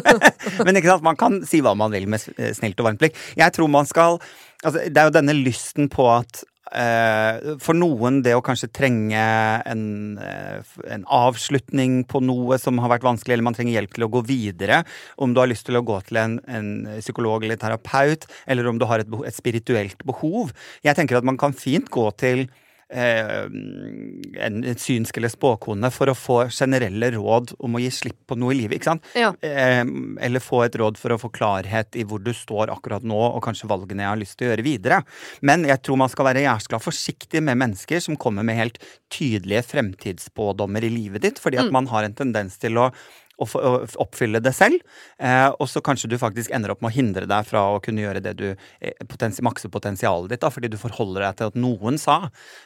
men 0.66 0.76
ikke 0.80 0.92
sant, 0.92 1.06
man 1.06 1.16
kan 1.16 1.40
si 1.48 1.62
hva 1.64 1.72
man 1.76 1.94
vil 1.96 2.06
med 2.12 2.20
eh, 2.36 2.52
snilt 2.56 2.80
og 2.80 2.90
varmt 2.90 3.00
blikk. 3.00 3.16
Jeg 3.40 3.56
tror 3.56 3.72
man 3.72 3.88
skal 3.88 4.18
altså, 4.64 4.84
Det 4.84 5.00
er 5.00 5.08
jo 5.08 5.16
denne 5.16 5.36
lysten 5.40 5.88
på 5.92 6.08
at 6.12 6.44
eh, 6.76 7.54
for 7.62 7.78
noen 7.78 8.20
det 8.24 8.34
å 8.36 8.42
kanskje 8.44 8.70
trenge 8.74 9.22
en, 9.70 9.84
eh, 10.18 10.74
en 10.90 11.06
avslutning 11.06 12.02
på 12.10 12.22
noe 12.24 12.58
som 12.58 12.78
har 12.82 12.92
vært 12.92 13.06
vanskelig, 13.06 13.36
eller 13.36 13.48
man 13.48 13.56
trenger 13.56 13.78
hjelp 13.78 13.94
til 13.94 14.06
å 14.06 14.10
gå 14.16 14.24
videre. 14.26 14.82
Om 15.16 15.34
du 15.34 15.40
har 15.40 15.50
lyst 15.50 15.66
til 15.66 15.78
å 15.78 15.84
gå 15.86 16.00
til 16.08 16.20
en, 16.22 16.40
en 16.48 16.70
psykolog 16.98 17.44
eller 17.44 17.60
terapeut, 17.60 18.26
eller 18.46 18.68
om 18.70 18.78
du 18.80 18.86
har 18.90 19.04
et, 19.04 19.16
et 19.26 19.36
spirituelt 19.36 20.04
behov. 20.04 20.52
Jeg 20.84 20.98
tenker 20.98 21.18
at 21.18 21.26
man 21.26 21.40
kan 21.40 21.56
fint 21.56 21.90
gå 21.90 22.10
til 22.20 22.48
en 22.94 24.54
en 24.64 24.78
synsk 24.78 25.16
eller 25.16 25.32
spåkone 25.32 25.90
for 25.94 26.10
å 26.10 26.16
få 26.18 26.38
generelle 26.52 27.10
råd 27.14 27.54
om 27.64 27.76
å 27.76 27.82
gi 27.82 27.90
slipp 27.94 28.20
på 28.28 28.38
noe 28.38 28.54
i 28.54 28.58
livet. 28.58 28.78
ikke 28.78 28.90
sant? 28.92 29.08
Ja. 29.18 29.32
Eh, 29.40 29.82
eller 30.26 30.42
få 30.42 30.64
et 30.64 30.76
råd 30.80 30.98
for 31.00 31.14
å 31.14 31.20
få 31.20 31.30
klarhet 31.34 31.96
i 31.98 32.04
hvor 32.08 32.22
du 32.22 32.32
står 32.34 32.72
akkurat 32.74 33.04
nå, 33.06 33.18
og 33.18 33.42
kanskje 33.44 33.70
valgene 33.70 34.04
jeg 34.04 34.12
har 34.12 34.20
lyst 34.20 34.38
til 34.38 34.48
å 34.48 34.52
gjøre 34.52 34.66
videre. 34.66 35.02
Men 35.42 35.66
jeg 35.68 35.82
tror 35.84 36.00
man 36.04 36.12
skal 36.12 36.28
være 36.30 36.46
jæskla 36.46 36.80
forsiktig 36.82 37.42
med 37.44 37.60
mennesker 37.60 38.02
som 38.04 38.18
kommer 38.20 38.46
med 38.46 38.58
helt 38.60 38.80
tydelige 39.12 39.64
fremtidsspådommer 39.70 40.84
i 40.84 40.92
livet 40.92 41.24
ditt, 41.24 41.42
fordi 41.42 41.60
at 41.62 41.72
man 41.74 41.88
har 41.92 42.06
en 42.06 42.16
tendens 42.16 42.58
til 42.62 42.80
å 42.80 42.90
å 43.38 43.46
oppfylle 44.02 44.40
det 44.42 44.52
selv. 44.54 44.82
Eh, 45.18 45.48
og 45.50 45.68
så 45.70 45.82
kanskje 45.84 46.10
du 46.12 46.16
faktisk 46.20 46.52
ender 46.54 46.74
opp 46.74 46.82
med 46.84 46.92
å 46.92 46.94
hindre 46.94 47.28
deg 47.30 47.48
fra 47.48 47.64
å 47.74 47.80
kunne 47.82 48.04
gjøre 48.04 48.22
det 48.24 48.34
du 48.38 48.46
eh, 48.52 48.94
potensi 49.10 49.44
makser 49.44 49.72
potensialet 49.74 50.34
ditt, 50.34 50.42
da, 50.44 50.52
fordi 50.54 50.70
du 50.72 50.78
forholder 50.80 51.26
deg 51.26 51.40
til 51.40 51.52
at 51.52 51.58
noen 51.58 51.98
sa. 52.00 52.20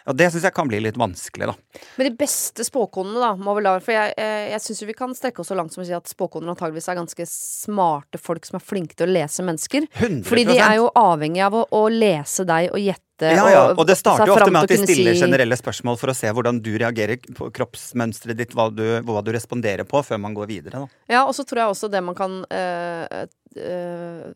Og 0.09 0.19
det 0.19 0.31
syns 0.33 0.49
jeg 0.49 0.57
kan 0.57 0.69
bli 0.71 0.83
litt 0.85 1.01
vanskelig, 1.01 1.51
da. 1.51 1.83
Men 1.99 2.11
de 2.11 2.15
beste 2.21 2.67
spåkonene, 2.67 3.21
da, 3.23 3.33
må 3.39 3.57
vel 3.59 3.69
la 3.69 3.77
For 3.83 3.95
jeg, 3.95 4.15
eh, 4.21 4.53
jeg 4.53 4.65
syns 4.65 4.83
jo 4.83 4.91
vi 4.91 4.99
kan 4.99 5.17
strekke 5.17 5.43
oss 5.43 5.53
så 5.53 5.59
langt 5.59 5.75
som 5.75 5.85
å 5.85 5.89
si 5.89 5.97
at 5.97 6.11
spåkoner 6.11 6.53
antageligvis 6.53 6.91
er 6.93 7.01
ganske 7.01 7.29
smarte 7.31 8.21
folk 8.21 8.47
som 8.49 8.59
er 8.59 8.65
flinke 8.65 8.99
til 8.99 9.09
å 9.09 9.17
lese 9.19 9.45
mennesker. 9.47 9.89
100 9.95 10.25
Fordi 10.29 10.47
de 10.49 10.59
er 10.61 10.79
jo 10.81 10.91
avhengig 10.99 11.45
av 11.47 11.57
å, 11.57 11.67
å 11.79 11.85
lese 11.93 12.47
deg 12.49 12.73
og 12.73 12.83
gjette 12.83 13.08
ja, 13.27 13.49
ja, 13.51 13.63
og 13.75 13.87
det 13.87 13.97
starter 13.99 14.27
jo 14.31 14.35
ofte 14.37 14.51
med 14.55 14.63
at 14.63 14.69
de 14.69 14.77
stiller 14.87 15.15
si- 15.15 15.21
generelle 15.25 15.57
spørsmål 15.59 15.99
for 15.99 16.09
å 16.13 16.15
se 16.15 16.31
hvordan 16.31 16.61
du 16.63 16.71
reagerer 16.79 17.19
på 17.35 17.51
kroppsmønsteret 17.53 18.37
ditt, 18.37 18.55
hva 18.55 18.69
du, 18.71 18.85
hva 19.03 19.23
du 19.25 19.33
responderer 19.35 19.85
på, 19.85 20.05
før 20.07 20.19
man 20.23 20.35
går 20.35 20.47
videre. 20.47 20.85
Da. 20.87 20.87
Ja, 21.11 21.25
og 21.27 21.35
så 21.35 21.45
tror 21.45 21.65
jeg 21.65 21.75
også 21.75 21.91
det 21.91 22.03
man 22.05 22.15
kan 22.15 22.45
øh, 22.51 23.27
øh, 23.59 24.33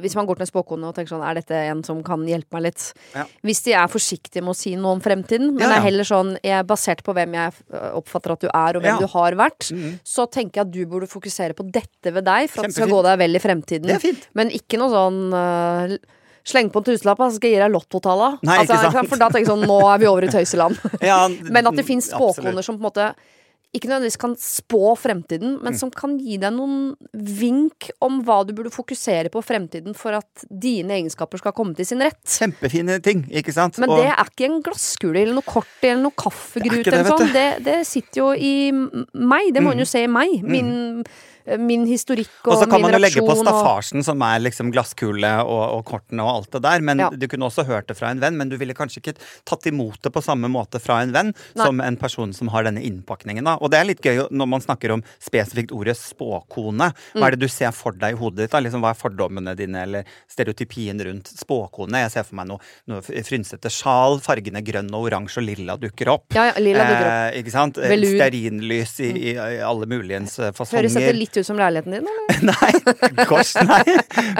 Hvis 0.00 0.14
man 0.16 0.24
går 0.24 0.38
til 0.38 0.46
en 0.46 0.48
spåkone 0.48 0.86
og 0.88 0.94
tenker 0.96 1.12
sånn 1.12 1.24
Er 1.28 1.34
dette 1.36 1.52
en 1.68 1.82
som 1.84 1.98
kan 2.06 2.22
hjelpe 2.24 2.54
meg 2.56 2.62
litt? 2.70 2.84
Ja. 3.12 3.26
Hvis 3.44 3.60
de 3.66 3.74
er 3.76 3.90
forsiktige 3.92 4.40
med 4.46 4.54
å 4.54 4.56
si 4.56 4.72
noe 4.80 4.94
om 4.96 5.02
fremtiden, 5.04 5.50
men 5.56 5.60
Ja, 5.66 5.74
ja. 5.74 5.80
er 5.82 5.84
heller 5.90 6.08
sånn 6.08 6.30
jeg 6.40 6.54
er 6.56 6.64
Basert 6.64 7.02
på 7.04 7.12
hvem 7.16 7.34
jeg 7.36 7.52
eh, 7.74 7.90
oppfatter 7.98 8.32
at 8.32 8.40
du 8.40 8.48
er, 8.48 8.76
og 8.78 8.82
hvem 8.86 9.02
du 9.02 9.06
har 9.12 9.36
vært, 9.36 9.68
Mhm. 9.74 9.98
så 10.04 10.24
tenker 10.30 10.60
jeg 10.62 10.66
at 10.68 10.72
du 10.72 10.86
burde 10.86 11.06
fokusere 11.10 11.52
på 11.58 11.66
dette 11.70 12.12
ved 12.14 12.24
deg, 12.24 12.48
for 12.48 12.62
at 12.64 12.70
det 12.72 12.74
skal 12.78 12.88
gå 12.88 13.02
deg 13.04 13.18
vel 13.18 13.36
i 13.36 13.42
fremtiden. 13.44 14.24
Men 14.34 14.48
ikke 14.50 14.78
noe 14.80 14.88
sånn 14.94 15.20
eh, 15.36 15.98
Sleng 16.44 16.70
på 16.72 16.78
en 16.80 16.84
tusenlapp, 16.84 17.18
så 17.18 17.36
skal 17.36 17.50
jeg 17.50 17.58
gi 17.58 17.64
deg 17.64 17.72
lottotalla. 17.74 18.30
Sant. 18.44 19.08
For 19.10 19.16
da 19.20 19.28
tenker 19.28 19.44
jeg 19.44 19.50
sånn 19.52 19.66
Nå 19.68 19.80
er 19.92 19.98
vi 19.98 20.06
over 20.08 20.24
i 20.24 20.32
tøyseland. 20.32 20.78
Ja, 21.10 21.26
Men 21.54 21.66
at 21.66 21.76
det 21.76 21.84
finnes 21.84 22.08
absolutt. 22.12 22.36
spåkoner 22.40 22.62
som 22.64 22.78
på 22.78 22.84
en 22.84 22.88
måte 22.90 23.10
ikke 23.70 23.86
nødvendigvis 23.86 24.18
kan 24.18 24.32
spå 24.34 24.96
fremtiden, 24.98 25.52
Mm. 25.54 25.62
men 25.62 25.76
som 25.78 25.90
kan 25.94 26.16
gi 26.18 26.36
deg 26.42 26.50
noen 26.56 26.96
vink 27.14 27.86
om 28.02 28.16
hva 28.26 28.40
du 28.44 28.50
burde 28.52 28.72
fokusere 28.74 29.30
på 29.30 29.38
fremtiden 29.46 29.94
for 29.94 30.10
at 30.18 30.42
dine 30.50 30.90
egenskaper 30.96 31.38
skal 31.38 31.52
komme 31.54 31.76
til 31.78 31.86
sin 31.86 32.02
rett. 32.02 32.18
Kjempefine 32.26 32.96
ting, 33.00 33.22
ikke 33.30 33.54
sant? 33.54 33.78
Men 33.78 33.90
Og- 33.90 33.98
det 34.02 34.08
er 34.10 34.24
ikke 34.26 34.48
en 34.48 34.60
glasskule 34.66 35.22
eller 35.22 35.34
noe 35.38 35.46
kort 35.46 35.66
eller 35.84 36.02
noe 36.02 36.16
kaffegrut 36.18 36.82
Det 36.82 36.90
det, 36.90 37.06
sånn. 37.06 37.32
Det, 37.32 37.46
det 37.62 37.86
sitter 37.86 38.20
jo 38.24 38.32
i 38.34 38.72
meg. 39.14 39.54
Det 39.54 39.62
må 39.62 39.70
en 39.70 39.78
jo 39.78 39.86
se 39.86 40.02
i 40.02 40.10
meg. 40.10 40.42
Min, 40.42 41.04
min 41.58 41.86
historikk 41.88 42.28
og, 42.44 42.52
min 42.52 42.52
reaksjon. 42.52 42.52
Og 42.54 42.62
så 42.62 42.70
kan 42.70 42.82
man 42.84 42.92
jo 42.94 43.00
legge 43.02 43.24
på 43.26 43.36
staffasjen, 43.40 43.98
og 44.02 44.04
som 44.04 44.22
er 44.22 44.38
liksom 44.44 44.70
glasskule 44.74 45.30
og, 45.44 45.62
og 45.78 45.84
kortene 45.88 46.22
og 46.22 46.30
alt 46.34 46.50
det 46.52 46.62
der. 46.62 46.80
Men 46.80 46.98
Ja. 47.00 47.08
du 47.10 47.26
kunne 47.28 47.48
også 47.48 47.64
hørt 47.66 47.88
det 47.88 47.96
fra 47.98 48.10
en 48.10 48.20
venn, 48.20 48.36
men 48.36 48.48
du 48.48 48.56
ville 48.60 48.74
kanskje 48.74 49.00
ikke 49.02 49.16
tatt 49.48 49.66
imot 49.66 50.00
det 50.02 50.12
på 50.12 50.22
samme 50.22 50.48
måte 50.52 50.80
fra 50.80 51.00
en 51.02 51.12
venn 51.12 51.32
Nei. 51.56 51.64
som 51.64 51.80
en 51.80 51.96
person 51.96 52.32
som 52.36 52.48
har 52.48 52.64
denne 52.68 52.82
innpakningen. 52.84 53.44
Da. 53.44 53.56
Og 53.60 53.70
det 53.72 53.80
er 53.80 53.88
litt 53.88 54.02
gøy 54.04 54.28
når 54.30 54.46
man 54.48 54.60
snakker 54.60 54.92
om 54.92 55.02
spesifikt 55.18 55.72
ordet 55.72 55.96
spåkone. 55.96 56.90
Hva 57.14 57.26
er 57.26 57.36
det 57.36 57.40
du 57.44 57.48
ser 57.48 57.72
for 57.76 57.92
deg 57.96 58.14
i 58.14 58.18
hodet 58.20 58.44
ditt? 58.44 58.52
Da? 58.52 58.60
Liksom, 58.60 58.82
hva 58.84 58.92
er 58.94 58.98
fordommene 59.00 59.54
dine, 59.58 59.82
eller 59.86 60.04
stereotypien 60.30 61.00
rundt 61.06 61.30
spåkone? 61.32 62.02
Jeg 62.04 62.12
ser 62.14 62.26
for 62.28 62.38
meg 62.40 62.48
noe, 62.50 62.60
noe 62.90 63.02
frynsete 63.02 63.70
sjal, 63.72 64.20
fargene 64.24 64.62
grønn 64.64 64.90
og 64.94 65.08
oransje 65.08 65.40
og 65.42 65.46
lilla 65.48 65.76
dukker 65.80 66.10
opp. 66.12 66.28
Ja, 66.36 66.50
ja, 66.50 66.56
lilla 66.62 66.84
dukker 66.86 67.06
opp. 67.08 67.34
Eh, 67.34 67.40
ikke 67.42 67.54
sant? 67.54 67.80
Velur. 67.80 68.14
Stearinlys 68.16 68.94
i, 69.00 69.10
i, 69.10 69.34
i 69.34 69.60
alle 69.64 69.88
muligens 69.90 70.38
eh, 70.38 70.52
fasonger. 70.56 70.84
Høres 70.84 70.98
dette 70.98 71.16
litt 71.16 71.39
ut 71.40 71.48
som 71.48 71.58
leiligheten 71.60 71.96
din, 71.96 72.06
eller? 72.06 72.40
Nei, 72.50 73.24
gosh, 73.28 73.56
nei. 73.66 73.82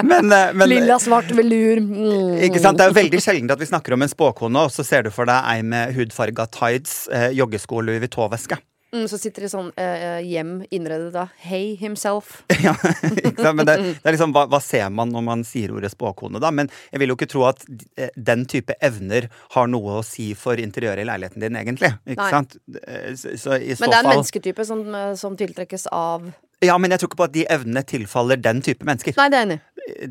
Men, 0.03 0.31
eh, 0.31 0.53
men 0.57 0.69
Lilla, 0.69 0.97
svart 1.01 1.29
velur. 1.37 1.81
Mm. 1.83 2.39
ikke 2.47 2.63
sant? 2.63 2.79
Det 2.79 2.87
er 2.87 2.93
jo 2.93 2.99
veldig 3.01 3.21
sjelden 3.23 3.53
at 3.53 3.61
vi 3.61 3.69
snakker 3.69 3.97
om 3.97 4.05
en 4.05 4.11
spåkone, 4.11 4.65
og 4.65 4.73
så 4.73 4.85
ser 4.87 5.05
du 5.05 5.13
for 5.13 5.29
deg 5.29 5.51
ei 5.53 5.61
med 5.65 5.95
hudfarga 5.97 6.47
tides, 6.53 7.05
eh, 7.13 7.29
joggesko 7.37 7.81
og 7.81 7.89
Louis 7.89 8.03
Vuitton-veske. 8.03 8.61
Mm, 8.91 9.05
så 9.07 9.15
sitter 9.15 9.45
de 9.45 9.47
sånn 9.47 9.69
eh, 9.79 10.19
hjem 10.27 10.65
innredet 10.75 11.13
da. 11.15 11.29
Hey 11.39 11.77
himself. 11.79 12.41
ja, 12.65 12.73
ikke 13.07 13.37
sant? 13.37 13.55
Men 13.55 13.67
det, 13.69 13.77
det 13.87 14.03
er 14.03 14.17
liksom, 14.17 14.33
hva, 14.35 14.43
hva 14.51 14.59
ser 14.63 14.89
man 14.91 15.13
når 15.15 15.23
man 15.29 15.45
sier 15.47 15.71
ordet 15.71 15.93
spåkone, 15.93 16.41
da? 16.43 16.51
Men 16.51 16.67
jeg 16.91 16.99
vil 16.99 17.13
jo 17.13 17.15
ikke 17.15 17.29
tro 17.31 17.45
at 17.47 17.63
eh, 17.95 18.11
den 18.19 18.43
type 18.51 18.75
evner 18.83 19.29
har 19.55 19.71
noe 19.71 20.01
å 20.01 20.03
si 20.03 20.33
for 20.35 20.59
interiøret 20.59 21.05
i 21.05 21.07
leiligheten 21.07 21.45
din, 21.45 21.59
egentlig. 21.61 21.93
Ikke 22.03 22.25
Nei. 22.25 22.31
sant? 22.35 22.57
Eh, 22.83 23.13
Så, 23.15 23.37
så 23.39 23.55
i 23.55 23.71
så 23.75 23.85
Men 23.85 23.93
det 23.93 23.95
er 23.95 24.03
en 24.03 24.09
fall 24.09 24.15
mennesketype 24.17 24.67
som, 24.67 24.83
eh, 24.99 25.13
som 25.23 25.39
tiltrekkes 25.39 25.87
av 25.95 26.27
Ja, 26.61 26.77
men 26.77 26.91
jeg 26.93 26.99
tror 27.01 27.09
ikke 27.09 27.17
på 27.23 27.25
at 27.25 27.33
de 27.33 27.45
evnene 27.49 27.81
tilfaller 27.89 28.37
den 28.37 28.61
type 28.61 28.85
mennesker. 28.85 29.15
Nei, 29.17 29.29
det 29.33 29.37
er 29.39 29.45
enig. 29.47 29.59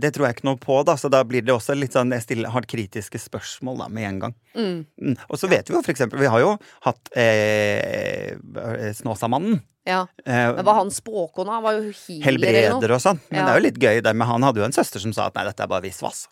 Det 0.02 0.10
tror 0.12 0.26
jeg 0.26 0.34
ikke 0.36 0.46
noe 0.48 0.58
på, 0.58 0.80
da, 0.84 0.96
så 0.98 1.08
da 1.12 1.20
blir 1.24 1.44
det 1.46 1.52
også 1.54 1.76
litt 1.78 1.94
sånn 1.94 2.10
Jeg 2.10 2.24
stiller, 2.24 2.50
har 2.50 2.66
kritiske 2.66 3.20
spørsmål 3.22 3.78
da, 3.84 3.86
med 3.88 4.08
en 4.08 4.18
gang. 4.24 4.34
Mm. 4.58 4.80
Mm. 4.98 5.14
Og 5.28 5.38
så 5.38 5.46
vet 5.48 5.70
vi 5.70 5.76
jo 5.76 5.82
for 5.86 5.92
eksempel 5.94 6.18
Vi 6.18 6.26
har 6.32 6.42
jo 6.42 6.56
hatt 6.88 7.12
eh, 7.14 8.34
Snåsamannen. 8.98 9.60
Ja. 9.86 10.02
Eh, 10.26 10.54
Men 10.56 10.64
var 10.66 10.74
han 10.74 10.90
spåkona? 10.90 11.52
Han 11.60 11.62
var 11.62 11.78
jo 11.78 11.86
healer 11.94 12.26
helbreder 12.26 12.96
og 12.96 13.00
sånn. 13.02 13.20
Men 13.30 13.40
Ja. 13.40 13.46
det 13.46 13.52
er 13.54 13.60
jo 13.60 13.66
litt 13.68 13.80
gøy 13.80 14.02
der, 14.02 14.12
men 14.14 14.28
han 14.28 14.42
hadde 14.42 14.60
jo 14.60 14.66
en 14.66 14.72
søster 14.76 15.00
som 15.00 15.12
sa 15.16 15.26
at 15.30 15.34
nei, 15.38 15.44
dette 15.48 15.62
er 15.62 15.70
bare 15.70 15.82
visvas. 15.86 16.26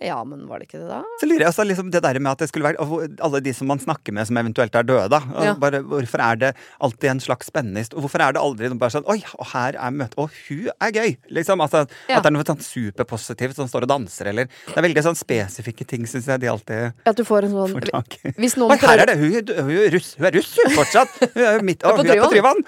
Ja, 0.00 0.20
men 0.24 0.44
var 0.46 0.60
det 0.60 0.68
ikke 0.68 0.78
det, 0.78 0.86
da? 0.86 1.00
Så 1.18 1.26
lurer 1.26 1.42
jeg 1.42 1.50
også 1.50 1.64
liksom 1.66 1.88
det 1.90 2.02
der 2.04 2.18
med 2.22 2.30
at 2.30 2.42
det 2.42 2.48
skulle 2.52 2.68
være 2.68 3.08
Alle 3.24 3.40
de 3.42 3.52
som 3.56 3.66
man 3.66 3.80
snakker 3.82 4.14
med 4.14 4.28
som 4.28 4.38
eventuelt 4.38 4.76
er 4.78 4.86
døde, 4.86 5.08
da. 5.10 5.18
Ja. 5.42 5.54
Bare, 5.58 5.80
hvorfor 5.82 6.22
er 6.22 6.38
det 6.38 6.50
alltid 6.78 7.10
en 7.10 7.22
slags 7.24 7.48
spennende 7.50 7.82
historie? 7.82 8.04
Hvorfor 8.04 8.22
er 8.22 8.36
det 8.36 8.42
aldri 8.42 8.70
bare 8.78 8.94
sånn 8.94 9.08
Oi, 9.10 9.18
og 9.34 9.48
her 9.52 9.74
er 9.74 9.96
møtet 9.96 10.14
Og 10.22 10.30
hun 10.46 10.68
er 10.78 10.94
gøy! 10.94 11.16
Liksom, 11.34 11.64
altså, 11.64 11.84
Ja. 12.08 12.18
At 12.20 12.26
det 12.26 12.30
er 12.30 12.36
noe 12.36 12.46
sånn 12.46 12.62
superpositivt 12.62 13.58
som 13.58 13.66
står 13.70 13.88
og 13.88 13.92
danser, 13.94 14.30
eller 14.30 14.46
Det 14.68 14.76
er 14.78 14.86
veldig 14.86 15.04
sånn 15.08 15.18
spesifikke 15.18 15.86
ting, 15.88 16.06
syns 16.06 16.30
jeg 16.30 16.44
de 16.44 16.52
alltid 16.52 16.94
At 17.08 17.18
du 17.18 17.24
får 17.26 17.48
en 17.48 17.56
sånn 17.58 17.74
får 17.74 17.90
tak 17.90 18.18
i. 18.22 18.34
Oi, 18.38 18.78
her 18.84 19.02
er 19.02 19.12
det! 19.12 19.18
Hun, 19.18 19.52
hun, 19.66 19.74
er 19.82 19.92
russ, 19.98 20.14
hun 20.18 20.30
er 20.30 20.38
russ, 20.38 20.54
hun, 20.62 20.72
fortsatt! 20.78 21.18
Hun 21.34 21.44
er 21.48 21.66
midt, 21.66 21.82
og, 21.82 21.98
hun 21.98 22.06
er 22.14 22.22
på 22.22 22.30
Tryvann. 22.32 22.62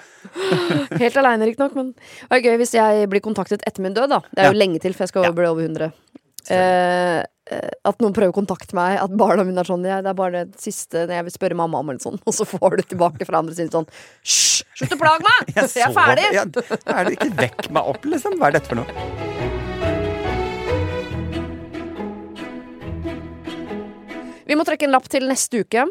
Helt 1.01 1.17
aleine, 1.23 1.47
riktignok, 1.47 1.75
men 1.79 1.93
det 1.95 2.37
er 2.41 2.45
gøy 2.45 2.59
hvis 2.61 2.75
jeg 2.75 3.07
blir 3.11 3.23
kontaktet 3.23 3.63
etter 3.67 3.83
min 3.83 3.95
død, 3.95 4.11
da. 4.17 4.21
Det 4.31 4.43
er 4.43 4.51
jo 4.51 4.55
Ja. 4.57 4.61
lenge 4.65 4.81
til, 4.83 4.93
for 4.93 5.05
jeg 5.07 5.13
skal 5.13 5.33
bli 5.35 5.47
over 5.47 5.63
100. 5.67 5.91
Eh, 6.49 7.19
eh, 7.51 7.69
at 7.85 7.99
noen 8.01 8.15
prøver 8.15 8.31
å 8.33 8.37
kontakte 8.39 8.73
meg, 8.77 8.95
at 9.03 9.13
barna 9.13 9.43
mine 9.45 9.61
er 9.61 9.67
sånn 9.69 9.83
Det 9.85 9.91
er 9.99 10.15
bare 10.17 10.45
det 10.49 10.57
siste 10.63 11.03
når 11.05 11.19
jeg 11.19 11.27
vil 11.27 11.35
spørre 11.35 11.57
mamma 11.59 11.81
om 11.83 11.91
eller 11.93 12.01
sånn, 12.01 12.17
og 12.27 12.33
så 12.33 12.47
får 12.49 12.79
du 12.79 12.83
tilbake 12.95 13.27
fra 13.29 13.43
andre 13.43 13.53
siden 13.57 13.71
sånn 13.75 13.89
Hysj! 14.25 14.63
Slutt 14.81 14.95
å 14.95 15.01
plage 15.03 15.27
meg! 15.27 15.53
Jeg, 15.53 15.69
er 15.85 15.93
ferdig! 15.93 16.27
Ja, 16.33 16.47
er 16.95 17.05
det 17.09 17.17
ikke 17.19 17.29
vekk 17.43 17.69
meg 17.75 17.93
opp, 17.93 18.07
liksom? 18.09 18.39
Hva 18.41 18.49
er 18.49 18.57
dette 18.57 18.71
for 18.71 18.81
noe? 18.81 20.21
Vi 24.47 24.57
må 24.59 24.65
trekke 24.67 24.87
en 24.87 24.95
lapp 24.95 25.07
til 25.11 25.27
neste 25.29 25.61
uke. 25.63 25.85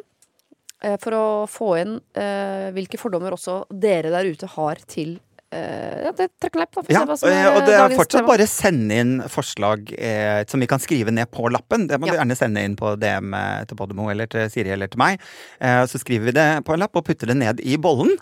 eh, 0.83 0.97
For 1.01 1.17
å 1.17 1.27
få 1.49 1.71
inn 1.81 1.95
eh, 2.19 2.69
hvilke 2.77 2.99
fordommer 3.01 3.33
også 3.37 3.63
dere 3.71 4.13
der 4.13 4.29
ute 4.29 4.49
har 4.57 4.83
til 4.91 5.19
Ja, 5.51 6.13
det 6.15 6.29
trekk 6.39 6.55
en 6.55 6.61
lapp, 6.63 6.77
da. 6.77 6.83
Ja, 6.95 7.01
er, 7.03 7.11
og 7.11 7.57
eh, 7.59 7.65
det 7.67 7.75
er 7.75 7.95
fortsatt 7.99 8.21
tema. 8.21 8.29
bare 8.31 8.45
sende 8.47 8.99
inn 9.03 9.13
forslag 9.33 9.89
eh, 9.99 10.45
som 10.47 10.63
vi 10.63 10.69
kan 10.71 10.79
skrive 10.83 11.11
ned 11.11 11.27
på 11.35 11.49
lappen. 11.51 11.89
Det 11.91 11.99
må 11.99 12.07
du 12.07 12.15
gjerne 12.15 12.37
sende 12.39 12.63
inn 12.63 12.77
på 12.79 12.93
DM 13.03 13.35
eh, 13.35 13.65
til 13.67 13.79
Podemo 13.81 14.07
eller 14.13 14.31
til 14.31 14.47
Siri 14.53 14.71
eller 14.77 14.87
til 14.93 15.01
meg. 15.03 15.19
Eh, 15.59 15.81
så 15.91 15.99
skriver 15.99 16.31
vi 16.31 16.35
det 16.39 16.47
på 16.69 16.77
en 16.77 16.85
lapp 16.85 16.95
og 17.01 17.03
putter 17.09 17.33
det 17.33 17.37
ned 17.41 17.63
i 17.67 17.75
bollen. 17.83 18.13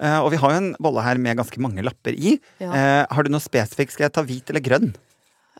Eh, 0.00 0.16
og 0.22 0.30
vi 0.32 0.40
har 0.40 0.54
jo 0.54 0.60
en 0.62 0.70
bolle 0.80 1.04
her 1.04 1.20
med 1.20 1.36
ganske 1.42 1.60
mange 1.60 1.84
lapper 1.84 2.16
i. 2.16 2.38
Ja. 2.62 2.70
Eh, 2.72 3.02
har 3.12 3.26
du 3.28 3.34
noe 3.36 3.44
spesifikt? 3.44 3.92
Skal 3.92 4.08
jeg 4.08 4.14
ta 4.16 4.24
hvit 4.24 4.48
eller 4.54 4.64
grønn? 4.64 4.88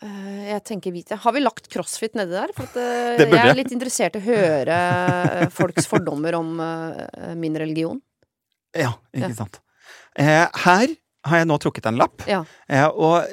Eh, 0.00 0.46
Jeg 0.54 0.62
tenker 0.64 0.94
hvit. 0.94 1.12
Har 1.12 1.34
vi 1.36 1.42
lagt 1.44 1.68
crossfit 1.68 2.14
nedi 2.16 2.32
der? 2.38 2.54
For 2.56 2.64
at, 2.70 2.78
eh, 2.80 3.20
jeg 3.28 3.42
er 3.52 3.58
litt 3.58 3.74
interessert 3.76 4.16
i 4.16 4.22
å 4.22 4.24
høre 4.30 4.78
eh, 5.44 5.44
folks 5.52 5.84
fordommer 5.90 6.38
om 6.40 6.56
eh, 6.64 7.34
min 7.36 7.58
religion. 7.60 8.00
Ja, 8.72 8.94
ikke 9.12 9.28
Ja. 9.34 9.36
sant. 9.42 9.60
Eh, 10.18 10.46
her 10.64 10.96
har 11.26 11.40
jeg 11.40 11.48
nå 11.50 11.56
trukket 11.58 11.86
en 11.90 11.98
lapp. 11.98 12.22
Ja. 12.30 12.44
Eh, 12.68 12.86
og 12.86 13.26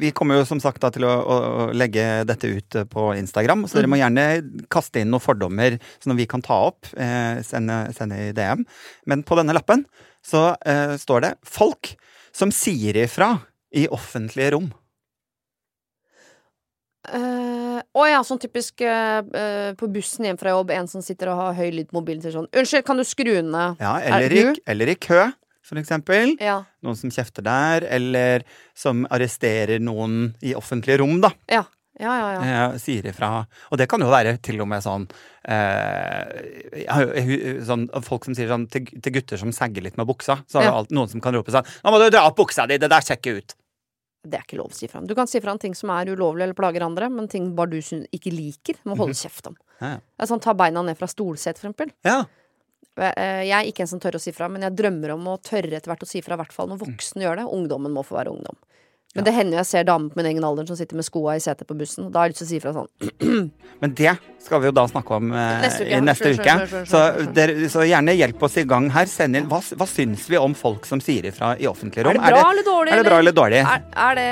vi 0.00 0.10
kommer 0.12 0.36
jo 0.38 0.44
som 0.44 0.60
sagt 0.60 0.82
da 0.84 0.90
til 0.92 1.06
å, 1.08 1.12
å, 1.24 1.36
legge 1.72 2.24
dette 2.28 2.50
ut 2.52 2.74
eh, 2.76 2.84
på 2.84 3.14
Instagram, 3.16 3.64
så 3.66 3.78
dere 3.80 3.88
Mm. 3.88 3.94
må 3.94 4.00
gjerne 4.00 4.24
kaste 4.68 5.00
inn 5.00 5.10
noen 5.10 5.24
fordommer 5.24 5.78
som 6.04 6.16
vi 6.16 6.26
kan 6.26 6.42
ta 6.42 6.60
opp. 6.68 6.86
Eh, 6.96 7.40
sende, 7.42 7.92
sende 7.96 8.20
i 8.28 8.32
DM. 8.36 8.64
Men 9.06 9.22
på 9.24 9.36
denne 9.40 9.56
lappen 9.56 9.86
så 10.24 10.56
eh, 10.66 10.96
står 11.00 11.20
det 11.20 11.34
'folk 11.44 11.96
som 12.32 12.50
sier 12.50 12.96
ifra 12.96 13.40
i 13.72 13.88
offentlige 13.88 14.52
rom'. 14.52 14.72
Eh, 17.08 17.80
Å 17.94 18.04
ja, 18.08 18.20
sånn 18.24 18.40
typisk 18.40 18.80
uh, 18.86 19.20
på 19.78 19.86
bussen 19.92 20.24
hjem 20.24 20.38
fra 20.40 20.54
jobb, 20.54 20.70
en 20.74 20.88
som 20.88 21.02
sitter 21.04 21.28
og 21.30 21.36
har 21.40 21.56
høy 21.58 21.70
lyd 21.74 21.88
på 21.90 21.98
mobilen, 21.98 22.22
sier 22.22 22.32
sånn 22.32 22.48
'Unnskyld, 22.50 22.84
kan 22.86 22.96
du 22.96 23.04
skru 23.04 23.42
ned?' 23.42 23.76
Ja, 23.82 23.98
Er 24.00 24.24
eller, 24.24 24.32
i, 24.34 24.60
eller 24.66 24.88
i 24.88 24.94
kø, 24.94 25.32
for 25.64 25.80
eksempel. 25.80 26.34
Ja. 26.42 26.58
Noen 26.84 26.98
som 26.98 27.12
kjefter 27.14 27.44
der, 27.46 27.86
eller 27.96 28.44
som 28.76 29.06
arresterer 29.14 29.80
noen 29.82 30.34
i 30.44 30.52
offentlige 30.58 31.00
rom, 31.00 31.20
da. 31.24 31.32
Ja, 31.50 31.64
ja, 32.00 32.12
ja. 32.18 32.28
ja. 32.34 32.64
eh, 32.72 32.78
sier 32.82 33.06
ifra. 33.06 33.32
Og 33.70 33.78
det 33.80 33.86
kan 33.90 34.02
jo 34.02 34.10
være 34.12 34.36
til 34.44 34.60
og 34.64 34.68
med 34.70 34.82
sånn, 34.84 35.06
eh, 35.46 36.24
sånn 37.64 37.86
Folk 38.04 38.26
som 38.26 38.34
sier 38.36 38.50
sånn 38.50 38.66
til, 38.70 38.88
til 38.98 39.14
gutter 39.14 39.40
som 39.40 39.52
sagger 39.54 39.84
litt 39.86 39.98
med 40.00 40.08
buksa, 40.10 40.40
så 40.50 40.60
er 40.60 40.70
Ja. 40.70 40.74
alt, 40.78 40.90
noen 40.94 41.08
som 41.10 41.20
kan 41.24 41.34
rope 41.34 41.52
sånn 41.54 41.64
'Nå 41.64 41.90
må 41.92 41.98
du 42.02 42.10
dra 42.10 42.26
opp 42.26 42.36
buksa 42.36 42.66
di, 42.66 42.78
det 42.78 42.90
der 42.90 43.00
ser 43.00 43.16
ikke 43.16 43.38
ut'. 43.40 43.54
Det 44.24 44.38
er 44.38 44.44
ikke 44.46 44.56
lov 44.56 44.70
å 44.72 44.74
si 44.74 44.86
fra 44.88 45.00
om. 45.00 45.06
Du 45.06 45.14
kan 45.14 45.26
si 45.26 45.38
fra 45.40 45.52
om 45.52 45.58
ting 45.58 45.74
som 45.74 45.90
er 45.90 46.06
ulovlig 46.06 46.42
eller 46.46 46.54
plager 46.56 46.82
andre, 46.82 47.10
men 47.10 47.28
ting 47.28 47.54
bare 47.54 47.70
du 47.70 47.76
ikke 47.76 48.32
liker, 48.32 48.74
må 48.86 48.96
holde 48.96 49.12
kjeft 49.12 49.46
om. 49.46 49.56
Ja, 49.80 49.86
ja. 49.86 49.98
Det 50.18 50.28
sånn, 50.28 50.40
Ta 50.40 50.54
beina 50.54 50.82
ned 50.82 50.96
fra 50.96 51.06
stolsett, 51.06 51.58
for 51.58 51.68
eksempel. 51.68 51.92
Ja. 52.02 52.24
Eh, 52.96 53.42
Jeg 53.48 53.56
er 53.58 53.66
ikke 53.72 53.80
en 53.82 53.90
som 53.90 54.00
tør 54.00 54.16
å 54.18 54.20
si 54.20 54.30
fra, 54.32 54.48
men 54.48 54.62
jeg 54.62 54.76
drømmer 54.76 55.14
om 55.16 55.24
å 55.26 55.38
tørre 55.42 55.72
etter 55.74 55.90
hvert 55.90 56.02
å 56.06 56.06
si 56.06 56.20
fra, 56.22 56.34
i 56.34 56.42
hvert 56.42 56.52
fall 56.52 56.68
når 56.68 56.78
Mm. 56.78 56.86
voksne 56.86 57.22
gjør 57.24 57.36
det. 57.36 57.46
Ungdommen 57.50 57.92
må 57.92 58.04
få 58.06 58.14
være 58.20 58.30
ungdom. 58.30 58.56
Men 59.14 59.26
det 59.26 59.32
hender 59.36 59.60
jeg 59.60 59.66
ser 59.68 59.84
damer 59.86 60.10
på 60.10 60.18
min 60.18 60.26
egen 60.32 60.44
alder 60.46 60.66
som 60.66 60.78
sitter 60.78 60.98
med 60.98 61.06
skoa 61.06 61.36
i 61.38 61.42
setet 61.42 61.68
på 61.68 61.76
bussen. 61.78 62.08
Da 62.10 62.24
har 62.24 62.30
jeg 62.30 62.34
lyst 62.34 62.40
til 62.42 62.48
å 62.48 62.50
si 62.50 62.58
fra 62.62 62.72
sånn. 62.74 62.88
Men 63.84 63.92
det 63.94 64.16
skal 64.42 64.60
vi 64.60 64.68
jo 64.68 64.72
da 64.74 64.84
snakke 64.90 65.16
om 65.16 65.30
eh, 65.30 65.62
Neste 65.62 65.84
uke. 65.86 65.94
i 65.94 66.00
neste 66.04 66.32
uke. 66.34 66.80
Så, 66.90 67.02
dere, 67.36 67.54
gjerne 67.86 68.14
hjelp 68.18 68.42
oss 68.48 68.58
i 68.60 68.64
gang 68.68 68.88
her. 68.92 69.06
Send 69.10 69.38
inn, 69.38 69.46
hva, 69.50 69.60
hva 69.78 69.86
syns 69.88 70.26
vi 70.30 70.40
om 70.40 70.56
folk 70.58 70.88
som 70.88 71.02
sier 71.04 71.30
ifra 71.30 71.52
i 71.62 71.68
offentlig 71.70 72.04
rom? 72.08 72.18
Er 72.18 72.34
det 72.34 72.42
bra 72.42 72.50
eller 72.50 72.66
dårlig? 72.66 72.92
Er 72.92 73.02
det 73.02 73.08
bra 73.08 73.20
eller 73.22 73.36
dårlig? 73.38 73.62
Er, 73.62 73.86
er 74.08 74.18
det 74.18 74.28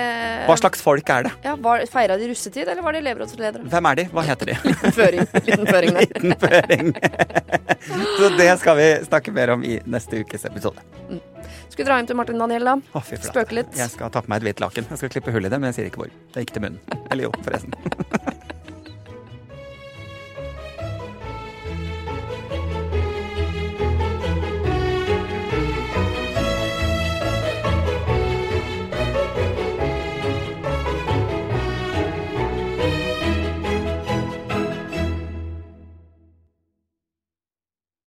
Hva 0.51 0.59
slags 0.65 0.85
folk 0.85 1.15
er 1.15 1.29
det? 1.29 1.35
ja, 1.47 1.57
var, 1.63 1.87
Feira 1.93 2.19
de 2.19 2.31
russetid, 2.33 2.67
eller 2.67 2.83
var 2.83 2.99
de 2.99 3.03
elevrådsledere? 3.05 3.67
Hvem 3.73 3.91
er 3.93 4.01
de? 4.03 4.09
Hva 4.13 4.27
heter 4.27 4.53
de? 4.53 4.59
Føring. 4.99 5.29
Liten 5.47 5.69
føring 5.71 5.99
der. 5.99 6.09
Liten 6.17 6.35
føring. 6.43 6.95
Så 8.19 8.35
det 8.39 8.51
skal 8.63 8.83
vi 8.83 8.89
snakke 9.07 9.35
mer 9.35 9.55
om 9.55 9.63
i 9.67 9.79
neste 9.87 10.25
ukes 10.27 10.51
episode. 10.51 10.83
Skal 11.73 11.87
vi 11.87 11.89
dra 11.89 11.97
hjem 11.97 12.09
til 12.11 12.17
Martin 12.19 12.37
Daniel, 12.43 12.69
da? 12.69 12.75
Flate. 12.93 13.25
Spøke 13.31 13.57
litt. 13.57 13.73
Jeg 13.79 13.89
skal 13.95 14.13
ta 14.13 14.21
på 14.21 14.29
meg 14.29 14.43
et 14.43 14.51
hvitt 14.51 14.61
laken. 14.61 14.91
Jeg 14.93 15.01
skal 15.01 15.13
klippe 15.15 15.33
hull 15.33 15.49
i 15.49 15.53
det, 15.53 15.57
men 15.57 15.71
jeg 15.71 15.79
sier 15.79 15.89
ikke 15.89 16.03
hvor. 16.03 16.13
Det 16.35 16.45
gikk 16.45 16.53
til 16.59 16.67
munnen. 16.67 17.01
Eller 17.09 17.31
jo, 17.31 17.35
forresten. 17.47 17.73